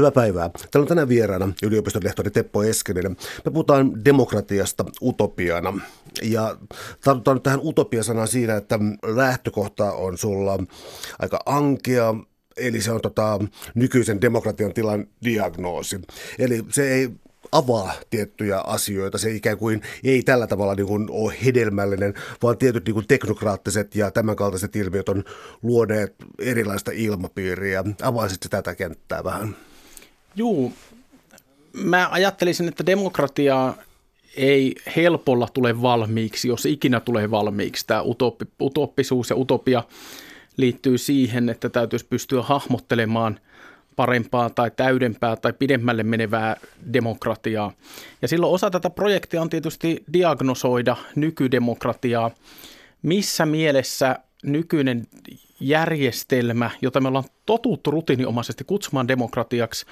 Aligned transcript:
Hyvää 0.00 0.10
päivää. 0.10 0.50
Täällä 0.70 0.84
on 0.84 0.88
tänään 0.88 1.08
vieraana 1.08 1.52
yliopiston 1.62 2.04
lehtori 2.04 2.30
Teppo 2.30 2.62
Eskelinen. 2.62 3.16
Me 3.44 3.50
puhutaan 3.50 4.04
demokratiasta 4.04 4.84
utopiana. 5.02 5.80
Ja 6.22 6.56
tartutaan 7.04 7.34
nyt 7.34 7.42
tähän 7.42 7.60
utopia-sanaan 7.62 8.28
siinä, 8.28 8.56
että 8.56 8.78
lähtökohta 9.06 9.92
on 9.92 10.18
sulla 10.18 10.58
aika 11.18 11.38
ankea, 11.46 12.14
eli 12.56 12.80
se 12.80 12.92
on 12.92 13.00
tota, 13.00 13.38
nykyisen 13.74 14.20
demokratian 14.20 14.74
tilan 14.74 15.06
diagnoosi. 15.24 16.00
Eli 16.38 16.64
se 16.68 16.92
ei 16.92 17.10
avaa 17.52 17.92
tiettyjä 18.10 18.58
asioita. 18.58 19.18
Se 19.18 19.30
ikään 19.30 19.58
kuin 19.58 19.82
ei 20.04 20.22
tällä 20.22 20.46
tavalla 20.46 20.74
niin 20.74 20.86
kuin 20.86 21.06
ole 21.10 21.34
hedelmällinen, 21.44 22.14
vaan 22.42 22.58
tietyt 22.58 22.86
niin 22.86 22.94
kuin 22.94 23.08
teknokraattiset 23.08 23.94
ja 23.94 24.10
tämänkaltaiset 24.10 24.76
ilmiöt 24.76 25.08
on 25.08 25.24
luoneet 25.62 26.14
erilaista 26.38 26.90
ilmapiiriä. 26.94 27.84
Avaisit 28.02 28.46
tätä 28.50 28.74
kenttää 28.74 29.24
vähän? 29.24 29.56
Juu, 30.36 30.72
mä 31.72 32.08
ajattelisin, 32.10 32.68
että 32.68 32.86
demokratia 32.86 33.74
ei 34.36 34.74
helpolla 34.96 35.48
tule 35.54 35.82
valmiiksi, 35.82 36.48
jos 36.48 36.66
ikinä 36.66 37.00
tulee 37.00 37.30
valmiiksi. 37.30 37.86
Tämä 37.86 38.02
utoppi, 38.02 38.44
utoppisuus 38.60 39.30
ja 39.30 39.36
utopia 39.36 39.82
liittyy 40.56 40.98
siihen, 40.98 41.48
että 41.48 41.68
täytyisi 41.68 42.06
pystyä 42.06 42.42
hahmottelemaan 42.42 43.40
parempaa 43.96 44.50
tai 44.50 44.70
täydempää 44.76 45.36
tai 45.36 45.52
pidemmälle 45.52 46.02
menevää 46.02 46.56
demokratiaa. 46.92 47.72
Ja 48.22 48.28
silloin 48.28 48.52
osa 48.54 48.70
tätä 48.70 48.90
projektia 48.90 49.42
on 49.42 49.50
tietysti 49.50 50.04
diagnosoida 50.12 50.96
nykydemokratiaa, 51.16 52.30
missä 53.02 53.46
mielessä 53.46 54.16
nykyinen 54.42 55.06
järjestelmä, 55.60 56.70
jota 56.82 57.00
me 57.00 57.08
ollaan 57.08 57.24
totuttu 57.50 57.90
rutiininomaisesti 57.90 58.64
kutsumaan 58.64 59.08
demokratiaksi, 59.08 59.86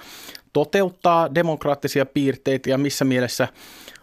toteuttaa 0.53 1.35
demokraattisia 1.35 2.07
piirteitä 2.07 2.71
ja 2.71 2.79
missä 2.79 3.05
mielessä 3.05 3.49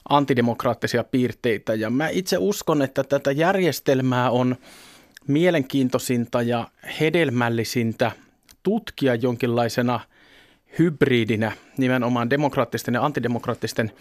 antidemokraattisia 0.09 1.03
piirteitä. 1.03 1.73
Ja 1.73 1.89
mä 1.89 2.09
itse 2.09 2.37
uskon, 2.39 2.81
että 2.81 3.03
tätä 3.03 3.31
järjestelmää 3.31 4.31
on 4.31 4.55
mielenkiintoisinta 5.27 6.41
ja 6.41 6.67
hedelmällisintä 6.99 8.11
tutkia 8.63 9.15
jonkinlaisena 9.15 9.99
hybridinä 10.79 11.51
nimenomaan 11.77 12.29
demokraattisten 12.29 12.93
ja 12.93 13.05
antidemokraattisten 13.05 13.91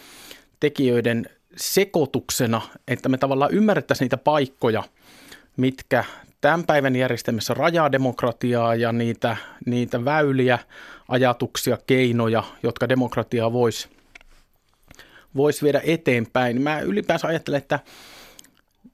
tekijöiden 0.61 1.27
sekoituksena, 1.57 2.61
että 2.89 3.09
me 3.09 3.19
tavallaan 3.19 3.55
ymmärrettäisiin 3.55 4.05
niitä 4.05 4.17
paikkoja, 4.17 4.83
mitkä 5.57 6.05
tämän 6.45 6.67
päivän 6.67 6.97
järjestelmässä 6.97 7.55
rajaa 7.55 7.93
demokratiaa 7.93 8.75
ja 8.75 8.93
niitä, 8.93 9.37
niitä 9.67 10.05
väyliä, 10.05 10.59
ajatuksia, 11.09 11.79
keinoja, 11.87 12.43
jotka 12.63 12.89
demokratiaa 12.89 13.53
voisi 13.53 13.89
vois 15.37 15.63
viedä 15.63 15.81
eteenpäin. 15.85 16.63
Mä 16.63 16.81
ylipäänsä 16.81 17.29
ajattelen, 17.29 17.59
että 17.59 17.81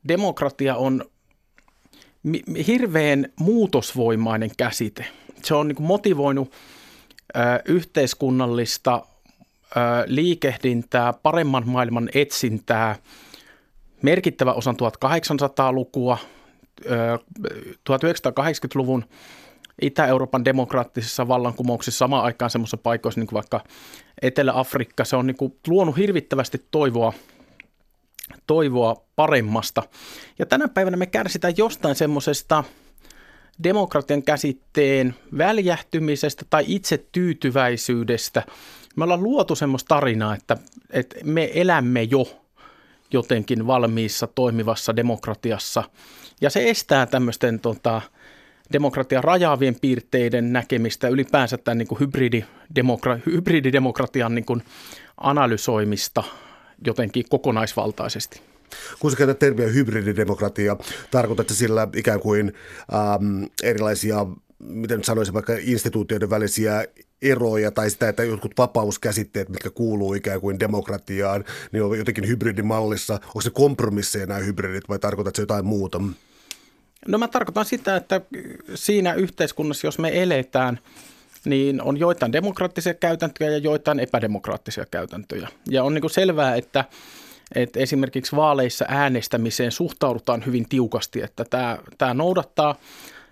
demokratia 0.09 0.77
on 0.77 1.05
hirveän 2.67 3.27
muutosvoimainen 3.41 4.51
käsite. 4.57 5.07
Se 5.43 5.55
on 5.55 5.69
niin 5.69 5.83
motivoinut 5.83 6.53
ö, 7.37 7.39
yhteiskunnallista 7.65 9.03
ö, 9.05 9.81
liikehdintää, 10.07 11.13
paremman 11.13 11.69
maailman 11.69 12.09
etsintää, 12.15 12.97
merkittävä 14.03 14.53
osan 14.53 14.77
1800-lukua, 14.77 16.19
1980-luvun 17.91 19.05
Itä-Euroopan 19.83 20.45
demokraattisissa 20.45 21.29
vallankumouksissa 21.29 21.99
samaan 21.99 22.25
aikaan 22.25 22.51
semmoisissa 22.51 22.77
paikoissa 22.77 23.21
niin 23.21 23.27
kuin 23.27 23.35
vaikka 23.35 23.65
Etelä-Afrikka, 24.23 25.05
se 25.05 25.17
on 25.17 25.27
niin 25.27 25.37
kuin 25.37 25.59
luonut 25.67 25.97
hirvittävästi 25.97 26.65
toivoa, 26.71 27.13
toivoa 28.47 29.05
paremmasta. 29.17 29.83
Ja 30.39 30.47
tänä 30.47 30.69
päivänä 30.69 30.97
me 30.97 31.07
kärsitään 31.07 31.55
jostain 31.57 31.95
semmoisesta 31.95 32.65
demokratian 33.63 34.23
käsitteen 34.23 35.15
väljähtymisestä 35.39 36.45
tai 36.51 36.65
itse 36.67 37.05
tyytyväisyydestä. 37.13 38.43
Me 38.97 39.05
ollaan 39.05 39.23
luotu 39.23 39.55
semmoista 39.55 39.89
tarinaa, 39.89 40.35
että, 40.35 40.57
että 40.91 41.17
me 41.25 41.51
elämme 41.55 42.03
jo 42.03 42.41
jotenkin 43.13 43.67
valmiissa 43.67 44.27
toimivassa 44.27 44.97
demokratiassa– 44.97 45.83
ja 46.41 46.51
se 46.51 46.71
estää 46.71 47.07
tämmöisten 47.07 47.61
tota, 47.61 48.03
demokratian 48.73 49.25
rajaavien 49.25 49.77
piirteiden 49.81 50.53
näkemistä, 50.53 51.09
ylipäänsä 51.09 51.59
tämän 51.59 51.79
niin 51.79 51.89
kuin 51.89 52.01
hybrididemokra- 52.01 53.21
hybrididemokratian 53.27 54.35
niin 54.35 54.45
kuin 54.45 54.63
analysoimista 55.17 56.25
jotenkin 56.87 57.25
kokonaisvaltaisesti. 57.31 58.41
Kun 58.99 59.11
sä 59.11 59.17
käytät 59.17 59.39
termiä 59.39 59.67
hybrididemokratia, 59.67 60.77
tarkoitatko 61.11 61.55
sillä 61.55 61.89
ikään 61.97 62.21
kuin 62.21 62.53
ähm, 62.95 63.45
erilaisia 63.63 64.27
miten 64.59 65.05
sanoisin, 65.05 65.35
vaikka 65.35 65.53
instituutioiden 65.61 66.31
välisiä 66.31 66.85
eroja 67.23 67.71
tai 67.71 67.91
sitä, 67.91 68.09
että 68.09 68.25
jotkut 68.25 68.53
vapauskäsitteet, 68.59 69.49
mitkä 69.49 69.71
kuuluu 69.71 70.15
ikään 70.15 70.41
kuin 70.41 70.61
demokratiaan, 70.61 71.45
niin 71.73 71.83
on 71.83 71.99
jotenkin 71.99 72.29
hybridimallissa. 72.29 73.15
Onko 73.27 73.41
se 73.41 73.51
kompromisseja 73.51 74.27
nämä 74.27 74.41
hybridit 74.41 74.89
vai 74.89 74.99
tarkoitatko 74.99 75.37
se 75.37 75.43
jotain 75.43 75.65
muuta? 75.65 76.01
No 77.09 77.19
mä 77.19 77.29
tarkoitan 77.29 77.65
sitä, 77.65 77.97
että 77.97 78.21
siinä 78.75 79.15
yhteiskunnassa, 79.15 79.87
jos 79.87 79.99
me 79.99 80.23
eletään, 80.23 80.79
niin 81.45 81.83
on 81.83 81.97
joitain 81.97 82.33
demokraattisia 82.33 82.95
käytäntöjä 82.95 83.51
ja 83.51 83.59
joitain 83.59 84.01
epädemokraattisia 84.01 84.87
käytäntöjä. 84.91 85.49
Ja 85.69 85.85
on 85.85 85.95
niin 85.95 86.11
selvää, 86.11 86.57
että, 86.57 86.85
että 87.55 87.81
esimerkiksi 87.81 88.37
vaaleissa 88.37 88.85
äänestämiseen 88.89 89.73
suhtaudutaan 89.73 90.47
hyvin 90.47 90.69
tiukasti, 90.69 91.23
että 91.23 91.45
tämä, 91.45 91.79
tämä 91.99 92.15
noudattaa 92.15 92.75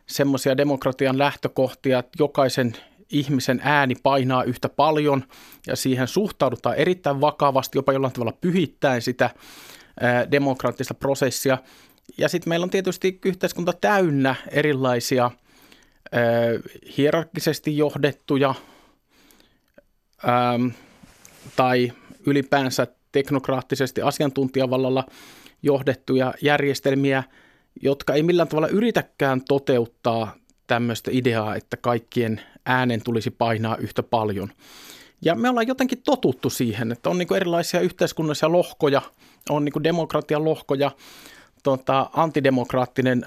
semmoisia 0.07 0.57
demokratian 0.57 1.19
lähtökohtia, 1.19 1.99
että 1.99 2.17
jokaisen 2.19 2.73
ihmisen 3.13 3.61
ääni 3.63 3.95
painaa 4.03 4.45
yhtä 4.45 4.69
paljon 4.69 5.25
ja 5.67 5.77
siihen 5.77 6.09
suhtaudutaan 6.09 6.77
erittäin 6.77 7.21
vakavasti, 7.21 7.79
jopa 7.79 7.93
jollain 7.93 8.13
tavalla 8.13 8.39
pyhittäen 8.41 9.03
sitä 9.03 9.31
demokraattista 10.31 10.95
prosessia– 10.95 11.59
ja 12.19 12.29
sitten 12.29 12.49
meillä 12.49 12.65
on 12.65 12.71
tietysti 12.71 13.19
yhteiskunta 13.25 13.73
täynnä 13.73 14.35
erilaisia 14.51 15.31
hierarkisesti 16.99 17.77
johdettuja 17.77 18.55
tai 21.57 21.93
ylipäänsä 22.27 22.87
teknokraattisesti 23.13 24.03
asiantuntijavallalla 24.03 25.05
johdettuja 25.63 26.35
järjestelmiä, 26.43 27.25
jotka 27.83 28.15
ei 28.15 28.23
millään 28.23 28.49
tavalla 28.49 28.69
yritäkään 28.69 29.45
toteuttaa 29.49 30.35
tämmöistä 30.69 31.11
ideaa, 31.15 31.57
että 31.57 31.77
kaikkien 31.77 32.41
äänen 32.67 33.03
tulisi 33.03 33.31
painaa 33.31 33.77
yhtä 33.77 34.03
paljon. 34.03 34.53
Ja 35.23 35.35
me 35.35 35.49
ollaan 35.49 35.67
jotenkin 35.67 36.03
totuttu 36.03 36.51
siihen, 36.51 36.93
että 36.93 37.11
on 37.11 37.19
niin 37.19 37.35
erilaisia 37.37 37.81
yhteiskunnallisia 37.81 38.53
lohkoja, 38.53 39.03
on 39.51 39.65
niin 39.65 39.85
demokratian 39.85 40.45
lohkoja, 40.45 40.91
tota, 41.63 42.11
antidemokraattinen 42.13 43.27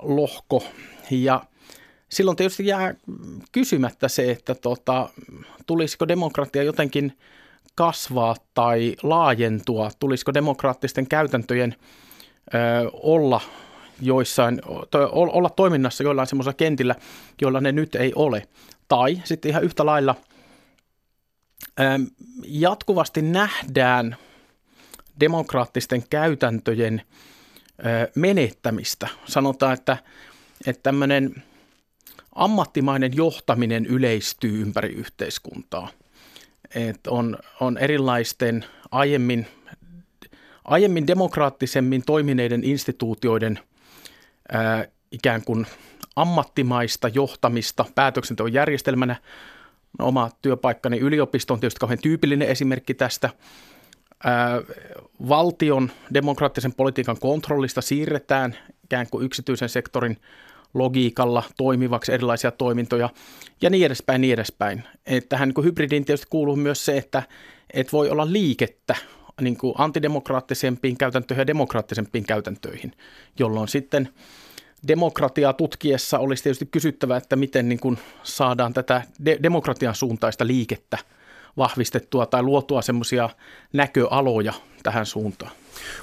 lohko 0.00 0.64
ja 1.10 1.44
silloin 2.08 2.36
tietysti 2.36 2.66
jää 2.66 2.94
kysymättä 3.52 4.08
se, 4.08 4.30
että 4.30 4.54
tota, 4.54 5.08
tulisiko 5.66 6.08
demokratia 6.08 6.62
jotenkin 6.62 7.18
kasvaa 7.74 8.36
tai 8.54 8.96
laajentua, 9.02 9.90
tulisiko 9.98 10.34
demokraattisten 10.34 11.06
käytäntöjen 11.06 11.74
ö, 12.54 12.58
olla 12.92 13.40
joissain, 14.02 14.60
to, 14.90 15.10
olla 15.12 15.50
toiminnassa 15.50 16.04
joillain 16.04 16.28
semmoisilla 16.28 16.54
kentillä, 16.54 16.94
joilla 17.40 17.60
ne 17.60 17.72
nyt 17.72 17.94
ei 17.94 18.12
ole. 18.14 18.48
Tai 18.88 19.22
sitten 19.24 19.48
ihan 19.48 19.64
yhtä 19.64 19.86
lailla 19.86 20.14
jatkuvasti 22.44 23.22
nähdään 23.22 24.16
demokraattisten 25.20 26.04
käytäntöjen– 26.10 27.02
menettämistä. 28.14 29.08
Sanotaan, 29.24 29.74
että, 29.74 29.96
että 30.66 30.82
tämmöinen 30.82 31.42
ammattimainen 32.34 33.16
johtaminen 33.16 33.86
yleistyy 33.86 34.62
ympäri 34.62 34.88
yhteiskuntaa. 34.88 35.88
Et 36.74 37.06
on, 37.06 37.38
on 37.60 37.78
erilaisten 37.78 38.64
aiemmin, 38.90 39.46
aiemmin 40.64 41.06
demokraattisemmin 41.06 42.02
toimineiden 42.06 42.64
instituutioiden 42.64 43.58
ää, 44.52 44.86
ikään 45.10 45.42
kuin 45.44 45.66
ammattimaista 46.16 47.08
johtamista 47.08 47.84
päätöksenteon 47.94 48.52
järjestelmänä. 48.52 49.16
No, 49.98 50.06
oma 50.06 50.30
työpaikkani 50.42 50.98
yliopisto 50.98 51.54
on 51.54 51.60
tietysti 51.60 51.80
kauhean 51.80 51.98
tyypillinen 52.02 52.48
esimerkki 52.48 52.94
tästä– 52.94 53.30
valtion 55.28 55.90
demokraattisen 56.14 56.74
politiikan 56.74 57.16
kontrollista 57.20 57.80
siirretään 57.80 58.56
ikään 58.84 59.06
kuin 59.10 59.24
yksityisen 59.24 59.68
sektorin 59.68 60.16
logiikalla 60.74 61.42
toimivaksi 61.56 62.12
erilaisia 62.12 62.50
toimintoja 62.50 63.08
ja 63.62 63.70
niin 63.70 63.86
edespäin, 63.86 64.20
niin 64.20 64.34
edespäin. 64.34 64.82
Tähän 65.28 65.48
niin 65.48 65.64
hybridiin 65.64 66.04
tietysti 66.04 66.26
kuuluu 66.30 66.56
myös 66.56 66.84
se, 66.84 66.96
että, 66.96 67.22
että 67.72 67.92
voi 67.92 68.10
olla 68.10 68.32
liikettä 68.32 68.96
niin 69.44 69.56
kuin 69.56 69.74
antidemokraattisempiin 69.78 70.98
käytäntöihin 70.98 71.40
ja 71.40 71.46
demokraattisempiin 71.46 72.24
käytäntöihin, 72.24 72.92
jolloin 73.38 73.68
sitten 73.68 74.08
demokratiaa 74.88 75.52
tutkiessa 75.52 76.18
olisi 76.18 76.42
tietysti 76.42 76.66
kysyttävä, 76.66 77.16
että 77.16 77.36
miten 77.36 77.68
niin 77.68 77.80
kuin 77.80 77.98
saadaan 78.22 78.72
tätä 78.72 79.02
de- 79.24 79.38
demokratian 79.42 79.94
suuntaista 79.94 80.46
liikettä 80.46 80.98
vahvistettua 81.56 82.26
tai 82.26 82.42
luotua 82.42 82.82
semmoisia 82.82 83.30
näköaloja 83.72 84.52
tähän 84.82 85.06
suuntaan. 85.06 85.52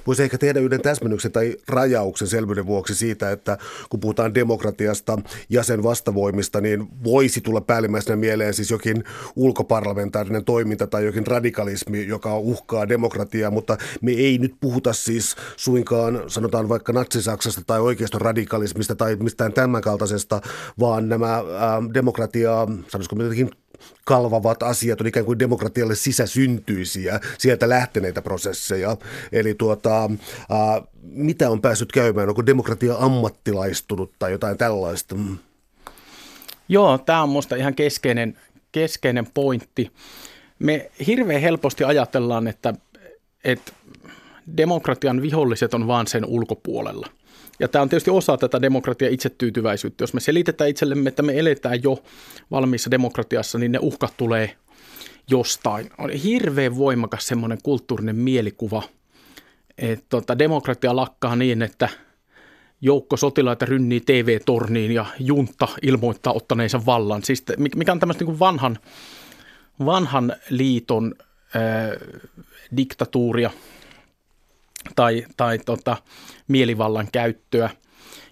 Voisi 0.08 0.24
ehkä 0.24 0.38
tehdä 0.38 0.60
yhden 0.60 0.82
täsmennyksen 0.82 1.32
tai 1.32 1.56
rajauksen 1.68 2.28
selvyyden 2.28 2.66
vuoksi 2.66 2.96
siitä, 2.96 3.32
että 3.32 3.58
kun 3.90 4.00
puhutaan 4.00 4.34
demokratiasta 4.34 5.18
ja 5.50 5.64
sen 5.64 5.84
vastavoimista, 5.84 6.62
niin 6.62 6.88
voisi 7.04 7.42
tulla 7.42 7.62
päällimmäisenä 7.62 8.16
mieleen 8.16 8.54
siis 8.54 8.72
jokin 8.72 9.04
ulkoparlamentaarinen 9.36 10.46
toiminta 10.46 10.88
tai 10.88 11.06
jokin 11.06 11.28
radikalismi, 11.28 12.08
joka 12.08 12.38
uhkaa 12.38 12.90
demokratiaa, 12.90 13.52
mutta 13.52 13.78
me 14.02 14.12
ei 14.12 14.38
nyt 14.38 14.56
puhuta 14.62 14.94
siis 14.94 15.36
suinkaan, 15.58 16.24
sanotaan 16.28 16.70
vaikka 16.70 16.94
natsisaksasta 16.94 17.62
tai 17.68 17.80
oikeiston 17.80 18.22
radikalismista 18.22 18.96
tai 18.96 19.16
mistään 19.16 19.54
tämän 19.54 19.82
kaltaisesta, 19.82 20.42
vaan 20.80 21.10
nämä 21.10 21.44
demokratiaa, 21.94 22.68
sanoisiko 22.88 23.24
jotenkin 23.24 23.52
kalvavat 24.06 24.64
asiat 24.64 25.02
on 25.02 25.08
ikään 25.08 25.26
kuin 25.26 25.40
demokratialle 25.40 25.96
sisäsyntyisiä, 25.96 27.20
sieltä 27.38 27.70
lähteneitä 27.70 28.22
prosesseja. 28.22 28.98
Eli 29.32 29.54
tuota, 29.54 30.02
ää, 30.50 30.82
mitä 31.02 31.50
on 31.50 31.62
päässyt 31.62 31.92
käymään? 31.92 32.30
Onko 32.30 32.46
demokratia 32.46 32.96
ammattilaistunut 33.00 34.14
tai 34.20 34.32
jotain 34.32 34.58
tällaista? 34.58 35.16
Mm. 35.16 35.38
Joo, 36.70 36.98
tämä 36.98 37.24
on 37.24 37.30
minusta 37.30 37.56
ihan 37.56 37.76
keskeinen, 37.76 38.38
keskeinen 38.72 39.28
pointti. 39.34 39.92
Me 40.60 40.92
hirveän 41.08 41.42
helposti 41.42 41.84
ajatellaan, 41.84 42.48
että, 42.48 42.74
että 43.44 43.72
demokratian 44.58 45.22
viholliset 45.22 45.74
on 45.74 45.88
vaan 45.88 46.08
sen 46.08 46.26
ulkopuolella– 46.26 47.08
ja 47.60 47.68
tämä 47.68 47.82
on 47.82 47.90
tietysti 47.90 48.12
osa 48.12 48.38
tätä 48.38 48.62
demokratia 48.62 49.10
itsetyytyväisyyttä. 49.10 50.04
Jos 50.04 50.14
me 50.14 50.20
selitetään 50.20 50.70
itsellemme, 50.70 51.10
että 51.10 51.22
me 51.22 51.40
eletään 51.40 51.84
jo 51.84 52.04
valmiissa 52.52 52.92
demokratiassa, 52.92 53.58
niin 53.58 53.72
ne 53.72 53.80
uhkat 53.82 54.14
tulee 54.18 54.56
jostain. 55.30 55.90
On 55.98 56.10
hirveän 56.10 56.78
voimakas 56.78 57.28
semmoinen 57.28 57.58
kulttuurinen 57.64 58.16
mielikuva, 58.16 58.84
että 59.78 60.06
tota, 60.10 60.40
demokratia 60.40 60.96
lakkaa 60.96 61.36
niin, 61.36 61.62
että 61.62 61.90
joukko 62.82 63.18
sotilaita 63.18 63.66
rynnii 63.66 64.02
TV-torniin 64.02 64.92
ja 64.92 65.06
junta 65.20 65.68
ilmoittaa 65.82 66.34
ottaneensa 66.34 66.86
vallan. 66.86 67.24
Siis 67.24 67.44
mikä 67.76 67.92
on 67.92 68.00
tämmöistä 68.00 68.26
niin 68.26 68.40
vanhan, 68.40 68.78
vanhan 69.86 70.36
liiton 70.50 71.16
ää, 71.54 71.92
diktatuuria– 72.78 73.52
tai, 74.96 75.26
tai 75.38 75.60
tota, 75.60 75.98
mielivallan 76.48 77.08
käyttöä, 77.12 77.70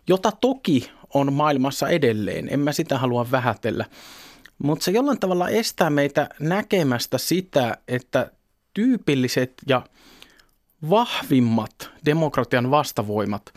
jota 0.07 0.31
toki 0.31 0.91
on 1.13 1.33
maailmassa 1.33 1.89
edelleen. 1.89 2.47
En 2.51 2.59
mä 2.59 2.71
sitä 2.71 2.97
halua 2.97 3.31
vähätellä. 3.31 3.85
Mutta 4.63 4.85
se 4.85 4.91
jollain 4.91 5.19
tavalla 5.19 5.49
estää 5.49 5.89
meitä 5.89 6.29
näkemästä 6.39 7.17
sitä, 7.17 7.77
että 7.87 8.31
tyypilliset 8.73 9.53
ja 9.67 9.81
vahvimmat 10.89 11.89
demokratian 12.05 12.71
vastavoimat 12.71 13.53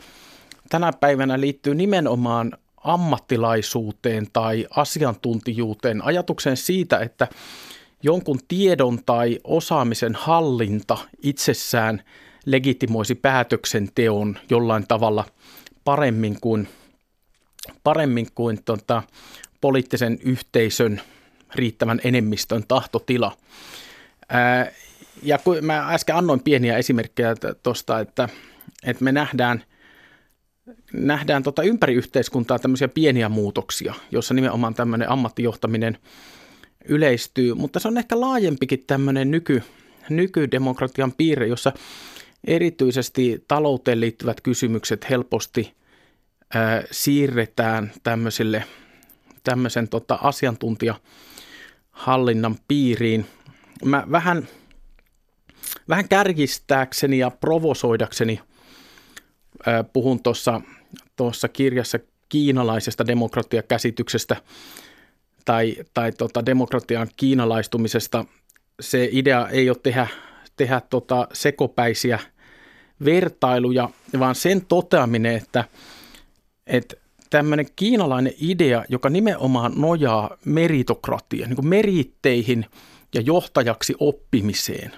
tänä 0.69 0.91
päivänä 0.99 1.39
liittyy 1.39 1.75
nimenomaan 1.75 2.51
ammattilaisuuteen 2.77 4.27
tai 4.33 4.67
asiantuntijuuteen, 4.69 6.03
ajatukseen 6.03 6.57
siitä, 6.57 6.99
että 6.99 7.27
jonkun 8.03 8.39
tiedon 8.47 8.99
tai 9.05 9.39
osaamisen 9.43 10.15
hallinta 10.15 10.97
itsessään– 11.23 12.01
legitimoisi 12.45 13.15
päätöksenteon 13.15 14.37
jollain 14.49 14.87
tavalla 14.87 15.25
paremmin 15.83 16.37
kuin, 16.41 16.67
paremmin 17.83 18.27
kuin 18.35 18.63
tota, 18.63 19.03
poliittisen 19.61 20.19
yhteisön 20.23 21.01
riittävän 21.55 22.01
enemmistön 22.03 22.63
tahtotila. 22.67 23.37
Ää, 24.29 24.71
ja 25.23 25.37
kun 25.37 25.57
mä 25.61 25.93
äsken 25.93 26.15
annoin 26.15 26.39
pieniä 26.39 26.77
esimerkkejä 26.77 27.35
tuosta, 27.63 27.99
että, 27.99 28.29
että 28.83 29.03
me 29.03 29.11
nähdään, 29.11 29.63
nähdään 30.93 31.43
tota 31.43 31.63
ympäri 31.63 31.93
yhteiskuntaa 31.93 32.59
tämmöisiä 32.59 32.87
pieniä 32.87 33.29
muutoksia, 33.29 33.93
jossa 34.11 34.33
nimenomaan 34.33 34.73
tämmöinen 34.73 35.09
ammattijohtaminen 35.09 35.97
yleistyy, 36.85 37.53
mutta 37.53 37.79
se 37.79 37.87
on 37.87 37.97
ehkä 37.97 38.21
laajempikin 38.21 38.83
tämmöinen 38.87 39.31
nyky, 39.31 39.63
nykydemokratian 40.09 41.11
piirre, 41.11 41.47
jossa 41.47 41.71
erityisesti 42.47 43.43
talouteen 43.47 44.01
liittyvät 44.01 44.41
kysymykset 44.41 45.09
helposti 45.09 45.73
ää, 46.53 46.83
siirretään 46.91 47.91
tämmöiselle, 48.03 48.63
tämmöisen 49.43 49.89
tota, 49.89 50.19
asiantuntijahallinnan 50.21 52.55
piiriin. 52.67 53.25
Mä 53.85 54.03
vähän, 54.11 54.47
vähän 55.89 56.09
kärjistääkseni 56.09 57.17
ja 57.17 57.31
provosoidakseni 57.31 58.39
ää, 59.65 59.83
puhun 59.83 60.23
tuossa 60.23 60.61
tuossa 61.15 61.47
kirjassa 61.47 61.99
kiinalaisesta 62.29 63.07
demokratiakäsityksestä 63.07 64.35
tai, 65.45 65.75
tai 65.93 66.11
tota 66.11 66.45
demokratian 66.45 67.07
kiinalaistumisesta. 67.17 68.25
Se 68.79 69.09
idea 69.11 69.47
ei 69.47 69.69
ole 69.69 69.77
tehdä 69.83 70.07
tehdä 70.55 70.81
tota 70.89 71.27
sekopäisiä 71.33 72.19
vertailuja, 73.05 73.89
vaan 74.19 74.35
sen 74.35 74.65
toteaminen, 74.65 75.35
että, 75.35 75.63
että 76.67 76.95
tämmöinen 77.29 77.65
kiinalainen 77.75 78.33
idea, 78.41 78.85
joka 78.89 79.09
nimenomaan 79.09 79.71
nojaa 79.75 80.37
meritokratiaan, 80.45 81.49
niin 81.49 81.67
meritteihin 81.67 82.65
ja 83.15 83.21
johtajaksi 83.21 83.95
oppimiseen, 83.99 84.91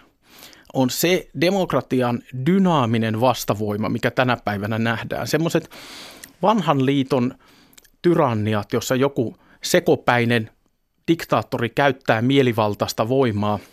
on 0.73 0.89
se 0.89 1.29
demokratian 1.41 2.21
dynaaminen 2.45 3.21
vastavoima, 3.21 3.89
mikä 3.89 4.11
tänä 4.11 4.37
päivänä 4.45 4.79
nähdään. 4.79 5.27
Semmoiset 5.27 5.69
vanhan 6.41 6.85
liiton 6.85 7.35
tyranniat, 8.01 8.73
jossa 8.73 8.95
joku 8.95 9.37
sekopäinen 9.63 10.49
diktaattori 11.07 11.69
käyttää 11.69 12.21
mielivaltaista 12.21 13.09
voimaa– 13.09 13.59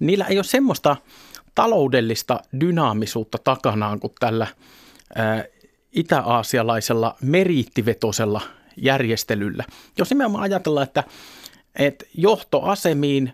niillä 0.00 0.24
ei 0.24 0.38
ole 0.38 0.44
semmoista 0.44 0.96
taloudellista 1.56 2.40
dynaamisuutta 2.60 3.38
takanaan 3.38 4.00
kuin 4.00 4.12
tällä 4.20 4.46
itä-aasialaisella 5.92 7.16
meriittivetosella 7.22 8.40
järjestelyllä. 8.76 9.64
Jos 9.98 10.10
nimenomaan 10.10 10.42
ajatellaan, 10.42 10.86
että, 10.86 11.04
että 11.78 12.04
johtoasemiin 12.14 13.32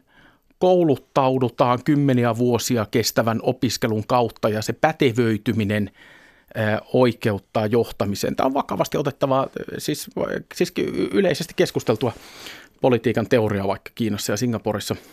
kouluttaudutaan 0.58 1.84
kymmeniä 1.84 2.36
vuosia 2.36 2.86
kestävän 2.90 3.40
opiskelun 3.42 4.06
kautta 4.06 4.48
ja 4.48 4.62
se 4.62 4.72
pätevöityminen 4.72 5.90
oikeuttaa 6.92 7.66
johtamiseen. 7.66 8.36
Tämä 8.36 8.46
on 8.46 8.54
vakavasti 8.54 8.98
otettava, 8.98 9.46
siis, 9.78 10.10
siis 10.54 10.72
yleisesti 11.12 11.54
keskusteltua 11.56 12.12
politiikan 12.80 13.28
teoriaa 13.28 13.68
vaikka 13.68 13.90
Kiinassa 13.94 14.32
ja 14.32 14.36
Singaporessa– 14.36 14.96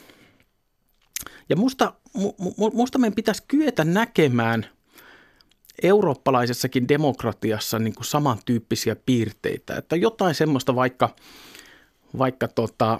ja 1.49 1.55
musta, 1.55 1.93
mu, 2.13 2.33
musta 2.73 2.97
meidän 2.97 3.15
pitäisi 3.15 3.43
kyetä 3.47 3.83
näkemään 3.83 4.65
eurooppalaisessakin 5.83 6.87
demokratiassa 6.87 7.79
niin 7.79 7.95
kuin 7.95 8.05
samantyyppisiä 8.05 8.95
piirteitä. 9.05 9.75
Että 9.75 9.95
jotain 9.95 10.35
semmoista 10.35 10.75
vaikka, 10.75 11.15
vaikka 12.17 12.47
tota, 12.47 12.99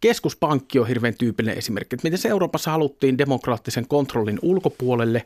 keskuspankki 0.00 0.78
on 0.78 0.88
hirveän 0.88 1.14
tyypillinen 1.14 1.58
esimerkki. 1.58 1.96
Että 1.96 2.06
miten 2.06 2.18
se 2.18 2.28
Euroopassa 2.28 2.70
haluttiin 2.70 3.18
demokraattisen 3.18 3.88
kontrollin 3.88 4.38
ulkopuolelle 4.42 5.24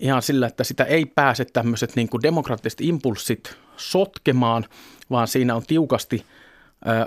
ihan 0.00 0.22
sillä, 0.22 0.46
että 0.46 0.64
sitä 0.64 0.84
ei 0.84 1.06
pääse 1.06 1.44
tämmöiset 1.44 1.96
niin 1.96 2.08
kuin 2.08 2.22
demokraattiset 2.22 2.80
impulssit 2.80 3.56
sotkemaan, 3.76 4.64
vaan 5.10 5.28
siinä 5.28 5.54
on 5.54 5.62
tiukasti– 5.66 6.24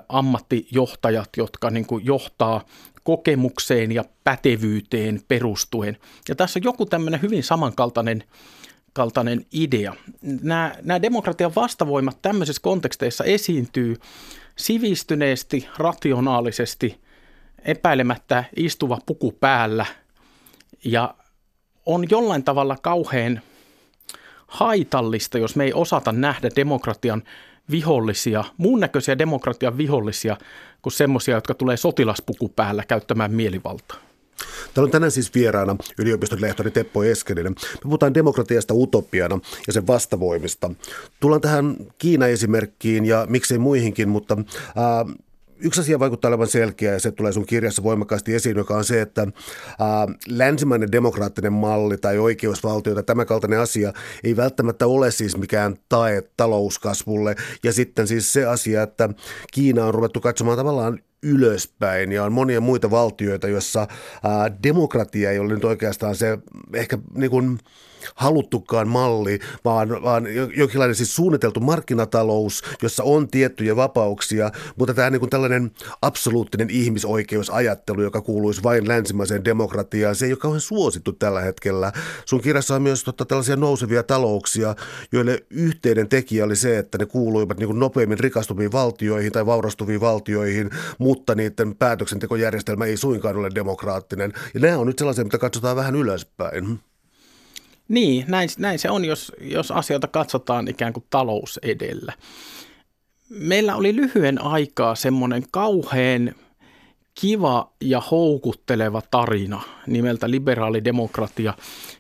ammattijohtajat, 0.10 1.30
jotka 1.38 1.70
niin 1.70 1.86
kuin 1.86 2.06
johtaa 2.06 2.66
kokemukseen 3.03 3.91
ja 3.91 4.03
pätevyyteen 4.24 5.22
perustuen. 5.27 5.98
Ja 6.29 6.36
tässä 6.36 6.60
on 6.60 6.63
joku 6.63 6.86
tämmöinen 6.86 7.22
hyvin 7.22 7.44
samankaltainen 7.44 8.24
kaltainen 8.94 9.46
idea. 9.51 9.96
Nämä, 10.22 10.75
nämä 10.82 11.01
demokratian 11.01 11.56
vastavoimat 11.56 12.22
tämmöisissä 12.22 12.62
konteksteissa 12.62 13.24
esiintyy 13.24 13.96
sivistyneesti, 14.56 15.68
rationaalisesti, 15.77 17.01
epäilemättä 17.65 18.44
istuva 18.56 18.98
puku 19.06 19.32
päällä 19.32 19.86
ja 20.86 21.15
on 21.86 22.06
jollain 22.10 22.44
tavalla 22.44 22.77
kauhean 22.82 23.41
haitallista, 24.48 25.38
jos 25.38 25.56
me 25.56 25.63
ei 25.63 25.74
osata 25.74 26.12
nähdä 26.12 26.50
demokratian 26.56 27.24
vihollisia, 27.71 28.43
muun 28.57 28.79
näköisiä 28.79 29.17
demokratian 29.17 29.77
vihollisia 29.77 30.38
kuin 30.81 30.93
semmoisia, 30.93 31.35
jotka 31.35 31.53
tulee 31.53 31.77
sotilaspuku 31.77 32.49
päällä 32.49 32.83
käyttämään 32.88 33.33
mielivaltaa. 33.33 33.97
Täällä 34.73 34.88
on 34.88 34.91
tänään 34.91 35.11
siis 35.11 35.33
vieraana 35.35 35.75
yliopiston 35.97 36.41
lehtori 36.41 36.71
Teppo 36.71 37.03
Eskelinen. 37.03 37.55
Me 37.61 37.79
puhutaan 37.83 38.13
demokratiasta 38.13 38.73
utopiana 38.73 39.39
ja 39.67 39.73
sen 39.73 39.88
vastavoimista. 39.88 40.71
Tullaan 41.19 41.41
tähän 41.41 41.75
Kiina-esimerkkiin 41.97 43.05
ja 43.05 43.25
miksei 43.29 43.57
muihinkin, 43.57 44.09
mutta 44.09 44.38
ää, 44.75 45.05
Yksi 45.60 45.82
asia 45.82 46.00
vaikuttaa 46.00 46.30
olevan 46.30 46.48
selkeä 46.48 46.94
ja 46.94 47.00
se 47.00 47.12
tulee 47.12 47.32
sun 47.32 47.46
kirjassa 47.46 47.84
voimakkaasti 47.84 48.36
esiin, 48.36 48.58
joka 48.58 48.78
on 48.78 48.86
se, 48.86 49.01
että 49.01 49.22
ää, 49.80 50.08
länsimainen 50.28 50.92
demokraattinen 50.92 51.54
malli 51.54 51.98
tai 51.98 52.18
oikeusvaltio 52.18 52.94
tai 52.94 53.04
tämä 53.04 53.25
kaltainen 53.25 53.60
asia 53.60 53.94
ei 54.24 54.36
välttämättä 54.36 54.88
ole 54.88 55.12
siis 55.12 55.38
mikään 55.38 55.75
tae 55.89 56.24
talouskasvulle. 56.38 57.36
Ja 57.63 57.74
sitten 57.74 58.08
siis 58.08 58.34
se 58.34 58.46
asia, 58.46 58.84
että 58.84 59.10
Kiina 59.54 59.86
on 59.86 59.94
ruvettu 59.94 60.22
katsomaan 60.22 60.58
tavallaan 60.58 61.00
ylöspäin 61.24 62.12
ja 62.12 62.24
on 62.24 62.34
monia 62.34 62.62
muita 62.62 62.92
valtioita, 62.92 63.48
joissa 63.48 63.88
ää, 64.24 64.51
demokratia 64.63 65.32
ei 65.32 65.39
ole 65.39 65.54
nyt 65.54 65.66
oikeastaan 65.66 66.16
se 66.16 66.38
ehkä 66.74 66.98
niin 67.16 67.32
kuin, 67.32 67.60
haluttukaan 68.15 68.88
malli, 68.88 69.39
vaan, 69.65 69.89
vaan 69.89 70.27
jonkinlainen 70.56 70.96
siis 70.96 71.15
suunniteltu 71.15 71.60
markkinatalous, 71.60 72.63
jossa 72.82 73.03
on 73.03 73.27
tiettyjä 73.27 73.75
vapauksia, 73.75 74.51
mutta 74.75 74.94
tämä 74.94 75.10
niin 75.10 75.20
kuin 75.20 75.29
tällainen 75.29 75.72
absoluuttinen 76.01 76.70
ihmisoikeusajattelu, 76.70 78.01
joka 78.01 78.22
kuuluisi 78.22 78.63
vain 78.63 78.88
länsimaiseen 78.88 79.46
demokratiaan, 79.46 80.15
se 80.15 80.25
ei 80.25 80.32
ole 80.32 80.39
kauhean 80.39 80.62
suosittu 80.62 81.12
tällä 81.12 81.41
hetkellä. 81.41 81.91
Sun 82.25 82.41
kirjassa 82.41 82.75
on 82.75 82.82
myös 82.82 83.03
totta, 83.03 83.25
tällaisia 83.25 83.56
nousevia 83.56 84.03
talouksia, 84.03 84.75
joille 85.12 85.44
yhteinen 85.50 86.10
tekijä 86.10 86.46
oli 86.46 86.56
se, 86.56 86.77
että 86.77 86.98
ne 86.98 87.06
kuuluivat 87.06 87.58
niin 87.58 87.68
kuin 87.68 87.79
nopeammin 87.79 88.20
rikastuviin 88.20 88.72
valtioihin 88.72 89.32
tai 89.32 89.46
vaurastuviin 89.46 90.01
valtioihin, 90.01 90.70
mutta 90.98 91.36
niiden 91.36 91.75
päätöksentekojärjestelmä 91.75 92.86
ei 92.86 92.98
suinkaan 92.98 93.38
ole 93.38 93.50
demokraattinen. 93.56 94.34
Ja 94.53 94.60
nämä 94.60 94.77
on 94.77 94.88
nyt 94.88 95.00
sellaisia, 95.00 95.24
mitä 95.24 95.38
katsotaan 95.38 95.75
vähän 95.75 95.96
ylöspäin. 95.96 96.79
Niin, 97.89 98.25
näin, 98.27 98.50
näin 98.58 98.79
se 98.79 98.89
on, 98.89 99.05
jos, 99.05 99.31
jos 99.41 99.72
asioita 99.72 100.08
katsotaan 100.08 100.67
ikään 100.67 100.93
kuin 100.93 101.03
talous 101.10 101.60
edellä. 101.63 102.13
Meillä 103.29 103.75
oli 103.75 103.96
lyhyen 103.96 104.41
aikaa 104.41 104.96
semmoinen 104.96 105.43
kauhean 105.51 106.36
kiva 107.22 107.72
ja 107.81 108.01
houkutteleva 108.12 109.01
tarina 109.12 109.62
nimeltä 109.88 110.31
liberaalidemokratia. 110.31 111.53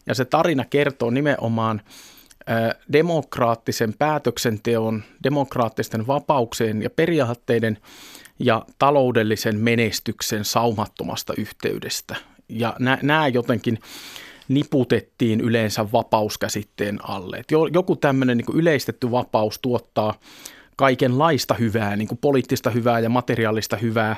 Ja 0.05 0.15
se 0.15 0.25
tarina 0.25 0.65
kertoo 0.65 1.09
nimenomaan 1.09 1.81
demokraattisen 2.93 3.93
päätöksenteon, 3.99 5.03
demokraattisten 5.23 6.07
vapauksien 6.07 6.81
ja 6.81 6.89
periaatteiden 6.89 7.77
ja 8.39 8.65
taloudellisen 8.79 9.59
menestyksen 9.59 10.45
saumattomasta 10.45 11.33
yhteydestä. 11.37 12.15
Ja 12.49 12.75
nämä 13.01 13.27
jotenkin 13.27 13.79
niputettiin 14.49 15.41
yleensä 15.41 15.91
vapauskäsitteen 15.91 17.09
alle. 17.09 17.37
Et 17.37 17.51
joku 17.73 17.95
tämmöinen 17.95 18.37
niin 18.37 18.57
yleistetty 18.57 19.11
vapaus 19.11 19.59
tuottaa 19.59 20.19
kaikenlaista 20.75 21.53
hyvää, 21.53 21.95
niin 21.95 22.07
kuin 22.07 22.17
poliittista 22.17 22.69
hyvää 22.69 22.99
ja 22.99 23.09
materiaalista 23.09 23.77
hyvää, 23.77 24.15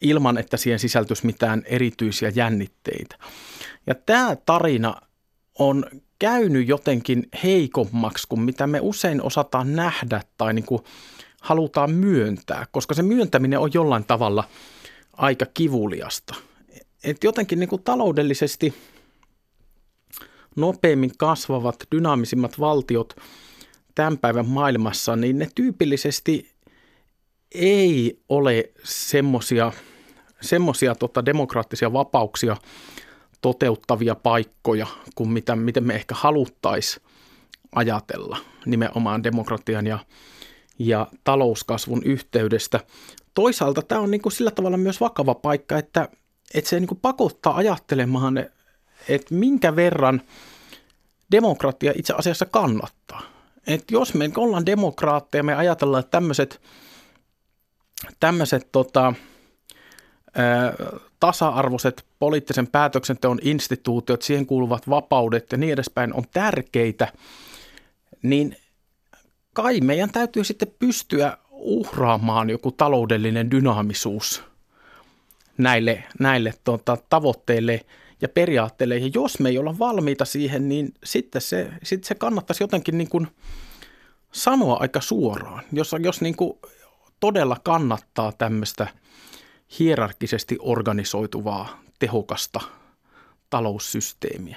ilman 0.00 0.38
että 0.38 0.56
siihen 0.56 0.78
sisältyisi 0.78 1.26
mitään 1.26 1.62
erityisiä 1.66 2.32
jännitteitä. 2.34 3.16
Ja 3.86 3.94
tämä 3.94 4.36
tarina 4.46 4.94
on 5.58 5.84
käynyt 6.18 6.68
jotenkin 6.68 7.28
heikommaksi 7.44 8.28
kuin 8.28 8.40
mitä 8.40 8.66
me 8.66 8.78
usein 8.82 9.22
osataan 9.22 9.76
nähdä 9.76 10.20
tai 10.38 10.54
niin 10.54 10.66
kuin 10.66 10.82
halutaan 11.40 11.90
myöntää, 11.90 12.66
koska 12.70 12.94
se 12.94 13.02
myöntäminen 13.02 13.58
on 13.58 13.70
jollain 13.74 14.04
tavalla 14.04 14.44
aika 15.12 15.46
kivuliasta. 15.54 16.34
Et 17.04 17.24
jotenkin 17.24 17.60
niin 17.60 17.68
kuin 17.68 17.82
taloudellisesti– 17.82 18.74
nopeimmin 20.60 21.12
kasvavat, 21.18 21.76
dynaamisimmat 21.94 22.60
valtiot 22.60 23.16
tämän 23.94 24.18
päivän 24.18 24.46
maailmassa, 24.46 25.16
niin 25.16 25.38
ne 25.38 25.48
tyypillisesti 25.54 26.50
ei 27.54 28.20
ole 28.28 28.70
semmoisia 28.84 29.72
semmosia, 30.40 30.94
tota, 30.94 31.26
demokraattisia 31.26 31.92
vapauksia 31.92 32.56
toteuttavia 33.42 34.14
paikkoja 34.14 34.86
kuin 35.14 35.30
mitä, 35.30 35.56
miten 35.56 35.84
me 35.84 35.94
ehkä 35.94 36.14
haluttaisiin 36.14 37.02
ajatella 37.72 38.38
nimenomaan 38.66 39.22
demokratian 39.22 39.86
ja, 39.86 39.98
ja 40.78 41.06
talouskasvun 41.24 42.02
yhteydestä. 42.04 42.80
Toisaalta 43.34 43.82
tämä 43.82 44.00
on 44.00 44.10
niin 44.10 44.22
kuin 44.22 44.32
sillä 44.32 44.50
tavalla 44.50 44.76
myös 44.76 45.00
vakava 45.00 45.34
paikka, 45.34 45.78
että, 45.78 46.08
että 46.54 46.70
se 46.70 46.80
niin 46.80 46.88
kuin 46.88 47.00
pakottaa 47.02 47.56
ajattelemaan 47.56 48.46
että 49.08 49.34
minkä 49.34 49.76
verran 49.76 50.22
demokratia 51.30 51.92
itse 51.96 52.14
asiassa 52.16 52.46
kannattaa. 52.46 53.22
Että 53.66 53.94
jos 53.94 54.14
me 54.14 54.30
ollaan 54.36 54.66
demokraatteja, 54.66 55.42
me 55.42 55.54
ajatellaan, 55.54 56.00
että 56.00 56.10
tämmöiset, 56.10 56.60
tämmöiset 58.20 58.68
tota, 58.72 59.14
tasa-arvoiset 61.20 62.04
poliittisen 62.18 62.66
päätöksenteon 62.66 63.38
instituutiot, 63.42 64.22
siihen 64.22 64.46
kuuluvat 64.46 64.88
vapaudet 64.88 65.52
ja 65.52 65.58
niin 65.58 65.72
edespäin 65.72 66.14
on 66.14 66.24
tärkeitä, 66.32 67.12
niin 68.22 68.56
kai 69.52 69.80
meidän 69.80 70.10
täytyy 70.10 70.44
sitten 70.44 70.74
pystyä 70.78 71.38
uhraamaan 71.50 72.50
joku 72.50 72.72
taloudellinen 72.72 73.50
dynaamisuus 73.50 74.42
näille, 75.58 76.04
näille 76.20 76.54
tota, 76.64 76.96
tavoitteille– 77.08 77.80
ja 78.20 78.28
periaatteille. 78.28 78.96
Ja 78.96 79.10
jos 79.14 79.40
me 79.40 79.48
ei 79.48 79.58
olla 79.58 79.78
valmiita 79.78 80.24
siihen, 80.24 80.68
niin 80.68 80.94
sitten 81.04 81.42
se, 81.42 81.70
sitten 81.82 82.08
se 82.08 82.14
kannattaisi 82.14 82.62
jotenkin 82.62 82.98
niin 82.98 83.08
kuin 83.08 83.26
sanoa 84.32 84.76
aika 84.80 85.00
suoraan. 85.00 85.64
Jos, 85.72 85.94
jos 86.02 86.20
niin 86.20 86.36
kuin 86.36 86.58
todella 87.20 87.56
kannattaa 87.64 88.32
tämmöistä 88.32 88.86
hierarkisesti 89.78 90.56
organisoituvaa, 90.60 91.82
tehokasta 91.98 92.60
taloussysteemiä. 93.50 94.56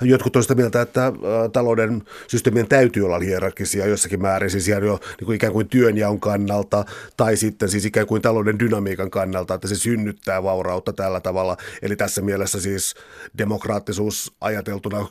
Jotkut 0.00 0.36
ovat 0.36 0.44
sitä 0.44 0.54
mieltä, 0.54 0.82
että 0.82 1.06
äh, 1.06 1.12
talouden 1.52 2.02
systeemien 2.28 2.68
täytyy 2.68 3.06
olla 3.06 3.18
hierarkisia 3.18 3.86
jossakin 3.86 4.22
määrin, 4.22 4.50
siis 4.50 4.68
jo 4.68 4.80
niin 4.80 5.26
kuin 5.26 5.36
ikään 5.36 5.52
kuin 5.52 5.68
työnjaon 5.68 6.20
kannalta 6.20 6.84
tai 7.16 7.36
sitten 7.36 7.68
siis 7.68 7.84
ikään 7.84 8.06
kuin 8.06 8.22
talouden 8.22 8.58
dynamiikan 8.58 9.10
kannalta, 9.10 9.54
että 9.54 9.68
se 9.68 9.76
synnyttää 9.76 10.42
vaurautta 10.42 10.92
tällä 10.92 11.20
tavalla. 11.20 11.56
Eli 11.82 11.96
tässä 11.96 12.22
mielessä 12.22 12.60
siis 12.60 12.94
demokraattisuus 13.38 14.32
ajateltuna 14.40 15.06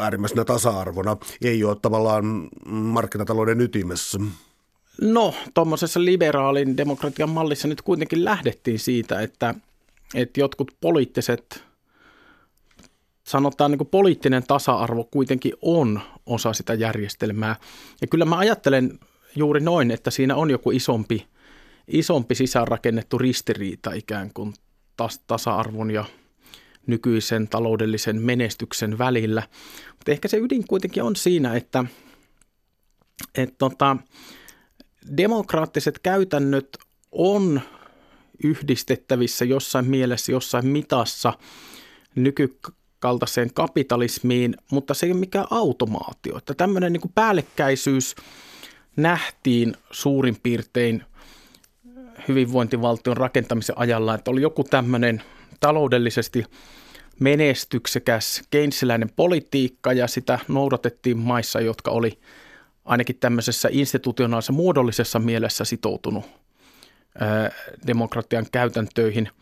äärimmäisenä 0.00 0.44
tasa-arvona 0.44 1.16
ei 1.42 1.64
ole 1.64 1.76
tavallaan 1.82 2.48
markkinatalouden 2.66 3.60
ytimessä. 3.60 4.18
No, 5.00 5.34
tuommoisessa 5.54 6.04
liberaalin 6.04 6.76
demokratian 6.76 7.30
mallissa 7.30 7.68
nyt 7.68 7.82
kuitenkin 7.82 8.24
lähdettiin 8.24 8.78
siitä, 8.78 9.20
että, 9.20 9.54
että 10.14 10.40
jotkut 10.40 10.72
poliittiset 10.80 11.65
sanotaan 13.26 13.70
niin 13.70 13.78
kuin 13.78 13.88
poliittinen 13.88 14.42
tasa-arvo 14.46 15.04
kuitenkin 15.04 15.52
on 15.62 16.00
osa 16.26 16.52
sitä 16.52 16.74
järjestelmää. 16.74 17.56
Ja 18.00 18.06
kyllä 18.06 18.24
mä 18.24 18.38
ajattelen 18.38 18.98
juuri 19.36 19.60
noin, 19.60 19.90
että 19.90 20.10
siinä 20.10 20.36
on 20.36 20.50
joku 20.50 20.70
isompi, 20.70 21.26
isompi 21.88 22.34
sisäänrakennettu 22.34 23.18
ristiriita 23.18 23.92
ikään 23.92 24.30
kuin 24.34 24.54
tas- 25.02 25.22
tasa-arvon 25.26 25.90
ja 25.90 26.04
nykyisen 26.86 27.48
taloudellisen 27.48 28.22
menestyksen 28.22 28.98
välillä. 28.98 29.42
Mutta 29.92 30.12
ehkä 30.12 30.28
se 30.28 30.36
ydin 30.36 30.66
kuitenkin 30.68 31.02
on 31.02 31.16
siinä, 31.16 31.54
että, 31.54 31.84
että 33.34 33.54
tota, 33.58 33.96
demokraattiset 35.16 35.98
käytännöt 35.98 36.78
on 37.12 37.60
yhdistettävissä 38.44 39.44
jossain 39.44 39.86
mielessä, 39.86 40.32
jossain 40.32 40.66
mitassa 40.66 41.32
nyky, 42.14 42.58
kaltaiseen 42.98 43.54
kapitalismiin, 43.54 44.56
mutta 44.70 44.94
se 44.94 45.06
ei 45.06 45.12
ole 45.12 45.20
mikään 45.20 45.46
automaatio. 45.50 46.38
Että 46.38 46.54
tämmöinen 46.54 46.92
niin 46.92 47.12
päällekkäisyys 47.14 48.14
nähtiin 48.96 49.74
suurin 49.90 50.36
piirtein 50.42 51.04
hyvinvointivaltion 52.28 53.16
rakentamisen 53.16 53.78
ajalla, 53.78 54.14
että 54.14 54.30
oli 54.30 54.42
joku 54.42 54.64
tämmöinen 54.64 55.22
taloudellisesti 55.60 56.44
menestyksekäs 57.20 58.42
keinsiläinen 58.50 59.10
politiikka 59.16 59.92
ja 59.92 60.06
sitä 60.06 60.38
noudatettiin 60.48 61.18
maissa, 61.18 61.60
jotka 61.60 61.90
oli 61.90 62.18
ainakin 62.84 63.16
tämmöisessä 63.20 63.68
institutionaalisessa 63.72 64.52
muodollisessa 64.52 65.18
mielessä 65.18 65.64
sitoutunut 65.64 66.24
demokratian 67.86 68.46
käytäntöihin– 68.52 69.28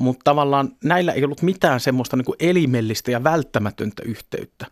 mutta 0.00 0.24
tavallaan 0.24 0.68
näillä 0.84 1.12
ei 1.12 1.24
ollut 1.24 1.42
mitään 1.42 1.80
semmoista 1.80 2.16
niin 2.16 2.50
elimellistä 2.50 3.10
ja 3.10 3.24
välttämätöntä 3.24 4.02
yhteyttä. 4.06 4.66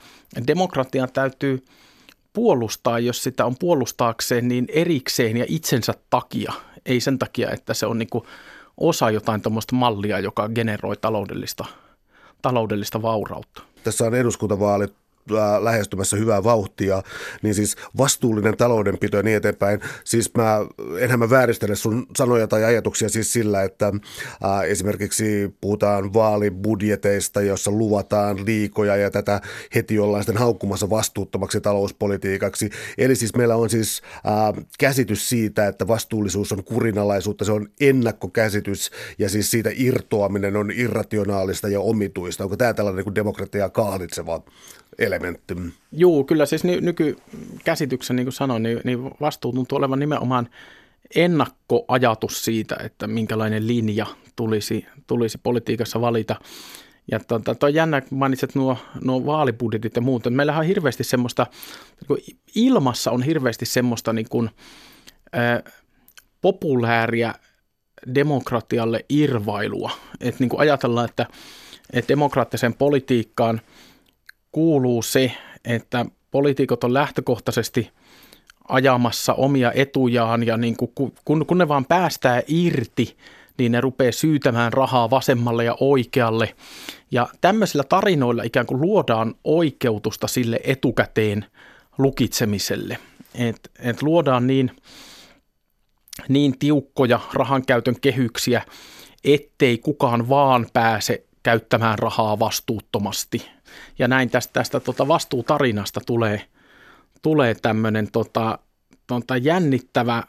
Demokratian 0.47 1.09
täytyy 1.13 1.65
puolustaa, 2.33 2.99
jos 2.99 3.23
sitä 3.23 3.47
on 3.47 3.57
puolustaakseen, 3.61 4.49
niin 4.49 4.67
erikseen 4.69 5.37
ja 5.37 5.45
itsensä 5.49 5.95
takia. 6.11 6.53
Ei 6.87 7.01
sen 7.01 7.19
takia, 7.19 7.51
että 7.51 7.75
se 7.75 7.87
on 7.87 7.99
niin 7.99 8.09
osa 8.77 9.11
jotain 9.11 9.43
tuommoista 9.43 9.77
mallia, 9.77 10.19
joka 10.19 10.49
generoi 10.49 10.97
taloudellista, 10.97 11.65
taloudellista 12.43 13.03
vaurautta. 13.03 13.63
Tässä 13.85 14.05
on 14.05 14.15
eduskuntavaalit 14.15 15.04
lähestymässä 15.61 16.17
hyvää 16.17 16.45
vauhtia, 16.45 17.03
niin 17.43 17.55
siis 17.55 17.77
vastuullinen 17.99 18.57
taloudenpito 18.57 19.17
ja 19.17 19.23
niin 19.23 19.37
eteenpäin. 19.37 19.81
Siis 20.05 20.31
mä, 20.35 20.59
enhän 20.99 21.19
mä 21.19 21.31
vääristele 21.31 21.77
sun 21.77 22.07
sanoja 22.17 22.47
tai 22.47 22.65
ajatuksia 22.65 23.09
siis 23.09 23.33
sillä, 23.33 23.63
että 23.63 23.93
ää, 24.43 24.63
esimerkiksi 24.63 25.55
puhutaan 25.61 26.15
vaalibudjeteista, 26.15 27.41
jossa 27.41 27.71
luvataan 27.71 28.47
liikoja 28.47 28.97
ja 28.97 29.11
tätä 29.11 29.41
heti 29.75 29.99
ollaan 29.99 30.23
sitten 30.23 30.41
haukkumassa 30.41 30.91
vastuuttomaksi 30.91 31.61
talouspolitiikaksi. 31.61 32.71
Eli 32.99 33.17
siis 33.17 33.35
meillä 33.35 33.57
on 33.57 33.71
siis 33.71 34.03
ää, 34.25 34.53
käsitys 34.79 35.29
siitä, 35.29 35.67
että 35.67 35.89
vastuullisuus 35.89 36.53
on 36.53 36.65
kurinalaisuutta, 36.65 37.45
se 37.45 37.53
on 37.53 37.69
ennakkokäsitys 37.81 38.91
ja 39.19 39.29
siis 39.29 39.51
siitä 39.51 39.71
irtoaminen 39.75 40.57
on 40.57 40.71
irrationaalista 40.75 41.69
ja 41.69 41.81
omituista. 41.81 42.45
Onko 42.45 42.57
tämä 42.57 42.75
tällainen 42.75 43.05
niin 43.05 43.15
demokratiaa 43.15 43.71
kahlitseva 43.71 44.43
elementti. 44.99 45.55
Joo, 45.93 46.25
kyllä 46.25 46.47
siis 46.47 46.65
ny- 46.65 46.81
nykykäsityksen, 46.81 48.17
niin 48.17 48.27
kuin 48.27 48.33
sanoin, 48.33 48.63
niin, 48.63 48.81
niin 48.85 49.05
vastuu 49.21 49.53
tuntuu 49.53 49.79
olevan 49.79 49.99
nimenomaan 49.99 50.49
ennakkoajatus 51.15 52.45
siitä, 52.45 52.77
että 52.85 53.07
minkälainen 53.07 53.67
linja 53.67 54.07
tulisi, 54.37 54.87
tulisi 55.07 55.39
politiikassa 55.43 56.01
valita. 56.01 56.37
Ja 57.11 57.21
tuota, 57.21 57.55
tuo 57.55 57.69
jännä, 57.69 58.01
kun 58.01 58.19
mainitset 58.19 58.55
nuo, 58.55 58.77
nuo 59.05 59.27
vaalibudjetit 59.27 59.97
ja 59.97 60.03
muut. 60.03 60.25
Meillähän 60.31 60.61
on 60.61 60.67
hirveästi 60.67 61.05
semmoista, 61.05 61.47
niin 62.09 62.39
ilmassa 62.55 63.11
on 63.11 63.23
hirveästi 63.23 63.67
semmoista 63.67 64.13
niin 64.13 64.29
kuin, 64.29 64.51
ää, 65.33 65.63
populääriä 66.41 67.35
demokratialle 68.15 69.05
irvailua. 69.09 69.91
Että 70.21 70.41
niin 70.41 70.49
kuin 70.49 70.61
ajatellaan, 70.61 71.09
että, 71.09 71.27
että 71.93 72.09
demokraattiseen 72.09 72.75
politiikkaan– 72.75 73.61
kuuluu 74.55 75.03
se, 75.03 75.33
että 75.65 76.07
poliitikot 76.31 76.85
on 76.85 76.95
lähtökohtaisesti 76.95 77.91
ajamassa 78.69 79.35
omia 79.35 79.73
etujaan 79.73 80.47
ja 80.47 80.57
niin 80.57 80.77
kuin, 80.77 80.93
kun, 81.25 81.47
kun 81.47 81.59
ne 81.59 81.69
vaan 81.69 81.85
päästää 81.85 82.43
irti, 82.49 83.17
niin 83.59 83.73
ne 83.73 83.81
rupeaa 83.81 84.13
syytämään 84.13 84.73
rahaa 84.73 85.11
vasemmalle 85.11 85.65
ja 85.65 85.77
oikealle. 85.81 86.55
Ja 87.11 87.29
tämmöisillä 87.41 87.85
tarinoilla 87.85 88.43
ikään 88.43 88.67
kuin 88.67 88.81
luodaan 88.81 89.35
oikeutusta 89.45 90.27
sille 90.27 90.61
etukäteen 90.65 91.45
lukitsemiselle. 91.99 92.99
Et, 93.35 93.71
et 93.79 94.03
luodaan 94.03 94.47
niin, 94.47 94.71
niin 96.29 96.59
tiukkoja 96.59 97.21
rahankäytön 97.33 98.01
kehyksiä, 98.01 98.63
ettei 99.25 99.79
kukaan 99.79 100.29
vaan 100.29 100.67
pääse 100.73 101.25
käyttämään 101.45 101.99
rahaa 101.99 102.39
vastuuttomasti. 102.39 103.51
Ja 103.99 104.09
näin 104.09 104.31
tästä, 104.31 104.53
tästä 104.53 104.81
tota 104.81 105.09
vastuutarinasta 105.09 106.01
tulee, 106.07 106.43
tulee 107.23 107.55
tämmöinen 107.55 108.11
tota, 108.11 108.59
tota 109.07 109.37
jännittävä, 109.37 110.23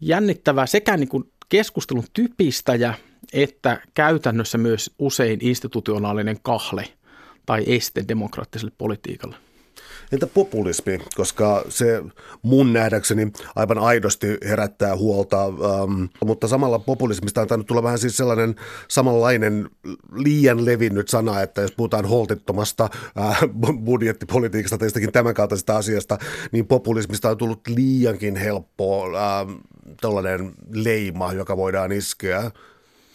jännittävä 0.00 0.66
sekä 0.66 0.96
niin 0.96 1.08
kuin 1.08 1.32
keskustelun 1.48 2.04
typistäjä 2.12 2.94
että 3.32 3.80
käytännössä 3.94 4.58
myös 4.58 4.90
usein 4.98 5.38
institutionaalinen 5.42 6.38
kahle 6.42 6.88
tai 7.46 7.64
este 7.66 8.04
demokraattiselle 8.08 8.72
politiikalle. 8.78 9.36
Entä 10.12 10.26
populismi, 10.26 11.00
koska 11.14 11.64
se 11.68 12.02
mun 12.42 12.72
nähdäkseni 12.72 13.32
aivan 13.56 13.78
aidosti 13.78 14.26
herättää 14.44 14.96
huolta, 14.96 15.44
ähm, 15.44 16.04
mutta 16.24 16.48
samalla 16.48 16.78
populismista 16.78 17.40
on 17.40 17.48
tainnut 17.48 17.66
tulla 17.66 17.82
vähän 17.82 17.98
siis 17.98 18.16
sellainen 18.16 18.54
samanlainen 18.88 19.70
liian 20.14 20.64
levinnyt 20.64 21.08
sana, 21.08 21.42
että 21.42 21.60
jos 21.62 21.72
puhutaan 21.72 22.04
holtittomasta 22.04 22.88
äh, 23.18 23.40
budjettipolitiikasta 23.84 24.78
tai 24.78 24.86
jostakin 24.86 25.12
tämän 25.12 25.34
kaltaisesta 25.34 25.76
asiasta, 25.76 26.18
niin 26.52 26.66
populismista 26.66 27.30
on 27.30 27.38
tullut 27.38 27.68
liiankin 27.68 28.36
helppo 28.36 29.04
äh, 29.16 29.56
tällainen 30.00 30.52
leima, 30.70 31.32
joka 31.32 31.56
voidaan 31.56 31.92
iskeä. 31.92 32.50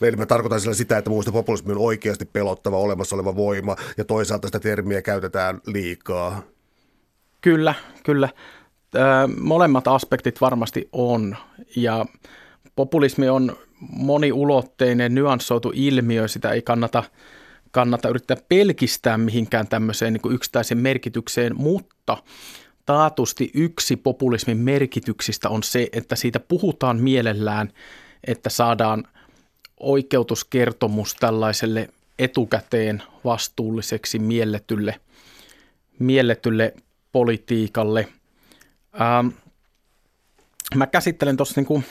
Eli 0.01 0.15
mä 0.15 0.25
tarkoitan 0.25 0.61
sillä 0.61 0.73
sitä, 0.73 0.97
että 0.97 1.09
minusta 1.09 1.31
populismi 1.31 1.71
on 1.71 1.77
oikeasti 1.77 2.25
pelottava 2.25 2.77
olemassa 2.77 3.15
oleva 3.15 3.35
voima 3.35 3.75
ja 3.97 4.03
toisaalta 4.03 4.47
sitä 4.47 4.59
termiä 4.59 5.01
käytetään 5.01 5.61
liikaa. 5.65 6.43
Kyllä, 7.41 7.73
kyllä. 8.03 8.29
Molemmat 9.41 9.87
aspektit 9.87 10.41
varmasti 10.41 10.89
on 10.91 11.37
ja 11.75 12.05
populismi 12.75 13.29
on 13.29 13.57
moniulotteinen, 13.89 15.15
nyanssoitu 15.15 15.71
ilmiö, 15.75 16.27
sitä 16.27 16.49
ei 16.51 16.61
kannata, 16.61 17.03
kannata 17.71 18.09
yrittää 18.09 18.37
pelkistää 18.49 19.17
mihinkään 19.17 19.67
tämmöiseen 19.67 20.13
niin 20.13 20.33
yksittäiseen 20.33 20.77
merkitykseen, 20.77 21.55
mutta 21.55 22.17
taatusti 22.85 23.51
yksi 23.53 23.95
populismin 23.95 24.57
merkityksistä 24.57 25.49
on 25.49 25.63
se, 25.63 25.89
että 25.93 26.15
siitä 26.15 26.39
puhutaan 26.39 26.97
mielellään, 26.97 27.69
että 28.23 28.49
saadaan 28.49 29.03
oikeutuskertomus 29.79 31.13
tällaiselle 31.15 31.89
etukäteen 32.19 33.03
vastuulliseksi 33.25 34.19
mielletylle, 34.19 34.95
mielletylle 35.99 36.73
politiikalle. 37.11 38.07
Ähm, 39.01 39.27
mä 40.75 40.87
käsittelen 40.87 41.37
tuossa 41.37 41.61
niin 41.61 41.85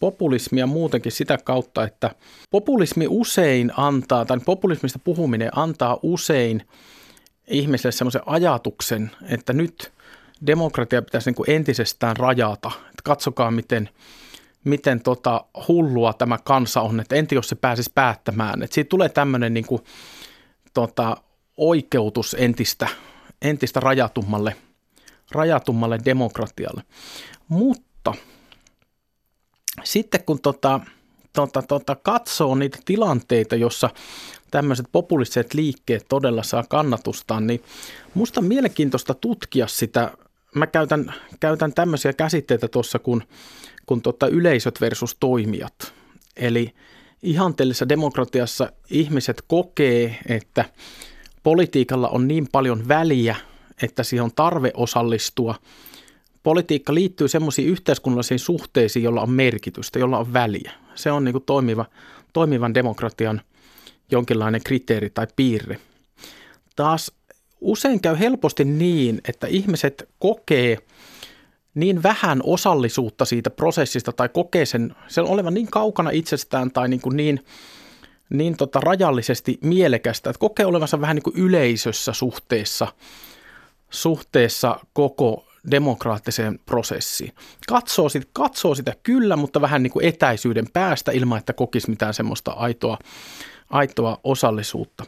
populismia 0.00 0.66
muutenkin 0.66 1.12
sitä 1.12 1.38
kautta, 1.38 1.84
että 1.84 2.10
populismi 2.50 3.06
usein 3.08 3.72
antaa, 3.76 4.24
tai 4.24 4.38
populismista 4.44 4.98
puhuminen 4.98 5.50
antaa 5.58 5.98
usein 6.02 6.66
ihmiselle 7.48 7.92
semmoisen 7.92 8.22
ajatuksen, 8.26 9.10
että 9.28 9.52
nyt 9.52 9.92
demokratia 10.46 11.02
pitäisi 11.02 11.28
niin 11.30 11.34
kuin 11.34 11.50
entisestään 11.50 12.16
rajata. 12.16 12.70
Että 12.76 13.02
katsokaa, 13.04 13.50
miten, 13.50 13.88
miten 14.64 15.00
tota 15.00 15.44
hullua 15.68 16.12
tämä 16.12 16.38
kansa 16.44 16.80
on, 16.80 17.00
että 17.00 17.16
enti 17.16 17.34
jos 17.34 17.48
se 17.48 17.54
pääsisi 17.54 17.90
päättämään. 17.94 18.62
Että 18.62 18.74
siitä 18.74 18.88
tulee 18.88 19.08
tämmöinen 19.08 19.54
niin 19.54 19.66
kuin, 19.66 19.82
tota, 20.74 21.16
oikeutus 21.56 22.36
entistä, 22.38 22.88
entistä 23.42 23.80
rajatummalle 23.80 24.56
rajatummalle 25.32 25.98
demokratialle. 26.04 26.82
Mutta 27.48 28.14
sitten 29.84 30.24
kun 30.24 30.40
tota, 30.40 30.80
tota, 31.32 31.62
tota, 31.62 31.96
katsoo 31.96 32.54
niitä 32.54 32.78
tilanteita, 32.84 33.56
jossa 33.56 33.90
tämmöiset 34.50 34.86
populistiset 34.92 35.54
liikkeet 35.54 36.06
todella 36.08 36.42
saa 36.42 36.64
kannatustaan, 36.68 37.46
niin 37.46 37.62
musta 38.14 38.40
on 38.40 38.46
mielenkiintoista 38.46 39.14
tutkia 39.14 39.66
sitä. 39.66 40.10
Mä 40.54 40.66
käytän, 40.66 41.14
käytän 41.40 41.72
tämmöisiä 41.72 42.12
käsitteitä 42.12 42.68
tuossa 42.68 42.98
kuin, 42.98 43.22
kun 43.86 44.02
tota 44.02 44.26
yleisöt 44.28 44.80
versus 44.80 45.16
toimijat. 45.20 45.92
Eli 46.36 46.74
ihanteellisessa 47.22 47.88
demokratiassa 47.88 48.72
ihmiset 48.90 49.44
kokee, 49.48 50.18
että 50.26 50.64
politiikalla 51.42 52.08
on 52.08 52.28
niin 52.28 52.48
paljon 52.52 52.88
väliä 52.88 53.36
että 53.82 54.02
siihen 54.02 54.24
on 54.24 54.32
tarve 54.36 54.70
osallistua. 54.74 55.54
Politiikka 56.42 56.94
liittyy 56.94 57.28
semmoisiin 57.28 57.68
yhteiskunnallisiin 57.68 58.38
suhteisiin, 58.38 59.02
jolla 59.02 59.22
on 59.22 59.30
merkitystä, 59.30 59.98
jolla 59.98 60.18
on 60.18 60.32
väliä. 60.32 60.72
Se 60.94 61.12
on 61.12 61.24
niin 61.24 61.32
kuin 61.32 61.44
toimiva, 61.44 61.86
toimivan 62.32 62.74
demokratian 62.74 63.40
jonkinlainen 64.10 64.60
kriteeri 64.64 65.10
tai 65.10 65.26
piirre. 65.36 65.78
Taas 66.76 67.12
usein 67.60 68.00
käy 68.00 68.18
helposti 68.18 68.64
niin, 68.64 69.20
että 69.28 69.46
ihmiset 69.46 70.08
kokee 70.18 70.78
niin 71.74 72.02
vähän 72.02 72.40
osallisuutta 72.44 73.24
siitä 73.24 73.50
prosessista 73.50 74.12
tai 74.12 74.28
kokee 74.28 74.66
sen, 74.66 74.94
sen 75.08 75.24
olevan 75.24 75.54
niin 75.54 75.70
kaukana 75.70 76.10
itsestään 76.10 76.70
tai 76.70 76.88
niin, 76.88 77.00
kuin 77.00 77.16
niin, 77.16 77.44
niin 78.30 78.56
tota 78.56 78.80
rajallisesti 78.80 79.58
mielekästä, 79.62 80.30
että 80.30 80.40
kokee 80.40 80.66
olevansa 80.66 81.00
vähän 81.00 81.16
niin 81.16 81.22
kuin 81.22 81.36
yleisössä 81.36 82.12
suhteessa– 82.12 82.88
suhteessa 83.90 84.80
koko 84.92 85.46
demokraattiseen 85.70 86.58
prosessiin. 86.66 87.32
Katsoo, 87.68 88.08
sit, 88.08 88.28
katsoo 88.32 88.74
sitä 88.74 88.94
kyllä, 89.02 89.36
mutta 89.36 89.60
vähän 89.60 89.82
niin 89.82 89.90
kuin 89.90 90.04
etäisyyden 90.04 90.66
päästä 90.72 91.12
ilman, 91.12 91.38
että 91.38 91.52
kokisi 91.52 91.90
mitään 91.90 92.14
semmoista 92.14 92.50
aitoa, 92.50 92.98
aitoa 93.70 94.20
osallisuutta. 94.24 95.04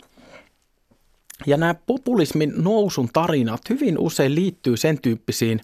Ja 1.46 1.56
nämä 1.56 1.74
populismin 1.74 2.52
nousun 2.56 3.08
tarinat 3.12 3.60
hyvin 3.70 3.98
usein 3.98 4.34
liittyy 4.34 4.76
sen 4.76 5.00
tyyppisiin, 5.00 5.60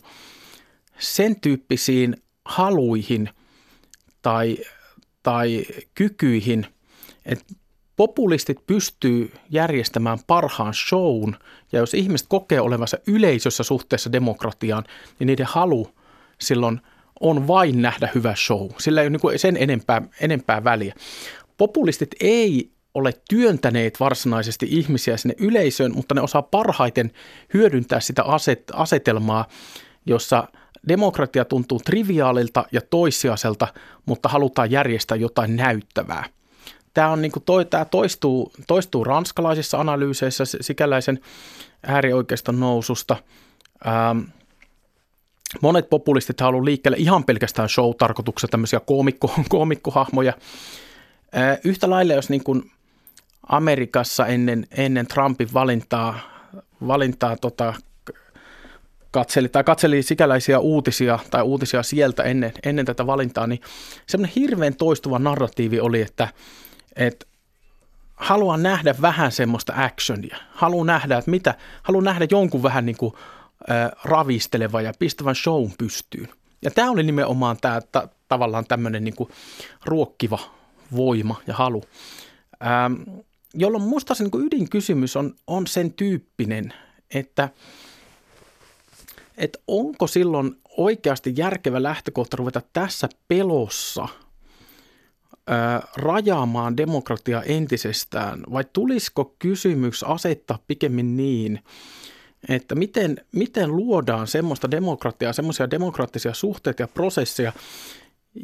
sen 0.98 1.40
tyyppisiin 1.40 2.16
haluihin 2.44 3.30
tai, 4.22 4.58
tai 5.22 5.64
kykyihin, 5.94 6.66
että 7.24 7.44
populistit 7.96 8.66
pystyy 8.66 9.32
järjestämään 9.50 10.18
parhaan 10.26 10.74
shown, 10.74 11.34
ja 11.72 11.78
jos 11.78 11.94
ihmiset 11.94 12.26
kokee 12.28 12.60
olevansa 12.60 12.98
yleisössä 13.06 13.62
suhteessa 13.62 14.12
demokratiaan, 14.12 14.84
niin 15.18 15.26
niiden 15.26 15.46
halu 15.46 15.88
silloin 16.40 16.80
on 17.20 17.46
vain 17.48 17.82
nähdä 17.82 18.08
hyvä 18.14 18.34
show. 18.36 18.70
Sillä 18.78 19.00
ei 19.02 19.08
ole 19.08 19.18
niin 19.24 19.38
sen 19.38 19.56
enempää, 19.56 20.02
enempää 20.20 20.64
väliä. 20.64 20.94
Populistit 21.58 22.10
ei 22.20 22.70
ole 22.94 23.12
työntäneet 23.28 24.00
varsinaisesti 24.00 24.66
ihmisiä 24.70 25.16
sinne 25.16 25.34
yleisöön, 25.38 25.94
mutta 25.94 26.14
ne 26.14 26.20
osaa 26.20 26.42
parhaiten 26.42 27.10
hyödyntää 27.54 28.00
sitä 28.00 28.22
aset, 28.22 28.62
asetelmaa, 28.72 29.48
jossa 30.06 30.48
demokratia 30.88 31.44
tuntuu 31.44 31.80
triviaalilta 31.80 32.64
ja 32.72 32.80
toissijaiselta, 32.90 33.68
mutta 34.06 34.28
halutaan 34.28 34.70
järjestää 34.70 35.16
jotain 35.16 35.56
näyttävää. 35.56 36.24
Tämä, 36.94 37.08
on 37.08 37.22
niin 37.22 37.32
kuin 37.32 37.42
toi, 37.42 37.64
tämä 37.64 37.84
toistuu, 37.84 38.52
toistuu 38.66 39.04
ranskalaisissa 39.04 39.80
analyyseissä 39.80 40.44
sikäläisen 40.60 41.20
äärioikeiston 41.82 42.60
noususta. 42.60 43.16
Ähm, 43.86 44.18
monet 45.60 45.90
populistit 45.90 46.40
haluavat 46.40 46.64
liikkeelle 46.64 46.96
ihan 47.00 47.24
pelkästään 47.24 47.68
show-tarkoituksessa 47.68 48.48
tämmöisiä 48.50 48.80
koomikko, 48.80 49.34
koomikkohahmoja. 49.48 50.32
Äh, 51.36 51.58
yhtä 51.64 51.90
lailla, 51.90 52.14
jos 52.14 52.30
niin 52.30 52.44
kuin 52.44 52.70
Amerikassa 53.48 54.26
ennen, 54.26 54.66
ennen 54.70 55.06
Trumpin 55.06 55.48
valintaa, 55.54 56.18
valintaa 56.86 57.36
tota, 57.36 57.74
katseli, 59.10 59.48
tai 59.48 59.64
katseli 59.64 60.02
sikäläisiä 60.02 60.58
uutisia 60.58 61.18
tai 61.30 61.42
uutisia 61.42 61.82
sieltä 61.82 62.22
ennen, 62.22 62.52
ennen 62.64 62.86
tätä 62.86 63.06
valintaa, 63.06 63.46
niin 63.46 63.60
semmoinen 64.06 64.34
hirveän 64.36 64.74
toistuva 64.74 65.18
narratiivi 65.18 65.80
oli, 65.80 66.00
että, 66.00 66.28
että 66.96 67.26
haluan 68.16 68.62
nähdä 68.62 68.94
vähän 69.02 69.32
semmoista 69.32 69.72
actionia. 69.76 70.36
Haluan 70.52 70.86
nähdä, 70.86 71.18
että 71.18 71.30
mitä, 71.30 71.54
haluan 71.82 72.04
nähdä 72.04 72.26
jonkun 72.30 72.62
vähän 72.62 72.86
niin 72.86 72.96
kuin, 72.96 73.14
äh, 73.70 73.90
ravisteleva 74.04 74.82
ja 74.82 74.92
pistävän 74.98 75.34
shown 75.34 75.72
pystyyn. 75.78 76.28
Ja 76.62 76.70
tämä 76.70 76.90
oli 76.90 77.02
nimenomaan 77.02 77.56
tämä 77.60 77.80
ta, 77.92 78.08
tavallaan 78.28 78.66
tämmöinen 78.66 79.04
niin 79.04 79.16
kuin 79.16 79.30
ruokkiva 79.84 80.38
voima 80.96 81.40
ja 81.46 81.54
halu. 81.54 81.84
Ähm, 82.66 82.94
jolloin 83.54 83.84
minusta 83.84 84.14
se 84.14 84.24
niin 84.24 84.46
ydinkysymys 84.46 85.16
on, 85.16 85.34
on 85.46 85.66
sen 85.66 85.92
tyyppinen, 85.92 86.74
että, 87.14 87.48
että 89.36 89.58
onko 89.68 90.06
silloin 90.06 90.60
oikeasti 90.76 91.32
järkevä 91.36 91.82
lähtökohta 91.82 92.36
ruveta 92.36 92.62
tässä 92.72 93.08
pelossa 93.28 94.08
rajaamaan 95.96 96.76
demokratiaa 96.76 97.42
entisestään, 97.42 98.42
vai 98.52 98.64
tulisiko 98.72 99.34
kysymys 99.38 100.02
asettaa 100.02 100.58
pikemmin 100.66 101.16
niin, 101.16 101.60
että 102.48 102.74
miten, 102.74 103.16
miten 103.32 103.76
luodaan 103.76 104.26
semmoista 104.26 104.70
demokratiaa, 104.70 105.32
semmoisia 105.32 105.70
demokraattisia 105.70 106.34
suhteita 106.34 106.82
ja 106.82 106.88
prosesseja, 106.88 107.52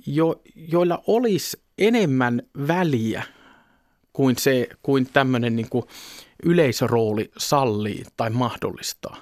jo, 0.06 0.42
joilla 0.54 1.02
olisi 1.06 1.62
enemmän 1.78 2.42
väliä– 2.68 3.22
kuin, 4.12 4.38
se, 4.38 4.68
kuin 4.82 5.08
tämmöinen 5.12 5.56
niin 5.56 5.68
kuin 5.70 5.84
yleisörooli 6.42 7.30
sallii 7.38 8.04
tai 8.16 8.30
mahdollistaa. 8.30 9.16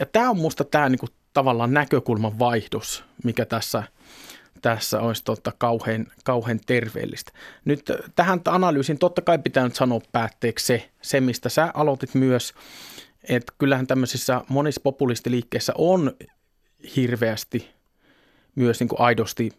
Ja 0.00 0.06
tämä 0.06 0.30
on 0.30 0.36
minusta 0.36 0.64
tämä 0.64 0.88
niin 0.88 0.98
kuin 0.98 1.10
tavallaan 1.32 1.74
näkökulman 1.74 2.38
vaihdos, 2.38 3.04
mikä 3.24 3.44
tässä, 3.44 3.82
tässä 4.62 5.00
olisi 5.00 5.24
totta 5.24 5.52
kauhean, 5.58 6.06
kauhean 6.24 6.60
terveellistä. 6.66 7.32
Nyt 7.64 7.92
tähän 8.14 8.40
analyysin 8.44 8.98
totta 8.98 9.22
kai 9.22 9.38
pitää 9.38 9.64
nyt 9.64 9.74
sanoa 9.74 10.00
päätteeksi 10.12 10.66
se, 10.66 10.90
se 11.02 11.20
mistä 11.20 11.48
sä 11.48 11.70
aloitit 11.74 12.14
myös, 12.14 12.54
että 13.28 13.52
kyllähän 13.58 13.86
tämmöisissä 13.86 14.40
monissa 14.48 14.80
populistiliikkeissä 14.80 15.72
on 15.78 16.12
hirveästi 16.96 17.70
myös 18.54 18.80
niin 18.80 18.88
kuin 18.88 19.00
aidosti 19.00 19.52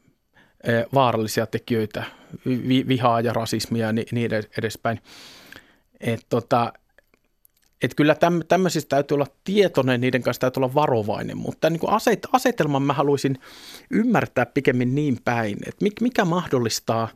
vaarallisia 0.93 1.45
tekijöitä, 1.45 2.03
vihaa 2.87 3.21
ja 3.21 3.33
rasismia 3.33 3.85
ja 3.85 3.93
niin 3.93 4.31
edespäin. 4.57 5.01
Et 5.99 6.25
tota, 6.29 6.73
et 7.81 7.95
kyllä 7.95 8.15
täm, 8.15 8.41
tämmöisistä 8.47 8.89
täytyy 8.89 9.15
olla 9.15 9.27
tietoinen, 9.43 10.01
niiden 10.01 10.21
kanssa 10.21 10.41
täytyy 10.41 10.61
olla 10.61 10.73
varovainen, 10.73 11.37
mutta 11.37 11.69
niin 11.69 11.79
kuin 11.79 11.93
aset, 11.93 12.27
asetelman 12.33 12.81
mä 12.81 12.93
haluaisin 12.93 13.39
ymmärtää 13.91 14.45
pikemmin 14.45 14.95
niin 14.95 15.17
päin, 15.25 15.57
että 15.65 15.85
mikä 16.01 16.25
mahdollistaa 16.25 17.07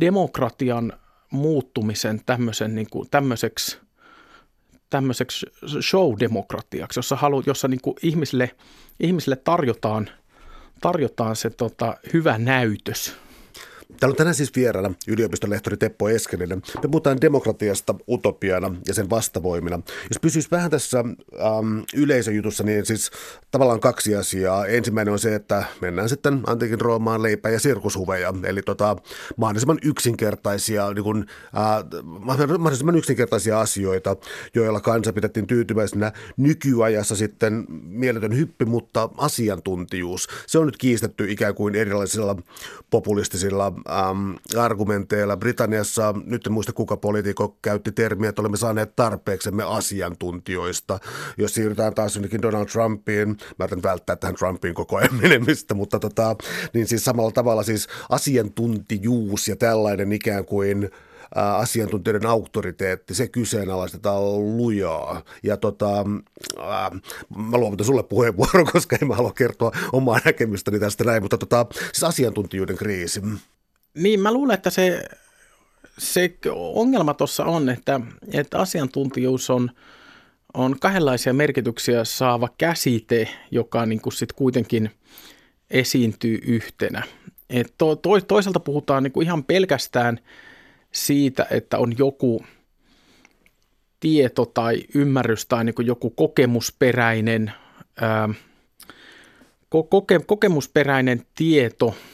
demokratian 0.00 0.92
muuttumisen 1.30 2.20
tämmöisen, 2.26 2.74
niin 2.74 2.90
kuin, 2.90 3.10
tämmöiseksi, 3.10 3.78
tämmöiseksi 4.90 5.46
show-demokratiaksi, 5.80 6.98
jossa, 6.98 7.16
halu, 7.16 7.42
jossa 7.46 7.68
niin 7.68 7.80
kuin 7.80 7.96
ihmisille, 8.02 8.50
ihmisille 9.00 9.36
tarjotaan– 9.36 10.10
tarjotaan 10.80 11.36
se 11.36 11.50
tota, 11.50 11.96
hyvä 12.12 12.38
näytös 12.38 13.16
Täällä 14.00 14.12
on 14.12 14.16
tänään 14.16 14.34
siis 14.34 14.56
vieraana 14.56 14.94
yliopistolehtori 15.08 15.76
Teppo 15.76 16.08
Eskelinen. 16.08 16.62
Me 16.82 16.88
puhutaan 16.90 17.20
demokratiasta 17.20 17.94
utopiana 18.08 18.74
ja 18.88 18.94
sen 18.94 19.10
vastavoimina. 19.10 19.80
Jos 20.10 20.20
pysyisi 20.20 20.50
vähän 20.50 20.70
tässä 20.70 20.98
äm, 20.98 21.82
yleisöjutussa, 21.94 22.64
niin 22.64 22.86
siis 22.86 23.10
tavallaan 23.50 23.80
kaksi 23.80 24.14
asiaa. 24.14 24.66
Ensimmäinen 24.66 25.12
on 25.12 25.18
se, 25.18 25.34
että 25.34 25.64
mennään 25.80 26.08
sitten 26.08 26.40
antiikin 26.46 26.80
Roomaan 26.80 27.22
leipää 27.22 27.52
ja 27.52 27.60
sirkushuveja. 27.60 28.34
Eli 28.44 28.62
tota, 28.62 28.96
mahdollisimman 29.36 29.78
yksinkertaisia, 29.82 30.92
niin 30.92 31.04
kuin, 31.04 31.26
äh, 31.56 32.02
mahdollisimman 32.58 32.96
yksinkertaisia 32.96 33.60
asioita, 33.60 34.16
joilla 34.54 34.80
kansa 34.80 35.12
pidettiin 35.12 35.46
tyytyväisenä. 35.46 36.12
Nykyajassa 36.36 37.16
sitten 37.16 37.64
mieletön 37.82 38.36
hyppy, 38.36 38.64
mutta 38.64 39.08
asiantuntijuus. 39.16 40.28
Se 40.46 40.58
on 40.58 40.66
nyt 40.66 40.76
kiistetty 40.76 41.30
ikään 41.30 41.54
kuin 41.54 41.74
erilaisilla 41.74 42.36
populistisilla 42.90 43.72
ähm, 43.90 44.32
argumenteilla. 44.58 45.36
Britanniassa, 45.36 46.14
nyt 46.24 46.46
en 46.46 46.52
muista 46.52 46.72
kuka 46.72 46.96
poliitikko 46.96 47.56
käytti 47.62 47.92
termiä, 47.92 48.28
että 48.28 48.42
olemme 48.42 48.56
saaneet 48.56 48.96
tarpeeksemme 48.96 49.62
asiantuntijoista. 49.62 50.98
Jos 51.38 51.54
siirrytään 51.54 51.94
taas 51.94 52.14
jonnekin 52.14 52.42
Donald 52.42 52.66
Trumpiin, 52.66 53.28
mä 53.28 53.64
yritän 53.64 53.82
välttää 53.82 54.16
tähän 54.16 54.36
Trumpiin 54.36 54.74
koko 54.74 54.96
ajan 54.96 55.14
menemistä, 55.14 55.74
mutta 55.74 55.98
tota, 55.98 56.36
niin 56.72 56.86
siis 56.86 57.04
samalla 57.04 57.32
tavalla 57.32 57.62
siis 57.62 57.88
asiantuntijuus 58.08 59.48
ja 59.48 59.56
tällainen 59.56 60.12
ikään 60.12 60.44
kuin 60.44 60.90
asiantuntijoiden 61.34 62.26
auktoriteetti, 62.26 63.14
se 63.14 63.28
kyseenalaistetaan 63.28 64.56
lujaa. 64.56 65.22
Ja 65.42 65.56
tota, 65.56 65.98
äh, 66.60 66.90
mä 67.36 67.58
luovutan 67.58 67.86
sulle 67.86 68.02
puheenvuoron, 68.02 68.66
koska 68.72 68.96
en 69.02 69.08
mä 69.08 69.14
halua 69.14 69.32
kertoa 69.32 69.72
omaa 69.92 70.18
näkemystäni 70.24 70.80
tästä 70.80 71.04
näin, 71.04 71.22
mutta 71.22 71.38
tota, 71.38 71.66
siis 71.92 72.04
asiantuntijuuden 72.04 72.76
kriisi. 72.76 73.22
Niin, 73.96 74.20
mä 74.20 74.32
luulen, 74.32 74.54
että 74.54 74.70
se, 74.70 75.04
se 75.98 76.38
ongelma 76.52 77.14
tuossa 77.14 77.44
on, 77.44 77.68
että, 77.68 78.00
että 78.32 78.58
asiantuntijuus 78.58 79.50
on, 79.50 79.70
on 80.54 80.76
kahdenlaisia 80.80 81.32
merkityksiä 81.32 82.04
saava 82.04 82.48
käsite, 82.58 83.28
joka 83.50 83.86
niin 83.86 84.00
kuin 84.00 84.12
sit 84.12 84.32
kuitenkin 84.32 84.90
esiintyy 85.70 86.38
yhtenä. 86.46 87.02
Et 87.50 87.74
to, 87.78 87.96
to, 87.96 88.20
toisaalta 88.20 88.60
puhutaan 88.60 89.02
niin 89.02 89.12
kuin 89.12 89.26
ihan 89.26 89.44
pelkästään 89.44 90.20
siitä, 90.92 91.46
että 91.50 91.78
on 91.78 91.98
joku 91.98 92.44
tieto 94.00 94.46
tai 94.46 94.82
ymmärrys 94.94 95.46
tai 95.46 95.64
niin 95.64 95.74
kuin 95.74 95.86
joku 95.86 96.10
kokemusperäinen, 96.10 97.52
ää, 98.00 98.28
koke, 99.68 100.20
kokemusperäinen 100.26 101.22
tieto– 101.34 101.94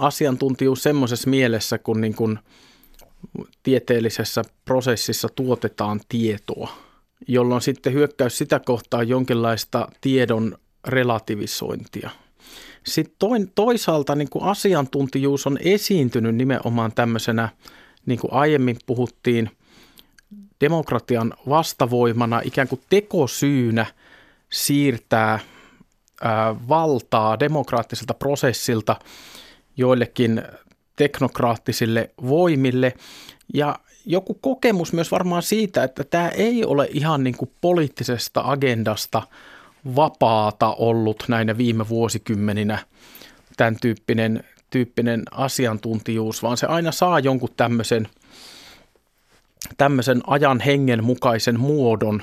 asiantuntijuus 0.00 0.82
semmoisessa 0.82 1.30
mielessä, 1.30 1.78
kun 1.78 2.00
niin 2.00 2.14
kuin 2.14 2.38
tieteellisessä 3.62 4.42
prosessissa 4.64 5.28
tuotetaan 5.28 6.00
tietoa, 6.08 6.68
jolloin 7.28 7.62
sitten 7.62 7.92
hyökkäys 7.92 8.38
sitä 8.38 8.60
kohtaa 8.60 9.02
jonkinlaista 9.02 9.88
tiedon 10.00 10.58
relativisointia. 10.84 12.10
Sitten 12.86 13.52
toisaalta 13.54 14.14
niin 14.14 14.30
kuin 14.30 14.44
asiantuntijuus 14.44 15.46
on 15.46 15.58
esiintynyt 15.60 16.34
nimenomaan 16.34 16.92
tämmöisenä, 16.92 17.48
niin 18.06 18.18
kuin 18.18 18.32
aiemmin 18.32 18.76
puhuttiin, 18.86 19.50
demokratian 20.60 21.34
vastavoimana, 21.48 22.40
ikään 22.44 22.68
kuin 22.68 22.80
tekosyynä 22.90 23.86
siirtää 24.52 25.38
ää, 26.22 26.56
valtaa 26.68 27.40
demokraattiselta 27.40 28.14
prosessilta– 28.14 28.96
joillekin 29.76 30.42
teknokraattisille 30.96 32.10
voimille 32.28 32.94
ja 33.54 33.78
joku 34.06 34.34
kokemus 34.34 34.92
myös 34.92 35.10
varmaan 35.10 35.42
siitä, 35.42 35.84
että 35.84 36.04
tämä 36.04 36.28
ei 36.28 36.64
ole 36.64 36.88
ihan 36.90 37.24
niin 37.24 37.36
kuin 37.36 37.50
poliittisesta 37.60 38.42
agendasta 38.44 39.22
vapaata 39.96 40.74
ollut 40.74 41.24
näinä 41.28 41.58
viime 41.58 41.88
vuosikymmeninä 41.88 42.78
tämän 43.56 43.76
tyyppinen 43.80 44.44
tyyppinen 44.70 45.22
asiantuntijuus, 45.30 46.42
vaan 46.42 46.56
se 46.56 46.66
aina 46.66 46.92
saa 46.92 47.20
jonkun 47.20 47.48
tämmöisen, 47.56 48.08
tämmöisen 49.76 50.20
ajan 50.26 50.60
hengen 50.60 51.04
mukaisen 51.04 51.60
muodon. 51.60 52.22